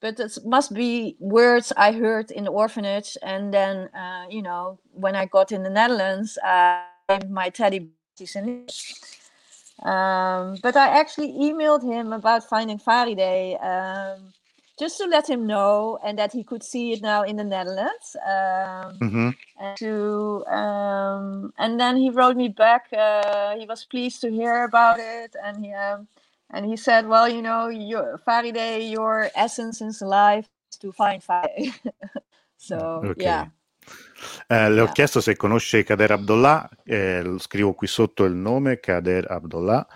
but 0.00 0.20
it 0.20 0.38
must 0.44 0.72
be 0.74 1.16
words 1.18 1.72
I 1.76 1.92
heard 1.92 2.30
in 2.30 2.44
the 2.44 2.50
orphanage. 2.50 3.16
And 3.22 3.52
then, 3.52 3.88
uh, 3.94 4.26
you 4.30 4.42
know, 4.42 4.78
when 4.92 5.16
I 5.16 5.26
got 5.26 5.52
in 5.52 5.62
the 5.62 5.70
Netherlands, 5.70 6.38
I 6.42 6.84
named 7.08 7.30
my 7.30 7.50
teddy 7.50 7.90
um, 9.82 10.56
but 10.62 10.76
I 10.76 10.88
actually 10.88 11.32
emailed 11.34 11.82
him 11.84 12.12
about 12.12 12.48
finding 12.48 12.78
Faride 12.78 13.62
um, 13.62 14.32
just 14.78 14.98
to 14.98 15.06
let 15.06 15.28
him 15.28 15.46
know 15.46 15.98
and 16.04 16.18
that 16.18 16.32
he 16.32 16.44
could 16.44 16.62
see 16.62 16.92
it 16.92 17.02
now 17.02 17.22
in 17.22 17.36
the 17.36 17.44
Netherlands. 17.44 18.16
Um, 18.26 19.00
Mhm. 19.00 19.34
and 19.58 19.76
to 19.78 20.44
um, 20.46 21.52
and 21.58 21.80
then 21.80 21.96
he 21.96 22.10
wrote 22.10 22.36
me 22.36 22.48
back. 22.48 22.86
Uh, 22.92 23.56
he 23.56 23.66
was 23.66 23.84
pleased 23.84 24.20
to 24.22 24.30
hear 24.30 24.64
about 24.64 24.98
it, 25.00 25.36
and 25.44 25.64
he 25.64 25.72
um, 25.74 26.08
and 26.50 26.66
he 26.66 26.76
said, 26.76 27.06
"Well, 27.08 27.28
you 27.28 27.42
know, 27.42 27.68
your 27.68 28.18
Faride, 28.26 28.90
your 28.90 29.30
essence 29.34 29.80
in 29.80 29.92
life 30.02 30.48
to 30.80 30.92
find 30.92 31.22
Faride." 31.22 31.74
so 32.58 33.10
Ok. 33.10 33.16
yeah. 33.16 33.46
Eh, 34.48 34.68
le 34.70 34.82
ho 34.82 34.86
Yeah. 34.86 34.92
chiesto 34.92 35.20
se 35.20 35.36
conosce 35.36 35.84
Kader 35.84 36.12
Abdollah, 36.12 36.68
eh, 36.84 37.24
scrivo 37.38 37.74
qui 37.74 37.86
sotto 37.86 38.24
il 38.24 38.34
nome, 38.34 38.80
Kader 38.80 39.30
Abdollah, 39.30 39.86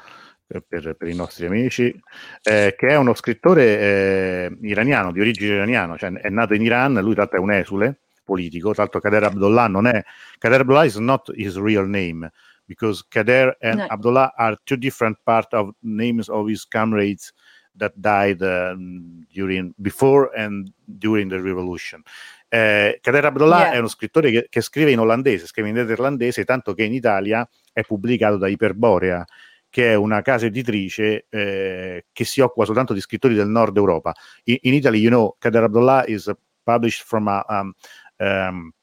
per, 0.60 0.94
per- 0.96 1.08
i 1.08 1.14
nostri 1.14 1.46
amici, 1.46 1.94
eh, 2.42 2.74
che 2.76 2.88
è 2.88 2.96
uno 2.96 3.14
scrittore 3.14 3.78
eh, 3.78 4.58
iraniano, 4.62 5.12
di 5.12 5.20
origine 5.20 5.54
iraniana, 5.54 5.96
cioè 5.96 6.12
è 6.12 6.28
nato 6.28 6.54
in 6.54 6.62
Iran, 6.62 6.94
lui 6.94 7.08
in 7.10 7.14
realtà 7.14 7.36
è 7.36 7.40
un 7.40 7.52
esule 7.52 8.00
politico, 8.24 8.72
tra 8.72 8.82
l'altro 8.82 9.00
Kader 9.00 9.24
Abdollah 9.24 9.66
non 9.68 9.86
è, 9.86 10.02
Kader 10.38 10.60
Abdollah 10.60 10.84
is 10.84 10.96
not 10.96 11.30
his 11.34 11.56
real 11.56 11.88
name, 11.88 12.30
because 12.66 13.04
Kader 13.08 13.56
and 13.60 13.78
No. 13.80 13.86
Abdullah 13.88 14.32
are 14.36 14.56
two 14.64 14.76
different 14.76 15.18
part 15.24 15.52
of 15.54 15.74
names 15.80 16.28
of 16.28 16.48
his 16.48 16.64
comrades 16.64 17.32
that 17.76 17.92
died 17.96 18.40
um, 18.42 19.26
during 19.32 19.72
before 19.76 20.30
and 20.36 20.70
during 20.84 21.28
the 21.30 21.40
revolution. 21.40 22.02
Eh, 22.48 22.98
Kader 23.00 23.24
Abdullah 23.24 23.60
Yeah. 23.60 23.72
è 23.72 23.78
uno 23.78 23.88
scrittore 23.88 24.30
che, 24.30 24.46
che 24.50 24.60
scrive 24.60 24.90
in 24.90 24.98
olandese, 24.98 25.46
scrive 25.46 25.70
in 25.70 25.74
nederlandese, 25.76 26.44
tanto 26.44 26.74
che 26.74 26.84
in 26.84 26.92
Italia 26.92 27.48
è 27.72 27.82
pubblicato 27.82 28.36
da 28.36 28.46
Iperborea, 28.46 29.24
che 29.72 29.92
è 29.92 29.94
una 29.94 30.20
casa 30.20 30.44
editrice 30.44 31.24
eh, 31.30 32.04
che 32.12 32.24
si 32.26 32.42
occupa 32.42 32.66
soltanto 32.66 32.92
di 32.92 33.00
scrittori 33.00 33.34
del 33.34 33.48
nord 33.48 33.74
Europa. 33.74 34.14
In, 34.44 34.58
in 34.60 34.74
Italy, 34.74 34.98
you 34.98 35.08
know, 35.08 35.34
Kader 35.38 35.64
Abdullah 35.64 36.04
is 36.06 36.30
published 36.62 37.02
from 37.06 37.26
a 37.26 37.42
um, 37.48 37.72
um, 38.18 38.74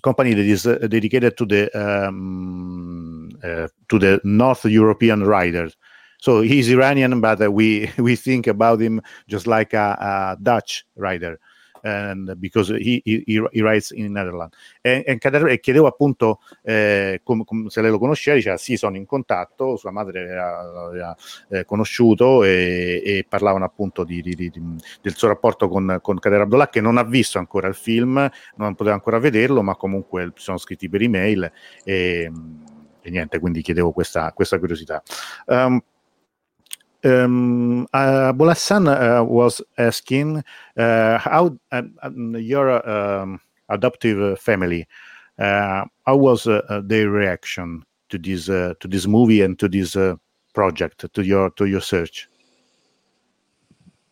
company 0.00 0.32
that 0.32 0.46
is 0.46 0.64
uh, 0.64 0.78
dedicated 0.88 1.36
to 1.36 1.44
the 1.44 1.70
um, 1.74 3.28
uh, 3.42 3.68
to 3.88 3.98
the 3.98 4.18
North 4.24 4.64
European 4.64 5.24
writers. 5.24 5.76
So 6.20 6.40
he's 6.40 6.70
Iranian, 6.70 7.20
but 7.20 7.42
uh, 7.42 7.52
we 7.52 7.90
we 7.98 8.16
think 8.16 8.46
about 8.46 8.80
him 8.80 9.02
just 9.28 9.46
like 9.46 9.74
a, 9.74 9.98
a 10.00 10.42
Dutch 10.42 10.86
writer, 10.96 11.38
and 11.84 12.34
because 12.36 12.70
he, 12.70 13.00
he, 13.04 13.22
he 13.26 13.60
writes 13.60 13.90
in 13.90 14.12
Netherlands. 14.12 14.56
E, 14.80 15.04
e 15.06 15.60
chiedevo 15.60 15.86
appunto 15.86 16.40
eh, 16.62 17.20
com- 17.22 17.44
com- 17.44 17.66
se 17.66 17.82
lei 17.82 17.90
lo 17.90 17.98
conosceva, 17.98 18.36
diceva 18.36 18.56
sì, 18.56 18.76
sono 18.76 18.96
in 18.96 19.04
contatto, 19.04 19.76
sua 19.76 19.90
madre 19.90 20.26
l'aveva 20.26 21.14
eh, 21.50 21.64
conosciuto 21.64 22.42
e, 22.42 23.02
e 23.04 23.26
parlavano 23.28 23.64
appunto 23.64 24.04
di- 24.04 24.22
di- 24.22 24.34
di- 24.34 24.52
del 25.02 25.14
suo 25.14 25.28
rapporto 25.28 25.68
con, 25.68 25.98
con 26.00 26.18
Kader 26.18 26.40
Abdullah 26.40 26.68
che 26.68 26.80
non 26.80 26.96
ha 26.96 27.04
visto 27.04 27.38
ancora 27.38 27.68
il 27.68 27.74
film, 27.74 28.28
non 28.56 28.74
poteva 28.74 28.94
ancora 28.94 29.18
vederlo, 29.18 29.62
ma 29.62 29.76
comunque 29.76 30.32
sono 30.36 30.56
scritti 30.56 30.88
per 30.88 31.02
email 31.02 31.50
e, 31.84 32.30
e 33.02 33.10
niente, 33.10 33.38
quindi 33.38 33.60
chiedevo 33.60 33.92
questa, 33.92 34.32
questa 34.32 34.58
curiosità. 34.58 35.02
Um, 35.46 35.82
um, 37.04 37.86
uh, 37.92 38.32
Bolassan 38.32 38.88
uh, 38.88 39.24
was 39.24 39.60
asking 39.78 40.42
uh, 40.76 41.18
how 41.18 41.56
your 42.32 42.88
um, 42.88 43.40
adoptive 43.68 44.38
family, 44.38 44.86
uh, 45.38 45.84
how 46.06 46.16
was 46.16 46.46
uh, 46.46 46.62
uh, 46.68 46.80
their 46.84 47.10
reaction 47.10 47.84
to 48.08 48.18
this 48.18 48.48
uh, 48.48 48.74
to 48.80 48.88
this 48.88 49.06
movie 49.06 49.42
and 49.42 49.58
to 49.58 49.68
this 49.68 49.96
uh, 49.96 50.14
project, 50.54 51.04
to 51.12 51.22
your 51.22 51.50
to 51.50 51.66
your 51.66 51.80
search, 51.80 52.28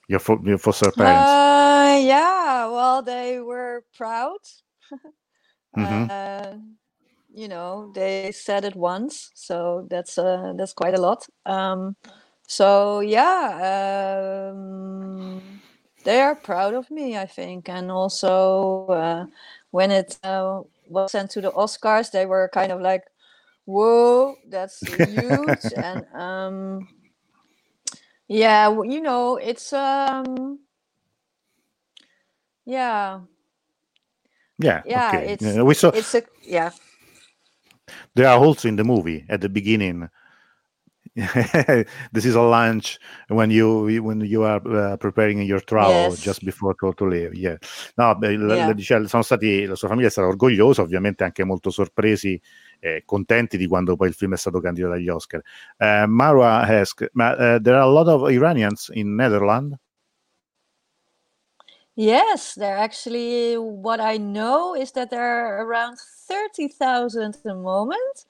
your, 0.08 0.18
fo- 0.20 0.42
your 0.44 0.58
foster 0.58 0.90
parents? 0.90 1.30
Uh, 1.30 2.00
yeah, 2.02 2.66
well, 2.70 3.02
they 3.02 3.40
were 3.40 3.84
proud. 3.96 4.38
Mhm. 5.76 6.10
Uh, 6.10 6.58
you 7.34 7.48
know, 7.48 7.90
they 7.94 8.30
said 8.30 8.64
it 8.64 8.76
once, 8.76 9.30
so 9.34 9.86
that's 9.88 10.18
uh, 10.18 10.52
that's 10.56 10.74
quite 10.74 10.94
a 10.94 11.00
lot. 11.00 11.26
Um, 11.46 11.96
so 12.52 13.00
yeah, 13.00 14.50
um, 14.52 15.40
they 16.04 16.20
are 16.20 16.34
proud 16.36 16.74
of 16.74 16.90
me, 16.90 17.16
I 17.16 17.24
think, 17.26 17.68
and 17.70 17.90
also 17.90 18.86
uh, 18.88 19.26
when 19.70 19.90
it 19.90 20.18
uh, 20.22 20.60
was 20.88 21.12
sent 21.12 21.30
to 21.32 21.40
the 21.40 21.50
Oscars, 21.52 22.10
they 22.10 22.26
were 22.26 22.50
kind 22.52 22.70
of 22.72 22.80
like, 22.82 23.04
"Whoa, 23.64 24.36
that's 24.50 24.84
huge!" 24.84 25.72
and 25.76 26.04
um, 26.14 26.88
yeah, 28.28 28.68
you 28.82 29.00
know, 29.00 29.36
it's 29.36 29.72
um, 29.72 30.58
yeah, 32.66 33.20
Yeah, 34.58 34.82
yeah, 34.84 35.16
okay. 35.16 35.24
it's 35.32 35.44
we 35.44 35.74
saw 35.74 35.90
it's 35.92 36.14
a 36.14 36.22
yeah. 36.42 36.70
There 38.14 38.28
are 38.28 38.38
also 38.38 38.68
in 38.68 38.76
the 38.76 38.84
movie 38.84 39.24
at 39.28 39.40
the 39.40 39.48
beginning. 39.48 40.08
this 42.12 42.24
is 42.24 42.34
a 42.34 42.40
lunch 42.40 42.98
when 43.28 43.50
you 43.50 43.84
when 44.02 44.20
you 44.22 44.44
are 44.44 44.62
uh, 44.64 44.96
preparing 44.96 45.42
your 45.42 45.60
travel 45.60 46.08
Yes. 46.10 46.20
just 46.22 46.42
before 46.42 46.74
to, 46.80 46.94
to 46.94 47.04
leave. 47.04 47.34
Yeah. 47.34 47.58
No, 47.98 48.14
beh, 48.14 48.32
Yeah. 48.32 48.72
dice- 48.72 49.06
sono 49.08 49.22
stati, 49.22 49.66
la 49.66 49.74
sua 49.74 49.88
famiglia 49.88 50.08
è 50.08 50.10
stata 50.10 50.28
orgogliosa, 50.28 50.80
ovviamente 50.80 51.22
anche 51.24 51.44
molto 51.44 51.68
sorpresi 51.68 52.40
e 52.80 53.02
contenti 53.04 53.58
di 53.58 53.66
quando 53.66 53.94
poi 53.94 54.08
il 54.08 54.14
film 54.14 54.32
è 54.32 54.38
stato 54.38 54.58
candidato 54.60 54.94
agli 54.94 55.08
Oscar. 55.10 55.42
Uh, 55.76 56.06
Marwa 56.08 56.62
asks, 56.62 57.06
ma 57.12 57.32
uh, 57.32 57.60
there 57.60 57.76
are 57.76 57.84
a 57.84 57.86
lot 57.90 58.08
of 58.08 58.30
Iranians 58.30 58.90
in 58.94 59.14
Netherlands? 59.14 59.76
Yes, 61.94 62.54
there 62.54 62.78
actually, 62.78 63.56
what 63.58 64.00
I 64.00 64.16
know 64.16 64.74
is 64.74 64.92
that 64.92 65.10
there 65.10 65.20
are 65.22 65.62
around 65.62 65.98
30,000 66.26 67.34
at 67.34 67.42
the 67.42 67.54
moment. 67.54 68.24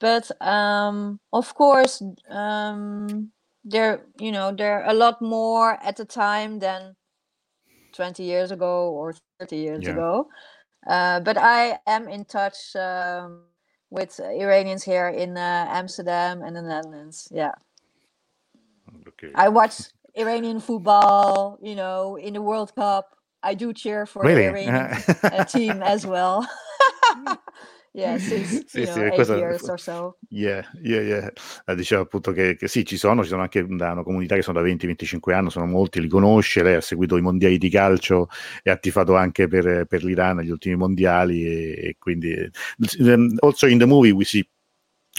But 0.00 0.30
um, 0.42 1.20
of 1.32 1.54
course, 1.54 2.02
um, 2.28 3.30
there, 3.64 4.04
you 4.18 4.32
know, 4.32 4.52
there 4.52 4.82
are 4.82 4.90
a 4.90 4.94
lot 4.94 5.22
more 5.22 5.78
at 5.82 5.96
the 5.96 6.04
time 6.04 6.58
than 6.58 6.96
20 7.92 8.22
years 8.22 8.50
ago 8.50 8.90
or 8.90 9.14
30 9.40 9.56
years 9.56 9.86
Yeah. 9.86 9.92
ago. 9.92 10.28
Uh, 10.86 11.20
but 11.20 11.38
I 11.38 11.78
am 11.86 12.08
in 12.08 12.24
touch 12.24 12.76
um, 12.76 13.44
with 13.90 14.20
Iranians 14.20 14.82
here 14.84 15.08
in 15.08 15.36
uh, 15.36 15.66
Amsterdam 15.70 16.42
and 16.42 16.54
the 16.56 16.62
Netherlands. 16.62 17.28
Yeah. 17.30 17.52
Okay. 19.08 19.30
I 19.34 19.48
watch 19.48 19.80
Iranian 20.14 20.60
football, 20.60 21.58
you 21.62 21.74
know, 21.74 22.16
in 22.16 22.34
the 22.34 22.42
World 22.42 22.74
Cup. 22.74 23.16
I 23.42 23.54
do 23.54 23.72
cheer 23.72 24.06
for 24.06 24.24
Really? 24.24 24.42
the 24.42 24.48
Iranian 24.48 24.90
uh, 25.32 25.44
team 25.48 25.82
as 25.82 26.06
well. 26.06 26.46
yeah, 27.94 28.18
since 28.18 28.64
Sì, 28.66 28.80
you 28.80 28.86
sì, 28.86 28.92
know, 28.92 29.04
eight 29.06 29.14
questo- 29.14 29.36
years 29.38 29.68
or 29.68 29.78
so. 29.80 30.16
Yeah, 30.30 30.64
yeah, 30.82 31.00
yeah. 31.00 31.30
Eh, 31.66 31.74
diceva 31.76 32.02
appunto 32.02 32.32
che, 32.32 32.56
che 32.56 32.66
sì, 32.66 32.84
ci 32.84 32.96
sono, 32.96 33.22
ci 33.22 33.28
sono 33.28 33.42
anche 33.42 33.64
da 33.68 33.92
una 33.92 34.02
comunità 34.02 34.34
che 34.34 34.42
sono 34.42 34.58
da 34.60 34.64
20-25 34.66 35.32
anni, 35.32 35.50
sono 35.50 35.66
molti, 35.66 36.00
li 36.00 36.08
conosce, 36.08 36.62
lei 36.62 36.74
ha 36.74 36.80
seguito 36.80 37.16
i 37.16 37.20
mondiali 37.20 37.56
di 37.58 37.68
calcio 37.70 38.28
e 38.62 38.70
ha 38.70 38.76
tifato 38.76 39.14
anche 39.14 39.46
per, 39.48 39.84
per 39.86 40.02
l'Iran 40.02 40.38
agli 40.38 40.50
ultimi 40.50 40.74
mondiali 40.76 41.44
e, 41.46 41.88
e 41.88 41.96
quindi 41.98 42.32
eh, 42.32 42.50
um, 42.98 43.36
also 43.40 43.66
in 43.66 43.78
the 43.78 43.84
movie 43.86 44.10
we 44.12 44.24
see 44.24 44.44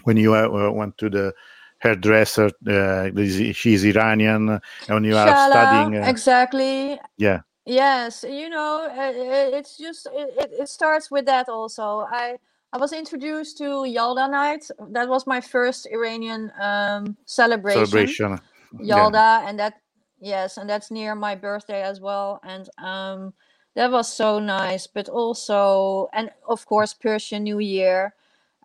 when 0.03 0.17
you 0.17 0.34
uh, 0.34 0.69
went 0.71 0.95
to 0.95 1.07
the 1.09 1.34
hairdresser, 1.78 2.45
uh, 2.65 3.09
this 3.13 3.38
is- 3.39 3.55
she 3.55 3.71
is 3.73 3.84
Iranian, 3.84 4.49
and 4.49 4.61
when 4.88 5.03
you 5.05 5.15
are 5.15 5.30
Shala, 5.34 5.49
studying, 5.49 5.95
uh, 5.95 6.09
exactly. 6.09 6.99
yeah, 7.17 7.41
Yes, 7.65 8.23
you 8.28 8.49
know, 8.49 8.86
uh, 8.89 9.11
uh, 9.11 9.57
it's 9.57 9.78
just 9.78 10.07
it, 10.11 10.51
it 10.59 10.67
starts 10.67 11.09
with 11.09 11.26
that 11.28 11.47
also. 11.47 12.05
I 12.11 12.38
I 12.76 12.78
was 12.78 12.91
introduced 12.91 13.57
to 13.59 13.86
Yalda 13.88 14.30
night. 14.30 14.67
That 14.91 15.07
was 15.07 15.26
my 15.26 15.39
first 15.39 15.88
Iranian 15.89 16.51
um, 16.59 17.15
celebration. 17.23 17.86
celebration. 17.86 18.39
Yeah. 18.82 18.97
Yalda, 18.97 19.47
and 19.47 19.57
that 19.59 19.76
yes, 20.19 20.57
and 20.57 20.69
that's 20.69 20.91
near 20.91 21.15
my 21.15 21.36
birthday 21.36 21.84
as 21.84 22.01
well. 22.01 22.41
And 22.43 22.67
um, 22.78 23.34
that 23.76 23.89
was 23.89 24.11
so 24.11 24.39
nice. 24.39 24.88
But 24.88 25.07
also, 25.07 26.09
and 26.11 26.30
of 26.49 26.65
course, 26.65 26.93
Persian 26.93 27.43
New 27.43 27.59
Year. 27.59 28.13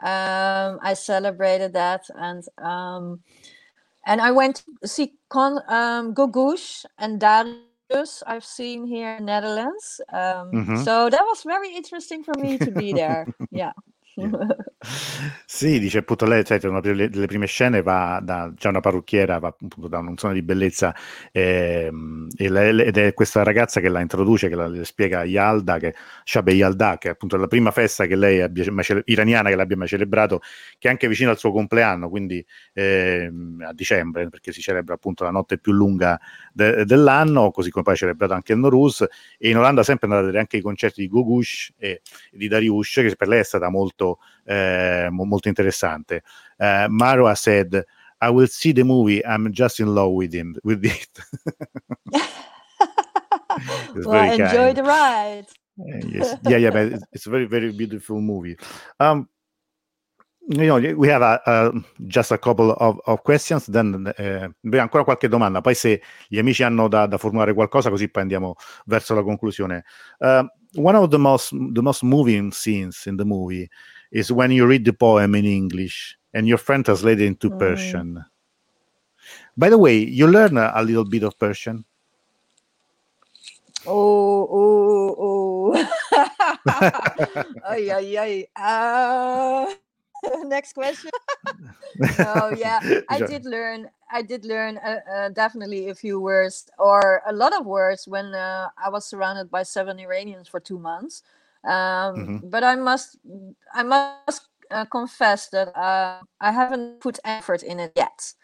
Um, 0.03 0.81
I 0.83 0.95
celebrated 0.95 1.73
that, 1.75 2.03
and 2.17 2.43
um, 2.59 3.21
and 4.07 4.21
I 4.21 4.33
went 4.33 4.65
to 4.81 4.89
see 4.89 5.13
Con 5.29 5.63
um, 5.69 6.15
Googoosh 6.15 6.85
and 6.99 7.21
Dari 7.21 7.55
Plus 7.89 8.25
I've 8.27 8.45
seen 8.45 8.87
here 8.87 9.17
in 9.19 9.27
Netherlands. 9.27 10.01
Um, 10.13 10.51
Mhm. 10.51 10.85
So 10.85 11.11
that 11.11 11.23
was 11.23 11.43
very 11.45 11.75
interesting 11.77 12.25
for 12.25 12.35
me 12.39 12.59
to 12.59 12.71
be 12.71 12.93
there. 12.93 13.27
yeah. 13.51 13.73
Sì, 15.45 15.79
dice 15.79 15.99
appunto 15.99 16.25
lei, 16.25 16.43
cioè, 16.45 16.59
una 16.65 16.81
delle, 16.81 17.11
prime 17.27 17.45
scene 17.47 17.83
va 17.83 18.19
da, 18.23 18.51
c'è 18.57 18.69
una 18.69 18.81
parrucchiera, 18.81 19.39
va 19.39 19.49
appunto 19.49 19.89
da 19.89 19.99
un 19.99 20.17
salone 20.17 20.39
di 20.39 20.45
bellezza 20.45 20.95
ehm, 21.33 22.29
e 22.37 22.49
lei- 22.49 22.81
ed 22.83 22.97
è 22.97 23.13
questa 23.13 23.43
ragazza 23.43 23.81
che 23.81 23.89
la 23.91 24.01
introduce, 24.01 24.49
che 24.49 24.55
la, 24.55 24.69
le 24.69 24.85
spiega 24.85 25.25
Yalda, 25.25 25.79
che 25.79 25.95
Shabe 26.25 26.53
Yalda, 26.53 26.97
che 26.99 27.09
è 27.09 27.11
appunto 27.11 27.37
la 27.37 27.47
prima 27.47 27.71
festa 27.73 28.07
che 28.07 28.17
lei 28.17 28.41
abbia 28.41 28.65
iraniana 29.05 29.51
che 29.51 29.57
l'abbia 29.57 29.77
mai 29.77 29.89
celebrato, 29.89 30.41
che 30.79 30.89
è 30.89 30.91
anche 30.91 31.09
vicino 31.09 31.31
al 31.31 31.39
suo 31.39 31.53
compleanno, 31.53 32.09
quindi 32.09 32.45
ehm, 32.73 33.63
a 33.67 33.73
dicembre, 33.75 34.29
perché 34.31 34.53
si 34.53 34.61
celebra 34.63 34.95
appunto 34.95 35.25
la 35.25 35.31
notte 35.31 35.59
più 35.59 35.73
lunga 35.73 36.19
de- 36.53 36.85
dell'anno, 36.85 37.51
così 37.51 37.71
come 37.71 37.85
poi 37.85 37.95
è 37.95 37.97
celebrato 37.97 38.33
anche 38.33 38.53
il 38.53 38.59
Noruz, 38.59 39.07
e 39.39 39.49
in 39.51 39.57
Olanda 39.59 39.83
sempre 39.83 40.07
andate 40.07 40.23
a 40.23 40.27
vedere 40.27 40.43
anche 40.43 40.57
i 40.57 40.61
concerti 40.63 41.01
di 41.03 41.09
Gogush 41.09 41.73
e 41.79 42.01
di 42.33 42.49
Dariush, 42.49 42.95
che 42.95 43.17
per 43.17 43.29
lei 43.29 43.41
è 43.41 43.45
stata 43.45 43.69
molto, 43.69 44.10
eh, 44.45 45.09
mo- 45.11 45.25
molto 45.25 45.49
interessante. 45.49 46.23
Eh, 46.57 46.87
Marwa 46.89 47.35
said, 47.35 47.85
I 48.23 48.29
will 48.29 48.49
see 48.49 48.73
the 48.73 48.83
movie, 48.85 49.23
I'm 49.25 49.51
just 49.51 49.81
in 49.81 49.95
love 49.95 50.13
with, 50.13 50.33
him, 50.35 50.57
with 50.63 50.85
it. 50.85 51.09
Well, 54.05 54.33
enjoy 54.33 54.73
kind. 54.73 54.77
the 54.77 54.83
ride. 54.83 55.47
Uh, 55.79 56.07
yes. 56.09 56.39
Yeah, 56.45 56.57
yeah, 56.59 56.71
but 56.71 57.01
it's, 57.13 57.27
a 57.27 57.31
very, 57.31 57.47
very 57.47 57.73
beautiful 57.73 58.21
movie. 58.21 58.57
Um, 58.99 59.29
you 60.49 60.67
know, 60.67 60.79
we 60.97 61.09
have 61.09 61.23
a, 61.23 61.41
a- 61.47 61.73
just 62.07 62.33
a 62.33 62.39
couple 62.39 62.73
of, 62.73 63.01
of 63.07 63.23
questions, 63.23 63.67
then 63.67 64.13
eh, 64.17 64.49
ancora 64.79 65.05
qualche 65.05 65.29
domanda, 65.29 65.61
poi 65.61 65.75
se 65.75 66.03
gli 66.29 66.39
amici 66.39 66.63
hanno 66.63 66.89
da, 66.89 67.07
da 67.07 67.19
formulare 67.19 67.55
qualcosa, 67.55 67.91
così 67.91 68.09
poi 68.09 68.23
andiamo 68.23 68.55
verso 68.87 69.15
la 69.15 69.23
conclusione. 69.23 69.85
Uh, 70.19 70.45
one 70.75 70.97
of 70.97 71.09
the 71.11 71.19
most, 71.19 71.51
the 71.73 71.83
most 71.83 72.03
moving 72.03 72.53
scenes 72.53 73.07
in 73.07 73.17
the 73.17 73.25
movie 73.25 73.69
is 74.13 74.33
when 74.33 74.51
you 74.53 74.67
read 74.67 74.85
the 74.85 74.93
poem 74.95 75.35
in 75.35 75.45
English 75.47 76.17
and 76.35 76.49
your 76.49 76.59
friend 76.59 76.85
translated 76.85 77.27
into 77.27 77.51
Mm. 77.51 77.59
Persian. 77.59 78.25
By 79.57 79.71
the 79.71 79.79
way, 79.79 79.99
you 79.99 80.27
learn 80.29 80.59
a, 80.59 80.73
a 80.75 80.85
little 80.85 81.05
bit 81.07 81.23
of 81.25 81.39
Persian. 81.39 81.85
Oh, 83.87 84.49
oh, 84.51 85.17
oh. 85.19 85.89
ay, 87.69 87.91
ay, 87.93 88.17
ay. 88.19 88.35
Uh, 88.57 89.75
next 90.47 90.75
question. 90.75 91.11
oh 92.25 92.51
yeah, 92.51 92.81
I 93.09 93.21
Sure. 93.21 93.23
did 93.23 93.47
learn. 93.47 93.91
I 94.13 94.23
did 94.23 94.45
learn 94.45 94.79
uh, 94.79 95.01
uh, 95.13 95.29
definitely 95.31 95.91
a 95.91 95.95
few 95.95 96.21
words 96.21 96.71
or 96.79 97.23
a 97.27 97.33
lot 97.33 97.55
of 97.59 97.67
words 97.67 98.09
when 98.09 98.35
uh, 98.35 98.69
I 98.79 98.91
was 98.91 99.07
surrounded 99.07 99.51
by 99.51 99.65
seven 99.65 99.99
Iranians 100.01 100.49
for 100.49 100.61
two 100.61 100.79
months. 100.79 101.23
Um, 101.65 102.31
Mhm. 102.31 102.51
But 102.51 102.65
I 102.65 102.77
must, 102.77 103.19
I 103.75 103.83
must 103.83 104.49
uh, 104.71 104.85
confess 104.87 105.49
that 105.51 105.69
uh, 105.77 106.23
I 106.41 106.53
haven't 106.53 107.01
put 107.01 107.19
effort 107.25 107.63
in 107.63 107.81
it 107.81 107.93
yet. 107.97 108.35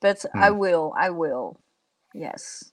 But 0.00 0.24
I 0.34 0.50
Mm. 0.50 0.58
will. 0.58 0.92
I 0.96 1.10
will. 1.10 1.60
Yes. 2.14 2.72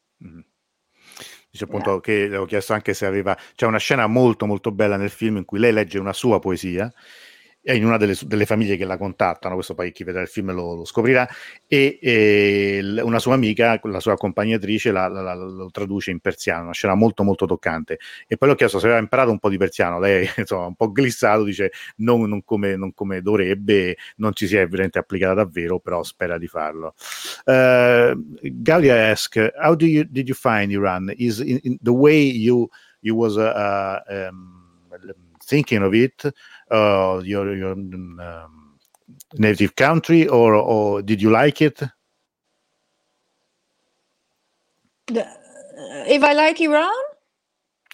Dice 1.51 1.63
appunto 1.63 1.99
che 2.01 2.27
le 2.27 2.37
ho 2.37 2.45
chiesto 2.45 2.73
anche 2.73 2.93
se 2.93 3.05
aveva. 3.05 3.37
C'è 3.55 3.65
una 3.65 3.77
scena 3.77 4.07
molto 4.07 4.45
molto 4.45 4.71
bella 4.71 4.97
nel 4.97 5.09
film 5.09 5.37
in 5.37 5.45
cui 5.45 5.59
lei 5.59 5.71
legge 5.71 5.99
una 5.99 6.13
sua 6.13 6.39
poesia 6.39 6.91
in 7.74 7.86
una 7.86 7.97
delle, 7.97 8.16
delle 8.26 8.45
famiglie 8.45 8.78
che 8.78 8.86
la 8.86 8.97
contattano, 8.97 9.55
questo 9.55 9.74
poi 9.74 9.91
chi 9.91 10.03
vedrà 10.03 10.22
il 10.22 10.28
film 10.28 10.51
lo, 10.53 10.76
lo 10.76 10.86
scoprirà, 10.86 11.28
e, 11.68 11.97
e 12.01 12.80
una 13.01 13.20
sua 13.20 13.34
amica, 13.34 13.80
la 13.84 13.99
sua 13.99 14.13
accompagnatrice, 14.13 14.91
la- 14.91 15.07
la- 15.07 15.22
la- 15.22 15.34
lo 15.34 15.70
traduce 15.72 16.11
in 16.11 16.20
persiano, 16.20 16.63
una 16.63 16.74
scena 16.74 16.93
molto 16.95 17.24
molto 17.24 17.45
toccante. 17.45 17.97
E 18.28 18.38
poi 18.38 18.49
l'ho 18.49 18.55
chiesto 18.55 18.80
se 18.80 18.86
aveva 18.86 19.01
imparato 19.01 19.32
un 19.32 19.39
po' 19.39 19.49
di 19.49 19.57
persiano, 19.57 19.99
lei 19.99 20.28
insomma 20.38 20.66
un 20.68 20.76
po' 20.76 20.91
glissato, 20.91 21.43
dice 21.43 21.72
non, 21.97 22.28
non 22.30 22.43
come, 22.43 22.76
non 22.76 22.93
come 22.93 23.22
dovrebbe, 23.22 23.97
non 24.18 24.34
ci 24.34 24.47
si 24.47 24.55
è 24.55 24.61
evidente 24.61 24.99
applicata 24.99 25.34
davvero, 25.36 25.80
però 25.80 26.03
spera 26.03 26.38
di 26.38 26.47
farlo. 26.47 26.93
Uh, 27.45 28.13
Gaudia 28.41 29.09
asks, 29.11 29.51
how 29.61 29.76
you, 29.80 30.03
did 30.09 30.28
you 30.28 30.36
find 30.36 30.72
Iran? 30.72 31.11
Is 31.18 31.39
in, 31.39 31.59
in 31.63 31.78
the 31.82 31.91
way 31.91 32.22
you 32.30 32.70
you 33.01 33.16
was 33.16 33.38
uh, 33.38 34.01
um, 34.09 34.66
thinking 35.45 35.84
of 35.84 35.93
it, 35.93 36.26
uh, 36.72 37.22
your 37.24 37.55
your 37.55 37.72
um, 37.74 38.80
native 39.38 39.76
country, 39.76 40.28
or 40.28 40.55
or 40.55 41.01
did 41.01 41.22
you 41.22 41.32
like 41.32 41.61
it? 41.61 41.82
If 45.09 46.24
I 46.24 46.34
like 46.34 46.61
Iran, 46.61 46.93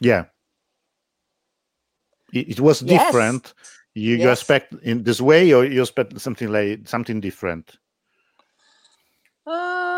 Yeah, 0.02 0.26
it, 2.34 2.50
it 2.52 2.60
was 2.60 2.82
different. 2.82 3.54
You 3.94 4.16
you 4.18 4.30
Yes. 4.30 4.32
expect 4.32 4.74
in 4.84 5.04
this 5.04 5.22
way, 5.22 5.54
or 5.54 5.66
you 5.66 5.82
expect 5.82 6.20
something 6.22 6.50
like 6.52 6.88
something 6.88 7.22
different? 7.22 7.78
Um, 9.46 9.91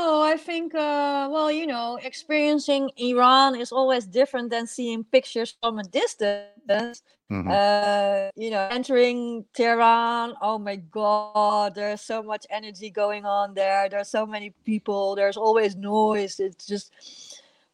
no, 0.00 0.22
I 0.22 0.36
think, 0.36 0.74
uh, 0.74 1.28
well, 1.30 1.50
you 1.50 1.66
know, 1.66 1.98
experiencing 2.02 2.90
Iran 2.96 3.54
is 3.54 3.72
always 3.72 4.06
different 4.06 4.50
than 4.50 4.66
seeing 4.66 5.04
pictures 5.04 5.54
from 5.60 5.78
a 5.78 5.84
distance. 5.84 7.02
Mhm. 7.30 7.46
Uh, 7.46 8.30
you 8.34 8.50
know, 8.50 8.66
entering 8.70 9.44
Tehran, 9.54 10.34
oh 10.42 10.58
my 10.58 10.76
God, 10.76 11.74
there's 11.74 12.00
so 12.00 12.22
much 12.22 12.44
energy 12.50 12.90
going 12.90 13.24
on 13.24 13.54
there. 13.54 13.88
There's 13.88 14.08
so 14.10 14.26
many 14.26 14.50
people. 14.64 15.14
There's 15.14 15.36
always 15.36 15.76
noise. 15.76 16.40
It's 16.40 16.66
just, 16.66 16.86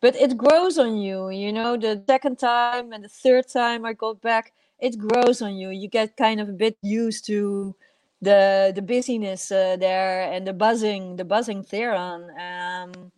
but 0.00 0.14
it 0.16 0.36
grows 0.36 0.78
on 0.78 0.96
you. 0.96 1.30
You 1.30 1.52
know, 1.52 1.76
the 1.76 2.02
second 2.06 2.36
time 2.38 2.92
and 2.92 3.02
the 3.04 3.08
third 3.08 3.48
time 3.48 3.80
I 3.86 3.92
got 3.94 4.20
back, 4.20 4.52
it 4.78 4.98
grows 4.98 5.40
on 5.40 5.52
you. 5.56 5.70
You 5.70 5.88
get 5.88 6.16
kind 6.16 6.38
of 6.40 6.48
a 6.48 6.58
bit 6.64 6.76
used 6.82 7.26
to 7.26 7.74
the 8.20 8.72
the 8.74 8.82
busyness 8.82 9.50
uh, 9.52 9.76
there 9.76 10.22
and 10.32 10.46
the 10.46 10.52
buzzing, 10.52 11.16
the 11.16 11.24
buzzing 11.24 11.64
Tehran. 11.64 12.30
Um, 12.38 13.12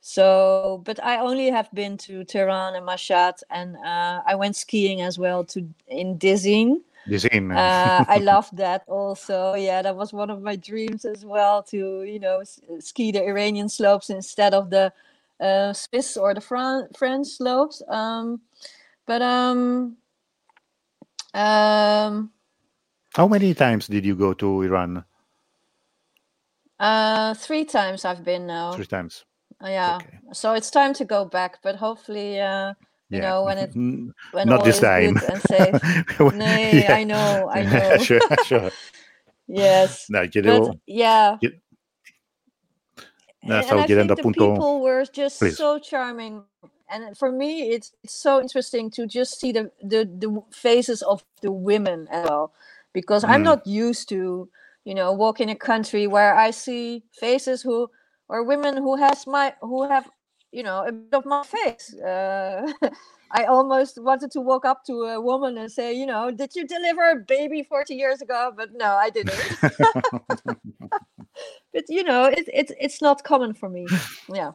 so, 0.00 0.82
but 0.84 1.02
I 1.02 1.18
only 1.18 1.50
have 1.50 1.70
been 1.74 1.96
to 1.98 2.24
Tehran 2.24 2.74
and 2.74 2.86
Mashhad, 2.86 3.42
and 3.50 3.76
uh, 3.76 4.22
I 4.26 4.34
went 4.34 4.56
skiing 4.56 5.02
as 5.02 5.18
well 5.18 5.44
to 5.44 5.68
in 5.88 6.18
Dizin. 6.18 6.80
Same. 7.16 7.50
Uh, 7.52 8.04
I 8.08 8.18
loved 8.22 8.56
that 8.56 8.84
also. 8.86 9.54
Yeah, 9.54 9.82
that 9.82 9.96
was 9.96 10.12
one 10.12 10.30
of 10.30 10.40
my 10.42 10.56
dreams 10.56 11.04
as 11.04 11.24
well 11.24 11.62
to 11.64 12.02
you 12.04 12.18
know 12.20 12.40
s- 12.40 12.60
ski 12.80 13.12
the 13.12 13.24
Iranian 13.24 13.68
slopes 13.68 14.10
instead 14.10 14.54
of 14.54 14.70
the 14.70 14.92
uh, 15.40 15.72
Swiss 15.72 16.16
or 16.16 16.34
the 16.34 16.40
Fran- 16.40 16.88
French 16.96 17.28
slopes. 17.28 17.82
Um, 17.88 18.40
but 19.06 19.22
um, 19.22 19.96
um, 21.34 22.30
How 23.14 23.28
many 23.28 23.54
times 23.54 23.88
did 23.88 24.04
you 24.06 24.16
go 24.16 24.34
to 24.34 24.62
Iran? 24.62 25.04
uh, 26.80 27.34
three 27.34 27.64
times 27.64 28.04
I've 28.04 28.24
been 28.24 28.46
now. 28.46 28.72
Three 28.76 28.86
times. 28.86 29.24
Yeah, 29.62 30.02
so 30.32 30.54
it's 30.54 30.70
time 30.70 30.94
to 30.94 31.04
go 31.04 31.24
back, 31.26 31.58
but 31.62 31.76
hopefully, 31.76 32.40
uh, 32.40 32.74
you 33.12 33.20
Yeah. 33.20 33.30
know, 33.30 33.44
when 33.44 33.58
it 33.58 33.76
when 34.32 34.48
Not 34.48 34.64
this 34.64 34.78
is 34.78 34.82
time. 34.82 35.16
and 35.28 35.42
safe. 35.42 35.78
Nay, 36.30 36.88
I 36.88 37.04
know, 37.04 37.50
I 37.50 37.64
know. 37.64 37.98
sure, 37.98 38.22
sure. 38.38 38.72
yes, 39.48 40.10
No, 40.10 40.26
but 40.44 40.68
yeah. 40.86 41.38
no, 43.42 43.62
and 43.70 43.80
I 43.80 43.88
think 43.88 44.16
the 44.16 44.24
appunto. 44.24 44.56
people 44.58 44.82
were 44.82 45.04
just 45.06 45.38
Please. 45.40 45.56
so 45.56 45.78
charming, 45.78 46.44
and 46.90 47.16
for 47.18 47.32
me, 47.32 47.70
it's, 47.72 47.92
it's 48.04 48.14
so 48.14 48.40
interesting 48.40 48.90
to 48.92 49.06
just 49.06 49.40
see 49.40 49.52
the, 49.52 49.72
the 49.82 50.04
the 50.06 50.42
faces 50.52 51.02
of 51.02 51.24
the 51.42 51.52
women 51.52 52.08
as 52.10 52.24
well, 52.28 52.52
because 52.92 53.24
I'm 53.24 53.42
Mm. 53.42 53.44
not 53.44 53.66
used 53.66 54.08
to, 54.10 54.48
you 54.84 54.94
know, 54.94 55.12
walk 55.12 55.40
in 55.40 55.48
a 55.48 55.56
country 55.56 56.06
where 56.06 56.34
I 56.34 56.50
see 56.52 57.02
faces 57.12 57.62
who 57.62 57.90
or 58.28 58.44
women 58.44 58.76
who 58.76 58.96
has 58.96 59.26
my 59.26 59.54
who 59.60 59.88
have, 59.88 60.08
you 60.52 60.62
know, 60.62 60.84
a 60.86 60.92
bit 60.92 61.14
of 61.14 61.24
my 61.26 61.42
face. 61.44 61.94
Uh, 61.94 62.66
I 63.32 63.44
almost 63.44 63.98
wanted 64.02 64.30
to 64.32 64.40
walk 64.40 64.64
up 64.64 64.84
to 64.86 65.04
a 65.04 65.20
woman 65.20 65.56
and 65.58 65.70
say, 65.70 65.92
you 65.92 66.04
know, 66.06 66.30
did 66.32 66.54
you 66.56 66.66
deliver 66.66 67.10
a 67.10 67.16
baby 67.16 67.62
40 67.62 67.94
years 67.94 68.20
ago? 68.22 68.52
But 68.56 68.70
no, 68.74 68.96
I 68.96 69.10
didn't. 69.10 69.38
but 71.72 71.84
you 71.88 72.02
know, 72.02 72.24
it, 72.24 72.48
it, 72.52 72.72
it's 72.80 73.00
not 73.00 73.22
common 73.22 73.54
for 73.54 73.68
me. 73.68 73.86
Yeah. 74.32 74.52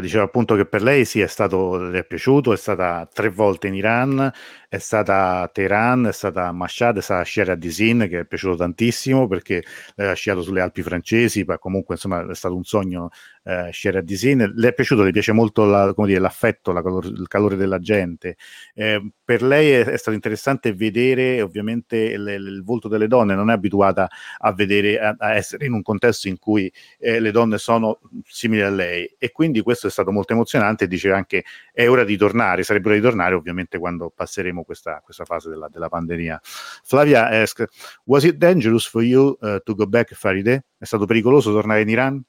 Diceva 0.00 0.24
appunto 0.24 0.54
che 0.54 0.66
per 0.66 0.82
lei 0.82 1.04
sì, 1.04 1.20
è 1.20 1.26
stato, 1.26 1.76
le 1.76 1.98
è 1.98 2.04
piaciuto, 2.04 2.52
è 2.52 2.56
stata 2.56 3.06
tre 3.12 3.28
volte 3.28 3.66
in 3.66 3.74
Iran, 3.74 4.32
è 4.70 4.78
stata 4.78 5.50
Teheran, 5.52 6.06
è 6.06 6.12
stata 6.12 6.52
Mashhad, 6.52 6.98
è 6.98 7.00
stata 7.00 7.24
Sierra 7.24 7.56
Disin 7.56 8.06
che 8.08 8.20
è 8.20 8.24
piaciuto 8.24 8.54
tantissimo 8.54 9.26
perché 9.26 9.64
ha 9.96 10.12
sciato 10.12 10.42
sulle 10.42 10.60
Alpi 10.60 10.82
francesi, 10.82 11.42
ma 11.42 11.58
comunque 11.58 11.96
insomma 11.96 12.24
è 12.30 12.34
stato 12.36 12.54
un 12.54 12.62
sogno 12.62 13.10
eh, 13.42 13.70
Sierra 13.72 14.00
Disin. 14.00 14.52
Le 14.54 14.68
è 14.68 14.72
piaciuto, 14.72 15.02
le 15.02 15.10
piace 15.10 15.32
molto 15.32 15.64
la, 15.64 15.92
dire, 15.96 16.20
l'affetto, 16.20 16.70
la 16.70 16.82
calor- 16.82 17.04
il 17.06 17.26
calore 17.26 17.56
della 17.56 17.80
gente. 17.80 18.36
Eh, 18.72 19.10
per 19.24 19.42
lei 19.42 19.70
è, 19.70 19.84
è, 19.84 19.96
stato 19.96 20.14
interessante 20.14 20.72
vedere 20.72 21.42
ovviamente 21.42 21.96
il, 21.96 22.26
il, 22.28 22.62
volto 22.64 22.86
delle 22.86 23.08
donne, 23.08 23.34
non 23.34 23.50
è 23.50 23.54
abituata 23.54 24.08
a 24.38 24.52
vedere, 24.52 25.00
a, 25.00 25.16
a 25.18 25.34
essere 25.34 25.66
in 25.66 25.72
un 25.72 25.82
contesto 25.82 26.28
in 26.28 26.38
cui 26.38 26.72
eh, 26.98 27.18
le 27.18 27.30
donne 27.32 27.58
sono 27.58 27.98
simili 28.24 28.62
a 28.62 28.70
lei 28.70 29.16
e 29.18 29.32
quindi 29.32 29.62
questo 29.62 29.88
è 29.88 29.90
stato 29.90 30.12
molto 30.12 30.32
emozionante. 30.32 30.86
Diceva 30.86 31.16
anche 31.16 31.44
è 31.72 31.88
ora 31.88 32.04
di 32.04 32.16
tornare, 32.16 32.62
sarebbe 32.62 32.88
ora 32.88 32.96
di 32.96 33.02
tornare 33.02 33.34
ovviamente 33.34 33.78
quando 33.78 34.12
passeremo 34.14 34.59
questa, 34.64 35.00
questa 35.04 35.24
fase 35.24 35.48
della, 35.48 35.68
della, 35.68 35.88
pandemia. 35.88 36.40
Flavia 36.42 37.28
ask, 37.28 37.64
was 38.04 38.24
it 38.24 38.36
dangerous 38.36 38.86
for 38.86 39.02
you 39.02 39.36
uh, 39.40 39.58
to 39.64 39.74
go 39.74 39.86
back 39.86 40.14
Farideh? 40.14 40.64
È 40.78 40.84
stato 40.84 41.06
pericoloso 41.06 41.52
tornare 41.52 41.82
in 41.82 41.88
Iran? 41.88 42.24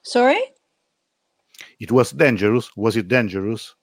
Sorry? 0.00 0.54
It 1.78 1.90
was 1.90 2.12
dangerous. 2.12 2.70
Was 2.76 2.96
it 2.96 3.06
dangerous 3.06 3.76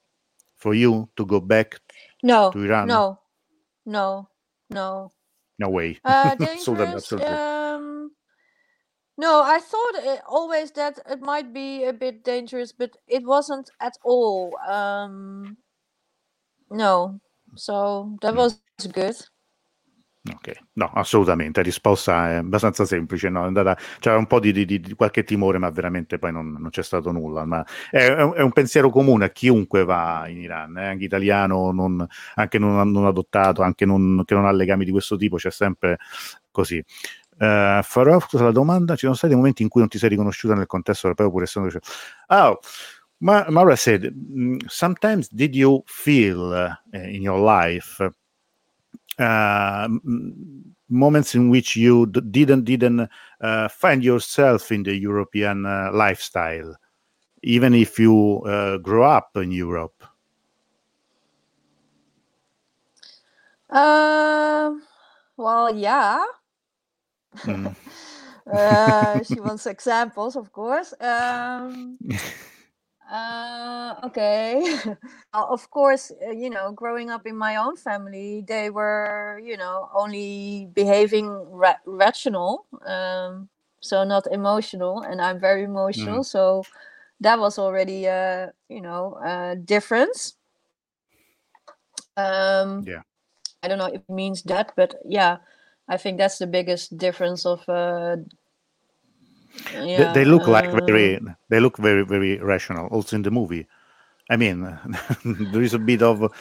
for 0.55 0.73
you 0.73 1.09
to 1.15 1.25
go 1.25 1.39
back 1.39 1.81
no, 2.23 2.51
to 2.51 2.59
Iran? 2.63 2.87
No, 2.87 3.19
no, 3.85 4.29
no. 4.69 5.11
No 5.59 5.69
way. 5.69 5.99
Uh, 6.03 6.35
dangerous. 6.39 7.11
um, 7.13 8.11
no, 9.17 9.41
I 9.41 9.59
thought 9.59 10.21
always 10.27 10.71
that 10.71 10.99
it 11.09 11.21
might 11.21 11.53
be 11.53 11.85
a 11.85 11.93
bit 11.93 12.23
dangerous, 12.23 12.71
but 12.71 12.95
it 13.07 13.23
wasn't 13.25 13.71
at 13.79 13.97
all. 14.03 14.55
Um, 14.69 15.57
no, 16.69 17.19
so 17.55 18.15
that 18.21 18.35
was 18.35 18.61
good. 18.93 19.15
Ok, 20.33 20.51
no, 20.73 20.91
assolutamente, 20.93 21.59
la 21.59 21.65
risposta 21.65 22.31
è 22.31 22.33
abbastanza 22.35 22.85
semplice, 22.85 23.29
no? 23.29 23.43
andata, 23.43 23.77
c'era 23.99 24.17
un 24.17 24.27
po' 24.27 24.39
di, 24.39 24.51
di, 24.51 24.65
di, 24.65 24.93
qualche 24.93 25.23
timore, 25.23 25.57
ma 25.57 25.69
veramente 25.69 26.19
poi 26.19 26.31
non, 26.31 26.51
non 26.59 26.69
c'è 26.69 26.83
stato 26.83 27.11
nulla. 27.11 27.45
Ma 27.45 27.65
è, 27.89 28.07
è, 28.07 28.41
un 28.41 28.51
pensiero 28.51 28.89
comune 28.89 29.25
a 29.25 29.29
chiunque 29.29 29.85
va 29.85 30.25
in 30.27 30.39
Iran, 30.39 30.77
eh? 30.77 30.87
anche 30.87 31.05
italiano, 31.05 31.71
non, 31.71 32.05
anche 32.35 32.59
non, 32.59 32.91
non 32.91 33.05
adottato, 33.05 33.61
anche 33.61 33.85
non, 33.85 34.23
che 34.25 34.33
non 34.35 34.45
ha 34.45 34.51
legami 34.51 34.83
di 34.83 34.91
questo 34.91 35.15
tipo, 35.15 35.37
c'è 35.37 35.51
sempre 35.51 35.97
così. 36.51 36.83
Uh, 37.39 37.81
farò 37.83 38.19
la 38.31 38.51
domanda: 38.51 38.95
ci 38.95 39.01
sono 39.01 39.13
stati 39.13 39.35
momenti 39.35 39.61
in 39.61 39.69
cui 39.69 39.79
non 39.79 39.89
ti 39.89 39.97
sei 39.99 40.09
riconosciuta 40.09 40.55
nel 40.55 40.65
contesto 40.65 41.05
europeo, 41.05 41.29
pur 41.31 41.43
essendo. 41.43 41.69
Oh, 42.27 42.59
Ma- 43.19 43.49
Mara 43.49 43.75
said, 43.77 44.03
mm, 44.03 44.69
sometimes 44.69 45.27
did 45.29 45.55
you 45.55 45.83
feel 45.87 46.53
uh, 46.53 46.75
in 46.93 47.21
your 47.23 47.39
life 47.39 47.99
uh, 49.19 49.87
moments 50.89 51.35
in 51.35 51.49
which 51.49 51.75
you 51.75 52.05
d- 52.05 52.21
didn't 52.29 52.63
didn't 52.65 53.09
uh, 53.41 53.67
find 53.67 54.03
yourself 54.03 54.71
in 54.71 54.83
the 54.83 54.95
European 54.95 55.65
uh, 55.65 55.89
lifestyle, 55.93 56.75
even 57.43 57.73
if 57.73 57.97
you 57.99 58.41
uh, 58.45 58.77
grew 58.77 59.03
up 59.03 59.35
in 59.35 59.51
Europe? 59.51 60.03
Um, 63.69 64.83
well, 65.35 65.73
yeah. 65.75 66.23
Mm. 67.45 67.75
Uh, 68.47 69.21
she 69.23 69.39
wants 69.41 69.65
examples, 69.67 70.37
of 70.37 70.53
course. 70.53 70.93
Um, 71.01 71.97
Uh, 73.09 73.95
okay. 74.03 74.77
of 75.33 75.69
course, 75.71 76.11
uh, 76.25 76.31
you 76.31 76.49
know, 76.49 76.71
growing 76.71 77.09
up 77.09 77.25
in 77.25 77.37
my 77.37 77.55
own 77.55 77.77
family, 77.77 78.43
they 78.47 78.69
were, 78.69 79.39
you 79.43 79.55
know, 79.55 79.89
only 79.95 80.69
behaving 80.73 81.29
ra- 81.49 81.79
rational, 81.85 82.65
um, 82.85 83.47
so 83.79 84.03
not 84.03 84.27
emotional, 84.31 85.01
and 85.01 85.21
I'm 85.21 85.39
very 85.39 85.63
emotional, 85.63 86.19
mm. 86.19 86.25
so 86.25 86.63
that 87.21 87.39
was 87.39 87.57
already 87.57 88.05
a, 88.05 88.51
you 88.67 88.81
know, 88.81 89.17
a 89.23 89.55
difference. 89.55 90.35
Um, 92.17 92.83
yeah. 92.85 93.03
I 93.63 93.67
don't 93.69 93.77
know 93.77 93.85
if 93.85 94.01
it 94.01 94.09
means 94.09 94.43
that, 94.43 94.73
but 94.75 94.95
yeah, 95.05 95.37
I 95.87 95.97
think 95.97 96.17
that's 96.17 96.39
the 96.39 96.47
biggest 96.47 96.97
difference 96.97 97.45
of 97.45 97.67
uh, 97.69 98.17
yeah, 99.73 100.13
they, 100.13 100.19
they, 100.19 100.25
look 100.25 100.47
like 100.47 100.71
very 100.71 101.17
um, 101.17 101.35
they 101.49 101.59
look 101.59 101.77
very 101.77 102.05
very 102.05 102.37
rational 102.37 102.87
also 102.87 103.15
in 103.15 103.23
the 103.23 103.31
movie. 103.31 103.67
I 104.29 104.37
mean 104.37 104.77
there 105.25 105.61
is 105.61 105.73
a 105.73 105.79
bit 105.79 106.01
of 106.01 106.31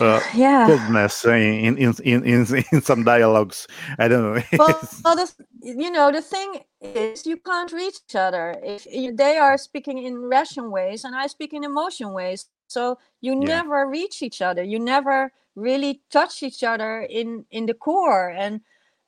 uh, 0.00 0.20
yeah. 0.34 0.66
coldness 0.66 1.24
in, 1.24 1.78
in, 1.78 1.94
in, 2.02 2.24
in, 2.24 2.64
in 2.72 2.82
some 2.82 3.04
dialogues. 3.04 3.66
I 3.98 4.08
don't 4.08 4.22
know. 4.22 4.42
Well, 4.58 4.88
well 5.04 5.16
the, 5.16 5.30
you 5.62 5.90
know 5.90 6.10
the 6.10 6.22
thing 6.22 6.60
is 6.80 7.26
you 7.26 7.36
can't 7.36 7.72
reach 7.72 7.98
each 8.08 8.16
other 8.16 8.56
if 8.62 8.86
you, 8.86 9.14
they 9.14 9.36
are 9.36 9.56
speaking 9.56 9.98
in 10.04 10.28
rational 10.28 10.70
ways 10.70 11.04
and 11.04 11.14
i 11.14 11.26
speak 11.26 11.52
in 11.52 11.64
emotion 11.64 12.12
ways. 12.12 12.46
So 12.66 12.98
you 13.20 13.32
yeah. 13.34 13.62
never 13.62 13.86
reach 13.86 14.22
each 14.22 14.42
other. 14.42 14.62
You 14.62 14.78
never 14.78 15.30
really 15.54 16.00
touch 16.10 16.42
each 16.42 16.64
other 16.64 17.02
in 17.02 17.44
in 17.50 17.66
the 17.66 17.74
core. 17.74 18.30
And 18.30 18.60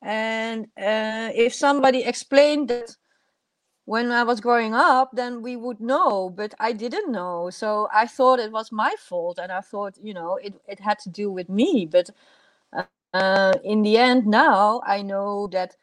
and 0.02 0.66
uh, 0.78 1.30
if 1.34 1.54
somebody 1.54 2.04
explained 2.04 2.68
that 2.68 2.96
when 3.86 4.12
I 4.12 4.24
was 4.24 4.40
growing 4.40 4.74
up, 4.74 5.12
then 5.14 5.42
we 5.42 5.56
would 5.56 5.80
know, 5.80 6.30
but 6.30 6.54
I 6.60 6.72
didn't 6.74 7.12
know. 7.12 7.50
So 7.50 7.88
I 7.94 8.06
thought 8.08 8.40
it 8.40 8.52
was 8.52 8.72
my 8.72 8.94
fault, 9.00 9.38
and 9.40 9.52
I 9.52 9.62
thought, 9.62 9.96
you 10.02 10.14
know, 10.14 10.36
it, 10.36 10.54
it 10.68 10.80
had 10.80 10.98
to 11.00 11.10
do 11.10 11.30
with 11.32 11.48
me. 11.48 11.88
But 11.90 12.10
uh, 13.14 13.54
in 13.64 13.82
the 13.82 13.98
end, 13.98 14.26
now 14.26 14.82
I 14.86 15.02
know 15.02 15.48
that 15.52 15.76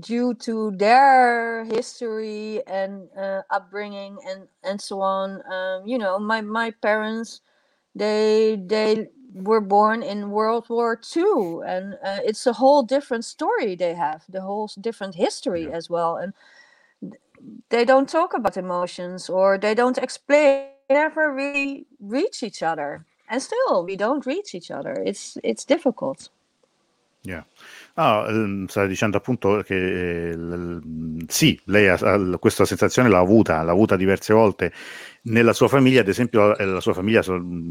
due 0.00 0.34
to 0.34 0.72
their 0.76 1.64
history 1.66 2.62
and 2.66 3.08
uh, 3.18 3.42
upbringing 3.50 4.18
and 4.28 4.48
and 4.64 4.80
so 4.80 5.00
on, 5.00 5.42
um, 5.52 5.86
you 5.86 5.98
know, 5.98 6.18
my 6.18 6.40
my 6.42 6.72
parents, 6.82 7.42
they 7.94 8.58
they 8.66 9.08
were 9.34 9.60
born 9.62 10.02
in 10.02 10.30
World 10.30 10.68
War 10.70 11.00
II, 11.16 11.60
and 11.66 11.94
uh, 12.04 12.20
it's 12.24 12.46
a 12.46 12.54
whole 12.54 12.82
different 12.82 13.24
story 13.24 13.76
they 13.76 13.94
have, 13.94 14.24
the 14.28 14.42
whole 14.42 14.70
different 14.80 15.14
history 15.16 15.64
yeah. 15.64 15.70
as 15.70 15.90
well, 15.90 16.16
and 16.16 16.32
they 17.68 17.84
don't 17.84 18.08
talk 18.08 18.34
about 18.34 18.56
emotions 18.56 19.28
or 19.28 19.58
they 19.58 19.74
don't 19.74 19.98
explain 19.98 20.68
never 20.88 21.32
really 21.32 21.86
reach 22.00 22.42
each 22.42 22.62
other. 22.62 23.04
And 23.28 23.40
still 23.40 23.84
we 23.84 23.96
don't 23.96 24.24
reach 24.24 24.54
each 24.54 24.70
other. 24.70 25.02
It's 25.04 25.36
it's 25.42 25.64
difficult. 25.64 26.30
Yeah. 27.22 27.44
No, 27.96 28.24
ehm, 28.28 28.66
stavo 28.66 28.86
dicendo 28.86 29.16
appunto 29.16 29.62
che 29.64 30.30
eh, 30.30 30.80
sì, 31.26 31.60
lei 31.64 31.88
ha, 31.88 32.38
questa 32.38 32.64
sensazione 32.64 33.08
l'ha 33.08 33.18
avuta, 33.18 33.62
l'ha 33.64 33.72
avuta 33.72 33.96
diverse 33.96 34.32
volte 34.32 34.72
nella 35.26 35.52
sua 35.52 35.68
famiglia, 35.68 36.00
ad 36.00 36.08
esempio, 36.08 36.56
eh, 36.56 36.64
la 36.64 36.80
sua 36.80 36.92
famiglia 36.92 37.20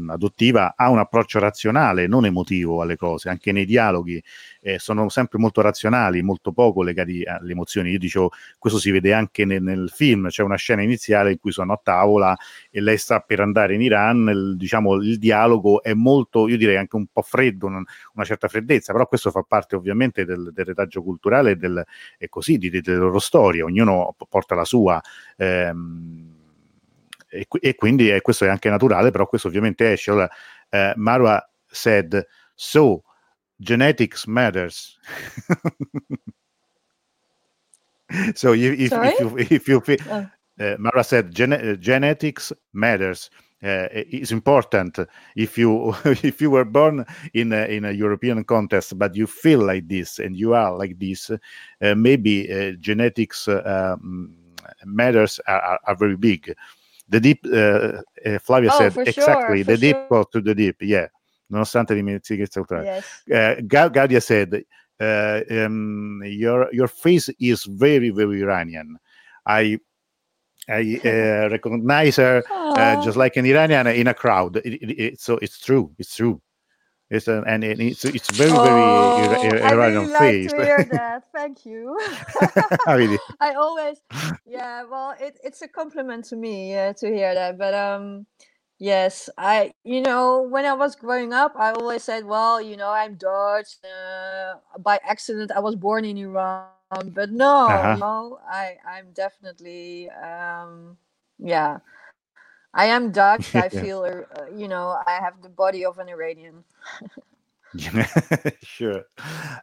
adottiva 0.08 0.74
ha 0.76 0.90
un 0.90 0.98
approccio 0.98 1.38
razionale, 1.38 2.06
non 2.06 2.26
emotivo 2.26 2.82
alle 2.82 2.96
cose, 2.96 3.28
anche 3.28 3.52
nei 3.52 3.64
dialoghi 3.64 4.22
eh, 4.60 4.78
sono 4.78 5.08
sempre 5.08 5.38
molto 5.38 5.60
razionali, 5.62 6.22
molto 6.22 6.52
poco 6.52 6.82
legati 6.82 7.22
alle 7.24 7.52
emozioni. 7.52 7.90
Io 7.90 7.98
dicevo, 7.98 8.30
questo 8.58 8.78
si 8.78 8.90
vede 8.90 9.12
anche 9.14 9.44
nel, 9.44 9.62
nel, 9.62 9.90
film, 9.90 10.28
c'è 10.28 10.42
una 10.42 10.56
scena 10.56 10.82
iniziale 10.82 11.32
in 11.32 11.38
cui 11.38 11.52
sono 11.52 11.72
a 11.72 11.80
tavola 11.82 12.36
e 12.70 12.80
lei 12.80 12.98
sta 12.98 13.20
per 13.20 13.40
andare 13.40 13.74
in 13.74 13.80
Iran, 13.80 14.28
il, 14.28 14.56
diciamo, 14.56 14.94
il 14.96 15.18
dialogo 15.18 15.82
è 15.82 15.94
molto, 15.94 16.48
io 16.48 16.58
direi 16.58 16.76
anche 16.76 16.96
un 16.96 17.06
po' 17.10 17.22
freddo, 17.22 17.66
una 17.66 18.24
certa 18.24 18.48
freddezza, 18.48 18.92
però 18.92 19.06
questo 19.06 19.30
fa 19.30 19.42
parte 19.42 19.76
ovviamente 19.76 20.24
del, 20.26 20.50
del 20.52 20.64
retaggio 20.64 21.02
culturale 21.02 21.52
e, 21.52 21.56
del, 21.56 21.84
così, 22.28 22.58
di, 22.58 22.68
delle 22.68 22.96
loro 22.96 23.18
storie, 23.18 23.62
ognuno 23.62 24.14
porta 24.28 24.54
la 24.54 24.64
sua. 24.64 25.00
Ehm, 25.38 26.35
e, 27.28 27.46
e, 27.60 27.74
quindi 27.74 28.10
eh, 28.10 28.20
questo 28.20 28.44
è 28.44 28.48
anche 28.48 28.68
naturale, 28.68 29.10
però 29.10 29.26
questo 29.26 29.48
ovviamente 29.48 29.92
esce. 29.92 30.10
Allora, 30.10 30.28
eh, 30.68 30.92
Marwa 30.96 31.42
said, 31.66 32.26
so 32.54 33.02
genetics 33.56 34.26
matters. 34.26 34.98
so 38.34 38.52
if, 38.52 38.78
if, 38.78 38.92
if, 38.92 39.20
you, 39.20 39.38
if 39.38 39.68
you 39.68 39.80
feel, 39.80 39.98
oh. 40.10 40.28
uh, 40.60 40.76
Mara 40.78 41.02
said, 41.02 41.32
Gen- 41.32 41.52
uh, 41.52 41.76
genetics 41.76 42.52
matters. 42.72 43.30
Uh, 43.62 43.88
it's 43.90 44.32
important 44.32 44.98
if 45.34 45.56
you 45.56 45.94
if 46.04 46.42
you 46.42 46.50
were 46.50 46.64
born 46.64 47.06
in 47.32 47.54
a, 47.54 47.64
in 47.64 47.86
a 47.86 47.90
European 47.90 48.44
context, 48.44 48.98
but 48.98 49.16
you 49.16 49.26
feel 49.26 49.60
like 49.60 49.88
this 49.88 50.18
and 50.18 50.36
you 50.36 50.52
are 50.52 50.76
like 50.76 50.98
this, 50.98 51.30
uh, 51.30 51.94
maybe 51.96 52.52
uh, 52.52 52.72
genetics 52.78 53.48
um, 53.48 54.36
matters 54.84 55.40
are, 55.46 55.60
are, 55.60 55.80
are, 55.84 55.96
very 55.96 56.16
big 56.16 56.54
the 57.08 57.20
deep 57.20 57.40
uh, 57.46 58.02
uh, 58.24 58.38
Flavia 58.40 58.70
oh, 58.72 58.78
said 58.78 58.96
exactly 59.06 59.62
sure, 59.62 59.64
the 59.64 59.76
deep 59.76 59.96
sure. 59.96 60.08
goes 60.08 60.26
to 60.32 60.40
the 60.40 60.54
deep 60.54 60.76
yeah 60.80 61.06
nonostante 61.50 61.94
dimentichi 61.94 62.46
yes. 62.84 63.22
uh, 63.30 63.60
Gaudia 63.62 64.22
said 64.22 64.64
uh, 65.00 65.40
um, 65.50 66.22
your 66.24 66.68
your 66.72 66.88
face 66.88 67.30
is 67.38 67.64
very 67.64 68.10
very 68.10 68.40
Iranian 68.40 68.98
I 69.46 69.78
I 70.68 71.00
uh, 71.04 71.48
recognize 71.50 72.16
her 72.16 72.42
uh, 72.50 73.02
just 73.04 73.16
like 73.16 73.36
an 73.36 73.46
Iranian 73.46 73.86
in 73.86 74.08
a 74.08 74.14
crowd. 74.14 74.56
It, 74.56 74.82
it, 74.82 75.00
it, 75.00 75.20
so 75.20 75.38
it's 75.38 75.60
true. 75.60 75.92
It's 75.98 76.16
true. 76.16 76.40
It's 77.10 77.28
a, 77.28 77.42
and 77.46 77.64
it's 77.64 78.04
it's 78.04 78.30
very 78.30 78.58
very 78.58 79.12
Oh, 79.14 79.38
Ira- 79.42 79.42
I 79.60 79.72
Iranian 79.72 79.72
really 79.72 80.06
like 80.08 80.40
face. 80.40 80.42
to 80.42 80.56
hear 80.56 80.84
that. 80.90 81.24
Thank 81.32 81.64
you. 81.66 81.96
Really? 82.86 83.18
I 83.40 83.54
always, 83.54 84.00
yeah. 84.46 84.84
Well, 84.84 85.14
it, 85.20 85.38
it's 85.42 85.62
a 85.62 85.68
compliment 85.68 86.24
to 86.26 86.36
me 86.36 86.74
uh, 86.76 86.92
to 86.94 87.06
hear 87.08 87.34
that. 87.34 87.58
But 87.58 87.74
um, 87.74 88.26
yes, 88.78 89.28
I, 89.38 89.72
you 89.84 90.00
know, 90.02 90.42
when 90.42 90.64
I 90.64 90.74
was 90.74 90.96
growing 90.96 91.32
up, 91.32 91.54
I 91.56 91.72
always 91.72 92.04
said, 92.04 92.24
well, 92.26 92.60
you 92.60 92.76
know, 92.76 92.90
I'm 92.90 93.14
Dutch. 93.16 93.76
Uh, 93.84 94.54
by 94.78 95.00
accident, 95.04 95.52
I 95.52 95.60
was 95.60 95.76
born 95.76 96.04
in 96.04 96.16
Iran. 96.18 96.72
But 96.78 97.30
no, 97.30 97.48
Uh-huh. 97.68 97.96
know, 97.96 98.38
I, 98.48 98.76
I'm 98.86 99.12
definitely, 99.12 100.10
um, 100.10 100.96
yeah. 101.38 101.78
I 102.76 102.86
am 102.86 103.10
Dutch. 103.10 103.56
I 103.56 103.70
feel, 103.70 104.04
uh, 104.04 104.54
you 104.54 104.68
know, 104.68 105.00
I 105.06 105.12
have 105.20 105.42
the 105.42 105.48
body 105.48 105.84
of 105.84 105.98
an 105.98 106.08
Iranian. 106.08 106.64
Sure. 108.62 109.06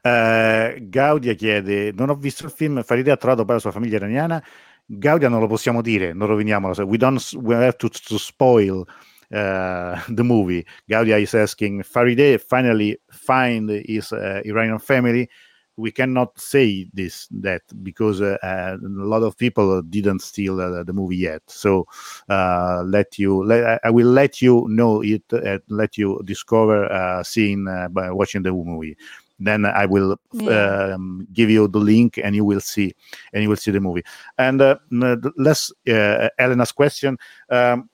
Eh, 0.01 0.78
Gaudia 0.89 1.34
chiede: 1.36 1.91
Non 1.93 2.09
ho 2.09 2.16
visto 2.16 2.45
il 2.45 2.51
film. 2.51 2.84
Faride 2.84 3.11
ha 3.11 3.18
trovato 3.18 3.45
poi 3.45 3.55
la 3.55 3.61
sua 3.61 3.72
famiglia 3.72 3.97
iraniana. 3.97 4.43
Gaudia 4.86 5.30
non 5.30 5.39
lo 5.39 5.47
possiamo 5.47 5.82
dire, 5.82 6.14
non 6.14 6.28
roviniamolo. 6.28 6.74
So 6.74 6.86
We 6.86 6.97
don't. 6.97 7.22
We 7.36 7.55
have 7.55 7.78
to, 7.78 7.89
to 7.89 8.18
spoil 8.18 8.86
uh, 9.30 9.99
the 10.09 10.24
movie. 10.24 10.66
Gaudia 10.86 11.18
is 11.18 11.34
asking: 11.34 11.84
Faride 11.84 12.39
finally 12.39 12.99
find 13.07 13.70
his 13.86 14.11
uh, 14.11 14.41
Iranian 14.43 14.80
family. 14.80 15.28
We 15.76 15.91
cannot 15.91 16.39
say 16.39 16.88
this 16.93 17.28
that 17.32 17.61
because 17.82 18.21
uh, 18.21 18.38
uh, 18.43 18.78
a 18.80 18.88
lot 18.88 19.24
of 19.24 19.36
people 19.38 19.82
didn't 19.82 20.19
steal 20.21 20.61
uh, 20.61 20.84
the 20.84 20.93
movie 20.93 21.17
yet. 21.17 21.41
So 21.47 21.88
uh, 22.30 22.84
let 22.86 23.17
you. 23.17 23.43
Let, 23.43 23.80
I 23.84 23.89
will 23.89 24.07
let 24.11 24.41
you 24.41 24.67
know 24.69 25.01
it. 25.01 25.24
Uh, 25.34 25.59
let 25.69 25.97
you 25.97 26.21
discover 26.26 26.86
uh, 26.91 27.24
seeing 27.24 27.67
uh, 27.67 27.88
by 27.89 28.11
watching 28.11 28.43
the 28.43 28.51
movie. 28.51 28.95
Then 29.39 29.65
I 29.65 29.86
will 29.88 30.17
Yeah. 30.32 30.93
um, 30.93 31.28
give 31.34 31.49
you 31.49 31.67
the 31.67 31.80
link, 31.80 32.19
and 32.24 32.36
you 32.36 32.45
will 32.45 32.61
see, 32.61 32.93
and 33.34 33.41
you 33.43 33.49
will 33.49 33.57
see 33.57 33.71
the 33.71 33.80
movie. 33.82 34.03
And 34.38 34.61
uh, 34.61 34.78
uh, 35.01 36.30
Elena's 36.38 36.71
question: 36.71 37.17
um, 37.49 37.89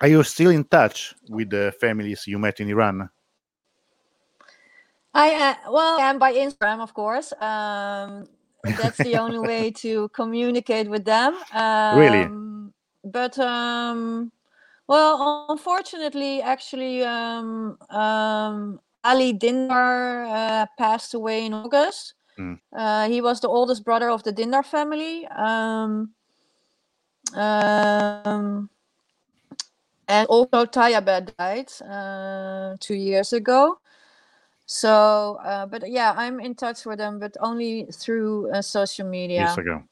Are 0.00 0.08
you 0.08 0.22
still 0.22 0.50
in 0.50 0.64
touch 0.64 1.14
with 1.28 1.50
the 1.50 1.74
families 1.80 2.26
you 2.26 2.38
met 2.38 2.60
in 2.60 2.68
Iran? 2.68 3.10
I 5.14 5.34
uh, 5.34 5.70
well, 5.70 6.00
I 6.00 6.08
am 6.10 6.18
by 6.18 6.32
Instagram, 6.32 6.80
of 6.80 6.94
course. 6.94 7.32
Um, 7.40 8.28
that's 8.64 8.98
the 8.98 9.16
only 9.16 9.38
way 9.50 9.70
to 9.70 10.08
communicate 10.10 10.88
with 10.88 11.04
them. 11.04 11.36
Um, 11.52 11.98
Really? 11.98 12.28
But 13.04 13.38
um, 13.38 14.30
well, 14.86 15.46
unfortunately, 15.48 16.40
actually, 16.40 17.02
um, 17.02 17.76
um, 17.90 18.80
Ali 19.04 19.34
Dindar 19.34 20.26
uh, 20.28 20.66
passed 20.78 21.14
away 21.14 21.46
in 21.46 21.52
August. 21.52 22.14
Mm. 22.38 22.58
Uh, 22.74 23.08
he 23.08 23.20
was 23.20 23.40
the 23.40 23.48
oldest 23.48 23.84
brother 23.84 24.08
of 24.10 24.22
the 24.22 24.32
Dindar 24.32 24.64
family. 24.64 25.26
Um, 25.26 26.10
um, 27.34 28.70
and 30.08 30.26
also 30.28 30.64
Tayabed 30.64 31.36
died 31.36 31.70
uh, 31.82 32.76
two 32.80 32.94
years 32.94 33.32
ago. 33.32 33.78
So, 34.74 35.36
uh, 35.44 35.66
but 35.66 35.82
yeah, 35.86 36.14
I'm 36.16 36.40
in 36.40 36.54
touch 36.54 36.86
with 36.86 36.96
them, 36.96 37.18
but 37.18 37.36
only 37.40 37.86
through 37.92 38.50
uh, 38.52 38.62
social 38.62 39.06
media. 39.06 39.44
Instagram. 39.44 39.84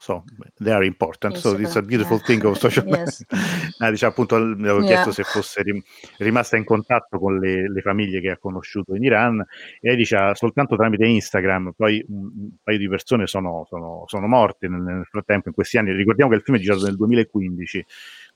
So 0.00 0.24
they 0.60 0.72
are 0.72 0.82
important. 0.84 1.36
So 1.36 1.50
it's 1.56 1.76
a 1.76 1.82
Instagram, 1.82 1.86
beautiful 1.88 2.16
yeah. 2.16 2.24
thing 2.26 2.44
of 2.46 2.56
social 2.56 2.86
Yes. 2.96 3.22
Ah, 3.80 3.90
diciamo, 3.90 4.12
appunto, 4.12 4.36
avevo 4.36 4.78
Yeah. 4.80 4.86
chiesto 5.02 5.12
se 5.12 5.24
fosse 5.24 5.62
rim- 5.62 5.82
rimasta 6.18 6.56
in 6.56 6.64
contatto 6.64 7.18
con 7.18 7.38
le, 7.38 7.68
le 7.68 7.80
famiglie 7.82 8.20
che 8.22 8.30
ha 8.30 8.38
conosciuto 8.38 8.94
in 8.94 9.02
Iran 9.04 9.40
e 9.40 9.88
lei 9.88 9.96
dice 9.96 10.16
"Ah, 10.16 10.34
soltanto 10.34 10.74
tramite 10.76 11.04
Instagram, 11.04 11.72
poi 11.76 12.02
un, 12.08 12.30
un 12.34 12.50
paio 12.62 12.78
di 12.78 12.88
persone 12.88 13.26
sono, 13.26 13.66
sono- 13.68 14.04
sono 14.06 14.26
morte 14.26 14.68
nel, 14.68 14.80
nel 14.80 15.04
frattempo 15.04 15.48
in 15.48 15.54
questi 15.54 15.76
anni. 15.76 15.92
Ricordiamo 15.92 16.30
che 16.30 16.36
il 16.38 16.42
film 16.42 16.56
è 16.56 16.60
girato 16.60 16.84
nel 16.86 16.96
2015, 16.96 17.84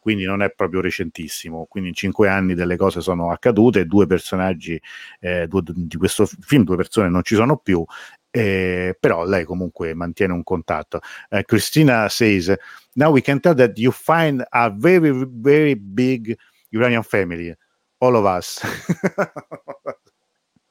quindi 0.02 0.24
non 0.24 0.42
è 0.42 0.50
proprio 0.50 0.80
recentissimo, 0.80 1.66
quindi 1.66 1.90
in 1.90 1.94
cinque 1.94 2.28
anni 2.28 2.54
delle 2.54 2.76
cose 2.76 3.00
sono 3.00 3.30
accadute, 3.30 3.86
due 3.86 4.04
personaggi 4.04 4.82
eh, 5.20 5.46
due- 5.46 5.62
di 5.64 5.96
questo 5.96 6.26
film, 6.26 6.64
due 6.64 6.74
persone 6.74 7.08
non 7.08 7.22
ci 7.22 7.36
sono 7.36 7.56
più, 7.58 7.84
eh, 8.28 8.96
però 8.98 9.24
lei 9.24 9.44
comunque 9.44 9.94
mantiene 9.94 10.32
un 10.32 10.42
contatto. 10.42 10.98
Eh, 11.28 11.44
Christina 11.44 12.08
says, 12.08 12.52
now 12.94 13.12
we 13.12 13.20
can 13.20 13.38
tell 13.38 13.54
that 13.54 13.78
you 13.78 13.92
find 13.92 14.44
a 14.50 14.70
very, 14.76 15.24
very 15.24 15.76
big 15.76 16.36
Iranian 16.70 17.04
family, 17.04 17.56
all 17.98 18.16
of 18.16 18.24
us. 18.24 18.60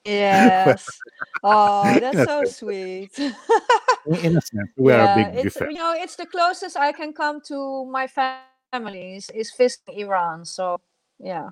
Yes. 0.03 0.99
Oh, 1.43 1.99
that's 1.99 2.25
so 2.25 2.43
sweet. 2.45 3.17
in, 3.19 4.35
a 4.35 4.41
sense, 4.41 4.71
we 4.75 4.91
are 4.91 5.01
a 5.01 5.05
yeah, 5.05 5.29
big 5.31 5.45
it's 5.45 5.55
family. 5.55 5.75
you 5.75 5.79
know, 5.79 5.93
it's 5.95 6.15
the 6.15 6.25
closest 6.25 6.75
I 6.75 6.91
can 6.91 7.13
come 7.13 7.39
to 7.49 7.85
my 7.85 8.07
family 8.07 8.50
is, 8.73 9.29
is 9.29 9.51
visiting 9.57 9.99
Iran. 9.99 10.45
So 10.45 10.79
yeah. 11.19 11.49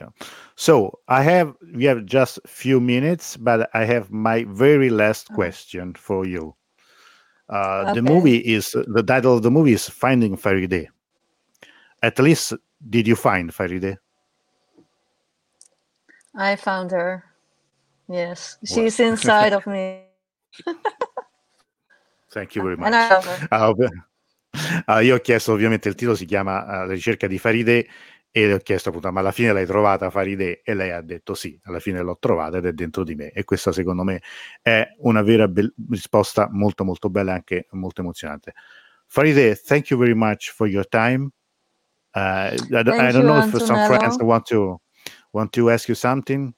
Yeah. 0.00 0.08
So 0.54 0.98
I 1.08 1.22
have 1.22 1.54
we 1.74 1.84
have 1.84 2.04
just 2.04 2.38
few 2.46 2.80
minutes, 2.80 3.36
but 3.36 3.68
I 3.74 3.84
have 3.84 4.10
my 4.10 4.44
very 4.48 4.90
last 4.90 5.32
question 5.32 5.94
for 5.94 6.26
you. 6.26 6.54
Uh, 7.48 7.92
The 7.94 8.02
movie 8.02 8.38
is 8.38 8.72
the 8.72 9.02
title 9.02 9.34
of 9.36 9.42
the 9.42 9.50
movie 9.50 9.72
is 9.72 9.88
Finding 9.88 10.36
Farideh. 10.36 10.86
At 12.02 12.18
least, 12.18 12.54
did 12.88 13.06
you 13.08 13.16
find 13.16 13.50
Farideh? 13.50 13.96
I 16.34 16.56
found 16.56 16.90
her. 16.92 17.24
Yes, 18.08 18.58
she's 18.64 19.00
inside 19.00 19.52
of 19.52 19.66
me. 19.66 20.04
Thank 22.30 22.54
you 22.56 22.62
very 22.62 22.76
much. 22.76 22.86
And 22.86 22.94
I 22.94 23.08
love 23.10 23.24
her. 23.24 23.48
Ah, 23.50 23.72
ov- 24.56 24.82
ah, 24.86 25.00
io 25.00 25.16
ho 25.16 25.18
chiesto, 25.18 25.52
ovviamente, 25.52 25.88
il 25.88 25.94
titolo 25.94 26.16
si 26.16 26.24
chiama 26.24 26.66
ah, 26.66 26.84
La 26.84 26.92
ricerca 26.92 27.26
di 27.26 27.38
Farideh 27.38 27.86
e 28.30 28.46
le 28.46 28.52
ho 28.54 28.58
chiesto 28.58 28.90
appunto, 28.90 29.10
ma 29.12 29.20
alla 29.20 29.32
fine 29.32 29.52
l'hai 29.52 29.64
trovata 29.66 30.10
Farideh? 30.10 30.60
E 30.62 30.74
lei 30.74 30.90
ha 30.90 31.00
detto 31.00 31.34
sì, 31.34 31.58
alla 31.64 31.80
fine 31.80 32.02
l'ho 32.02 32.18
trovata 32.18 32.58
ed 32.58 32.66
è 32.66 32.72
dentro 32.72 33.02
di 33.04 33.14
me. 33.14 33.30
E 33.30 33.44
questa 33.44 33.72
secondo 33.72 34.02
me 34.04 34.20
è 34.60 34.86
una 34.98 35.22
vera 35.22 35.48
bel- 35.48 35.72
risposta 35.90 36.48
molto 36.50 36.84
molto 36.84 37.08
bella 37.08 37.30
e 37.32 37.34
anche 37.34 37.66
molto 37.70 38.02
emozionante. 38.02 38.52
Farideh, 39.06 39.56
thank 39.56 39.88
you 39.90 39.98
very 39.98 40.14
much 40.14 40.52
for 40.52 40.66
your 40.66 40.86
time. 40.86 41.30
Uh, 42.14 42.52
I, 42.72 42.82
don't- 42.82 42.98
I 42.98 43.12
don't 43.12 43.14
you, 43.14 43.22
know 43.22 43.38
if 43.38 43.50
some 43.62 43.78
Antonello. 43.78 43.86
friends 43.86 44.16
want 44.20 44.46
to 44.46 44.80
want 45.32 45.52
to 45.52 45.70
ask 45.70 45.88
you 45.88 45.94
something. 45.94 46.54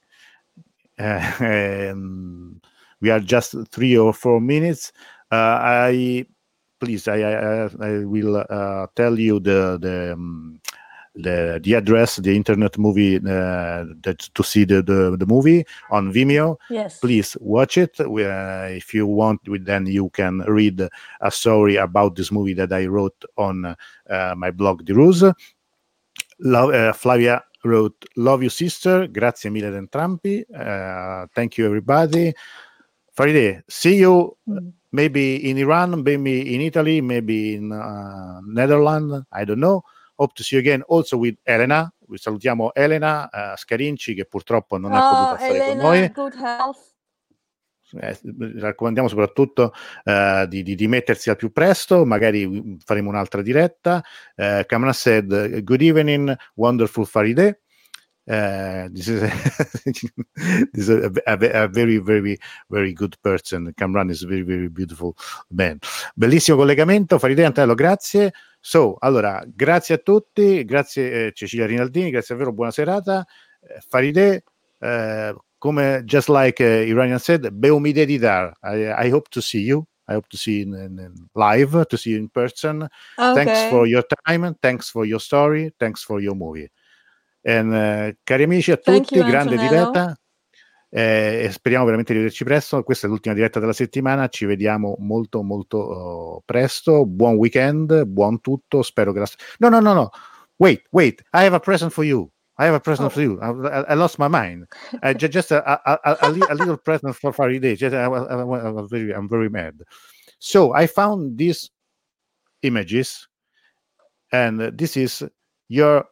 Uh, 0.98 1.20
um, 1.40 2.60
we 3.00 3.10
are 3.10 3.20
just 3.20 3.54
three 3.70 3.96
or 3.96 4.12
four 4.12 4.40
minutes. 4.40 4.92
Uh, 5.30 5.58
I 5.60 6.26
please, 6.78 7.08
I 7.08 7.20
I, 7.22 7.64
I- 7.80 8.04
will 8.04 8.36
uh, 8.48 8.86
tell 8.94 9.18
you 9.18 9.40
the 9.40 9.78
the. 9.80 10.12
Um, 10.14 10.60
the, 11.20 11.58
the 11.64 11.74
address, 11.74 12.16
the 12.18 12.36
internet 12.36 12.78
movie 12.78 13.16
uh, 13.16 13.82
that 14.04 14.18
to 14.34 14.44
see 14.44 14.64
the, 14.64 14.82
the, 14.84 15.16
the 15.18 15.26
movie 15.26 15.64
on 15.90 16.12
Vimeo. 16.12 16.58
Yes. 16.70 17.00
Please 17.00 17.36
watch 17.40 17.76
it. 17.76 17.98
We, 18.08 18.24
uh, 18.24 18.66
if 18.68 18.94
you 18.94 19.04
want, 19.08 19.40
then 19.64 19.86
you 19.86 20.10
can 20.10 20.44
read 20.46 20.80
a 21.20 21.30
story 21.32 21.74
about 21.74 22.14
this 22.14 22.30
movie 22.30 22.54
that 22.54 22.72
I 22.72 22.86
wrote 22.86 23.24
on 23.36 23.64
uh, 23.64 24.34
my 24.36 24.52
blog, 24.52 24.86
The 24.86 24.94
Ruse. 24.94 25.24
Lo- 26.38 26.70
uh, 26.70 26.92
Flavia 26.92 27.42
wrote, 27.64 28.04
Love 28.16 28.44
you, 28.44 28.50
sister. 28.50 29.08
Grazie 29.08 29.50
mille 29.50 29.76
entrambi. 29.76 30.44
Uh, 30.54 31.26
thank 31.34 31.58
you, 31.58 31.66
everybody. 31.66 32.32
Faride, 33.16 33.62
see 33.68 33.96
you 33.96 34.36
Mm. 34.48 34.72
Maybe 34.90 35.48
in 35.48 35.56
Iran, 35.58 36.02
maybe 36.02 36.54
in 36.54 36.60
Italy, 36.60 37.00
maybe 37.00 37.54
in 37.54 37.70
uh, 37.70 38.40
Netherlands. 38.46 39.26
I 39.32 39.44
don't 39.44 39.58
know. 39.60 39.82
Hope 40.16 40.34
to 40.34 40.42
see 40.42 40.56
you 40.56 40.60
again 40.60 40.82
also 40.88 41.16
with 41.18 41.36
Elena. 41.44 41.92
Vi 42.08 42.16
salutiamo 42.16 42.72
Elena 42.74 43.28
uh, 43.30 43.56
Scarinci 43.56 44.14
che 44.14 44.24
purtroppo 44.24 44.78
non 44.78 44.92
è 44.92 44.98
potuta 44.98 45.32
Oh, 45.32 45.36
stare 45.36 45.58
con 45.58 45.66
Elena, 45.68 45.82
noi. 45.82 46.08
good 46.12 46.34
health. 46.34 46.86
Eh, 48.00 48.18
raccomandiamo 48.58 49.08
soprattutto 49.08 49.72
eh, 50.04 50.44
di, 50.48 50.62
di, 50.62 50.74
di 50.74 50.86
mettersi 50.88 51.30
al 51.30 51.36
più 51.36 51.52
presto, 51.52 52.04
magari 52.04 52.76
faremo 52.84 53.08
un'altra 53.08 53.40
diretta. 53.40 54.02
Eh, 54.34 54.64
Kamran 54.66 54.92
said, 54.92 55.60
Good 55.62 55.80
evening, 55.82 56.36
wonderful 56.56 57.06
Farideh. 57.06 57.60
Uh, 58.28 58.88
this 58.92 59.08
is, 59.08 59.20
this 60.72 60.88
is 60.88 60.88
a, 60.90 61.10
a- 61.26 61.62
a 61.64 61.68
very, 61.68 61.96
very, 61.98 62.38
very 62.68 62.92
good 62.92 63.16
person. 63.22 63.72
Kamran 63.74 64.10
is 64.10 64.22
a 64.22 64.26
very, 64.26 64.42
very 64.42 64.68
beautiful 64.68 65.14
man. 65.50 65.78
Bellissimo 66.14 66.58
collegamento. 66.58 67.18
Farideh 67.18 67.44
Antello, 67.46 67.74
grazie. 67.74 68.32
So, 68.60 68.96
allora, 69.00 69.42
grazie 69.46 69.94
a 69.94 69.98
tutti, 69.98 70.64
grazie 70.64 71.26
eh, 71.28 71.32
Cecilia 71.32 71.64
Rinaldini, 71.66 72.10
grazie 72.10 72.34
davvero, 72.34 72.52
buona 72.52 72.70
serata. 72.70 73.24
Eh, 73.60 73.80
Farideh, 73.88 74.42
eh, 74.80 75.34
come 75.56 76.02
just 76.04 76.28
like 76.28 76.62
uh, 76.62 76.86
Iranian 76.86 77.18
said, 77.18 77.48
Beumide 77.50 78.04
Didar. 78.04 78.52
I, 78.62 79.06
I 79.06 79.10
hope 79.10 79.28
to 79.30 79.40
see 79.40 79.60
you. 79.62 79.86
I 80.06 80.14
hope 80.14 80.28
to 80.28 80.36
see 80.36 80.58
you 80.58 80.62
in, 80.62 80.74
in, 80.74 80.98
in 80.98 81.28
live, 81.34 81.84
to 81.86 81.96
see 81.96 82.10
you 82.10 82.18
in 82.18 82.28
person. 82.30 82.88
Thanks 83.16 83.52
Okay. 83.52 83.70
for 83.70 83.86
your 83.86 84.02
time, 84.26 84.54
thanks 84.60 84.90
for 84.90 85.04
your 85.06 85.20
story, 85.20 85.72
thanks 85.78 86.02
for 86.02 86.20
your 86.20 86.34
movie. 86.34 86.70
And, 87.42 87.72
eh, 87.72 88.18
cari 88.24 88.42
amici 88.42 88.72
a 88.72 88.76
tutti, 88.76 89.16
you, 89.16 89.26
grande 89.26 89.56
diretta. 89.56 90.16
eh, 90.90 91.44
e 91.44 91.50
speriamo 91.52 91.84
veramente 91.84 92.12
di 92.12 92.18
vederci 92.20 92.44
presto. 92.44 92.82
Questa 92.82 93.06
è 93.06 93.10
l'ultima 93.10 93.34
diretta 93.34 93.60
della 93.60 93.72
settimana. 93.72 94.28
Ci 94.28 94.44
vediamo 94.46 94.96
molto, 94.98 95.42
molto 95.42 95.78
oh, 95.78 96.42
presto. 96.44 97.04
Buon 97.06 97.34
weekend, 97.34 98.04
buon 98.04 98.40
tutto. 98.40 98.82
Spero 98.82 99.12
che 99.12 99.18
la. 99.20 99.26
No, 99.58 99.68
no, 99.68 99.80
no, 99.80 99.92
no. 99.92 100.10
Wait, 100.56 100.82
wait. 100.90 101.20
I 101.32 101.44
have 101.44 101.54
a 101.54 101.60
present 101.60 101.92
for 101.92 102.04
you. 102.04 102.30
I 102.58 102.64
have 102.64 102.74
a 102.74 102.80
present 102.80 103.06
Oh. 103.08 103.10
for 103.12 103.22
you. 103.22 103.38
I, 103.40 103.68
I- 103.68 103.92
I 103.92 103.94
lost 103.94 104.18
my 104.18 104.28
mind. 104.28 104.66
Uh, 105.02 105.12
ju- 105.14 105.28
just 105.28 105.52
a, 105.52 105.62
a, 105.64 106.00
a, 106.04 106.16
a, 106.22 106.30
li- 106.30 106.46
a 106.50 106.54
little 106.54 106.76
present 106.76 107.14
for 107.14 107.32
Faraday. 107.32 107.76
Just, 107.76 107.94
I, 107.94 108.08
was- 108.08 108.26
I 108.28 108.34
I 108.34 108.86
very, 108.88 109.12
I'm 109.14 109.28
very 109.28 109.48
mad. 109.48 109.74
So 110.40 110.72
I 110.74 110.86
found 110.88 111.36
these 111.38 111.70
images, 112.62 113.28
and 114.32 114.60
uh, 114.60 114.70
this 114.74 114.96
is 114.96 115.22
your 115.68 116.04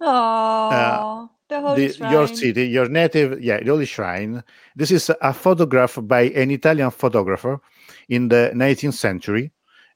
Oh, 0.00 1.30
the 1.48 1.60
holy 1.60 1.88
the, 1.88 2.10
your 2.10 2.28
city, 2.28 2.68
your 2.68 2.88
native, 2.88 3.40
yeah, 3.42 3.58
the 3.58 3.66
holy 3.70 3.86
shrine. 3.86 4.42
This 4.76 4.90
is 4.90 5.10
a 5.20 5.32
photograph 5.32 5.98
by 6.02 6.22
an 6.22 6.50
Italian 6.50 6.90
photographer 6.90 7.60
in 8.08 8.28
the 8.28 8.52
19th 8.54 8.94
century. 8.94 9.50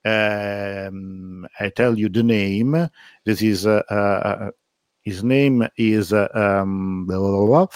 Um, 0.04 1.46
I 1.60 1.68
tell 1.68 1.96
you 1.96 2.08
the 2.08 2.22
name. 2.24 2.88
This 3.24 3.42
is 3.42 3.66
uh, 3.66 3.82
uh, 3.88 4.50
his 5.02 5.22
name 5.22 5.66
is 5.76 6.12
uh, 6.12 6.28
um, 6.34 7.06
blah, 7.06 7.18
blah, 7.18 7.46
blah. 7.46 7.66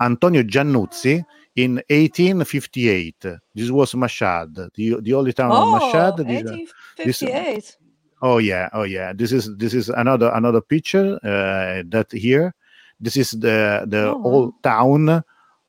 Antonio 0.00 0.42
Giannuzzi 0.42 1.24
in 1.56 1.76
1858. 1.88 3.26
This 3.54 3.70
was 3.70 3.92
Mashhad, 3.94 4.70
the 4.74 5.00
the 5.00 5.10
holy 5.10 5.32
town 5.32 5.50
of 5.50 5.58
Oh, 5.58 5.78
Mashhad. 5.80 6.16
This, 6.18 6.42
uh, 6.42 6.56
this- 7.04 7.22
1858. 7.22 7.76
Oh 8.22 8.38
yeah, 8.38 8.68
oh 8.72 8.84
yeah. 8.84 9.12
This 9.12 9.32
is 9.32 9.54
this 9.56 9.74
is 9.74 9.88
another 9.90 10.30
another 10.34 10.60
picture 10.60 11.16
uh, 11.22 11.82
that 11.88 12.08
here. 12.12 12.54
This 13.00 13.16
is 13.16 13.32
the 13.32 13.84
the 13.86 14.14
Oh, 14.14 14.20
old 14.24 14.54
town. 14.62 15.22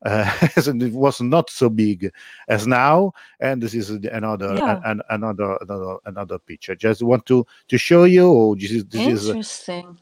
Uh, 0.04 0.30
it 0.56 0.92
was 0.94 1.20
not 1.20 1.50
so 1.50 1.68
big 1.68 2.10
as 2.48 2.66
now, 2.66 3.12
and 3.40 3.62
this 3.62 3.74
is 3.74 3.90
another 3.90 4.60
Yeah. 4.64 4.78
an, 4.84 5.02
another 5.10 5.58
another 5.60 5.96
another 6.06 6.38
picture. 6.38 6.74
Just 6.74 7.02
want 7.02 7.26
to 7.26 7.46
to 7.68 7.78
show 7.78 8.04
you. 8.04 8.26
oh, 8.26 8.54
This 8.54 8.70
is 8.70 8.84
this 8.86 9.06
is 9.06 9.28
Interesting. 9.28 9.98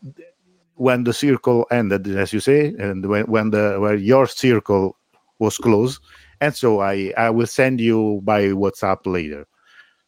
when 0.74 1.04
the 1.04 1.12
circle 1.12 1.66
ended, 1.70 2.06
as 2.16 2.32
you 2.32 2.40
say, 2.40 2.74
and 2.78 3.04
when 3.06 3.24
when 3.26 3.50
the 3.50 3.78
where 3.80 3.96
your 3.96 4.26
circle 4.26 4.96
was 5.38 5.58
closed. 5.58 6.00
And 6.40 6.54
so 6.54 6.80
I 6.80 7.12
I 7.16 7.30
will 7.30 7.46
send 7.46 7.80
you 7.80 8.20
by 8.22 8.42
WhatsApp 8.52 9.06
later. 9.06 9.46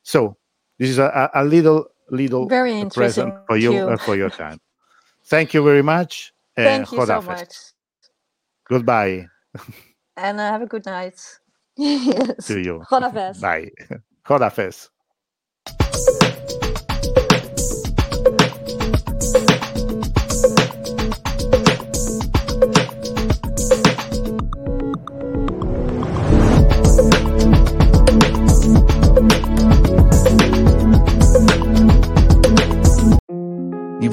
So 0.03 0.36
this 0.78 0.91
is 0.91 0.99
a 0.99 1.30
a 1.34 1.45
little 1.45 1.89
little 2.11 2.47
Very 2.49 2.85
present 2.91 3.29
interesting. 3.29 3.39
for 3.47 3.57
you 3.57 3.89
uh, 3.89 3.97
for 3.97 4.17
your 4.17 4.31
time. 4.31 4.59
Thank 5.27 5.55
you 5.55 5.63
very 5.65 5.83
much. 5.83 6.33
and 6.57 6.87
Thank 6.87 6.93
you 6.93 7.07
so 7.07 7.21
much. 7.23 7.55
Goodbye 8.69 9.27
And 10.17 10.41
uh, 10.41 10.51
have 10.53 10.63
a 10.63 10.67
good 10.67 10.85
night. 10.87 11.21
yes. 11.77 12.47
to 12.47 12.61
you. 12.61 12.83
Godafest. 12.91 13.41
Bye. 13.41 13.71
Godafest. 14.27 14.89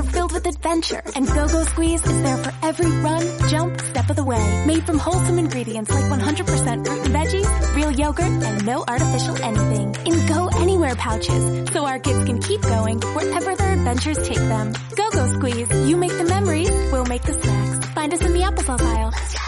Are 0.00 0.12
filled 0.12 0.32
with 0.32 0.46
adventure, 0.46 1.02
and 1.14 1.26
Go 1.26 1.46
Go 1.46 1.62
Squeeze 1.64 2.04
is 2.04 2.22
there 2.22 2.36
for 2.38 2.52
every 2.62 2.90
run, 3.02 3.22
jump, 3.48 3.80
step 3.80 4.08
of 4.08 4.16
the 4.16 4.24
way. 4.24 4.64
Made 4.66 4.84
from 4.84 4.98
wholesome 4.98 5.38
ingredients 5.38 5.90
like 5.90 6.04
100% 6.04 6.86
fruit 6.86 7.06
and 7.06 7.14
veggies, 7.14 7.76
real 7.76 7.90
yogurt, 7.90 8.24
and 8.24 8.64
no 8.64 8.84
artificial 8.86 9.36
anything. 9.42 9.94
In 10.06 10.26
Go 10.26 10.48
Anywhere 10.56 10.94
pouches, 10.94 11.70
so 11.72 11.84
our 11.84 11.98
kids 11.98 12.24
can 12.24 12.40
keep 12.40 12.62
going 12.62 13.00
wherever 13.00 13.54
their 13.54 13.72
adventures 13.74 14.18
take 14.26 14.38
them. 14.38 14.72
Go 14.96 15.10
Go 15.10 15.26
Squeeze, 15.34 15.70
you 15.88 15.96
make 15.96 16.16
the 16.16 16.24
memories, 16.24 16.70
we'll 16.92 17.04
make 17.04 17.22
the 17.22 17.34
snacks. 17.34 17.86
Find 17.90 18.14
us 18.14 18.22
in 18.22 18.32
the 18.32 18.40
applesauce 18.40 18.80
aisle. 18.80 19.39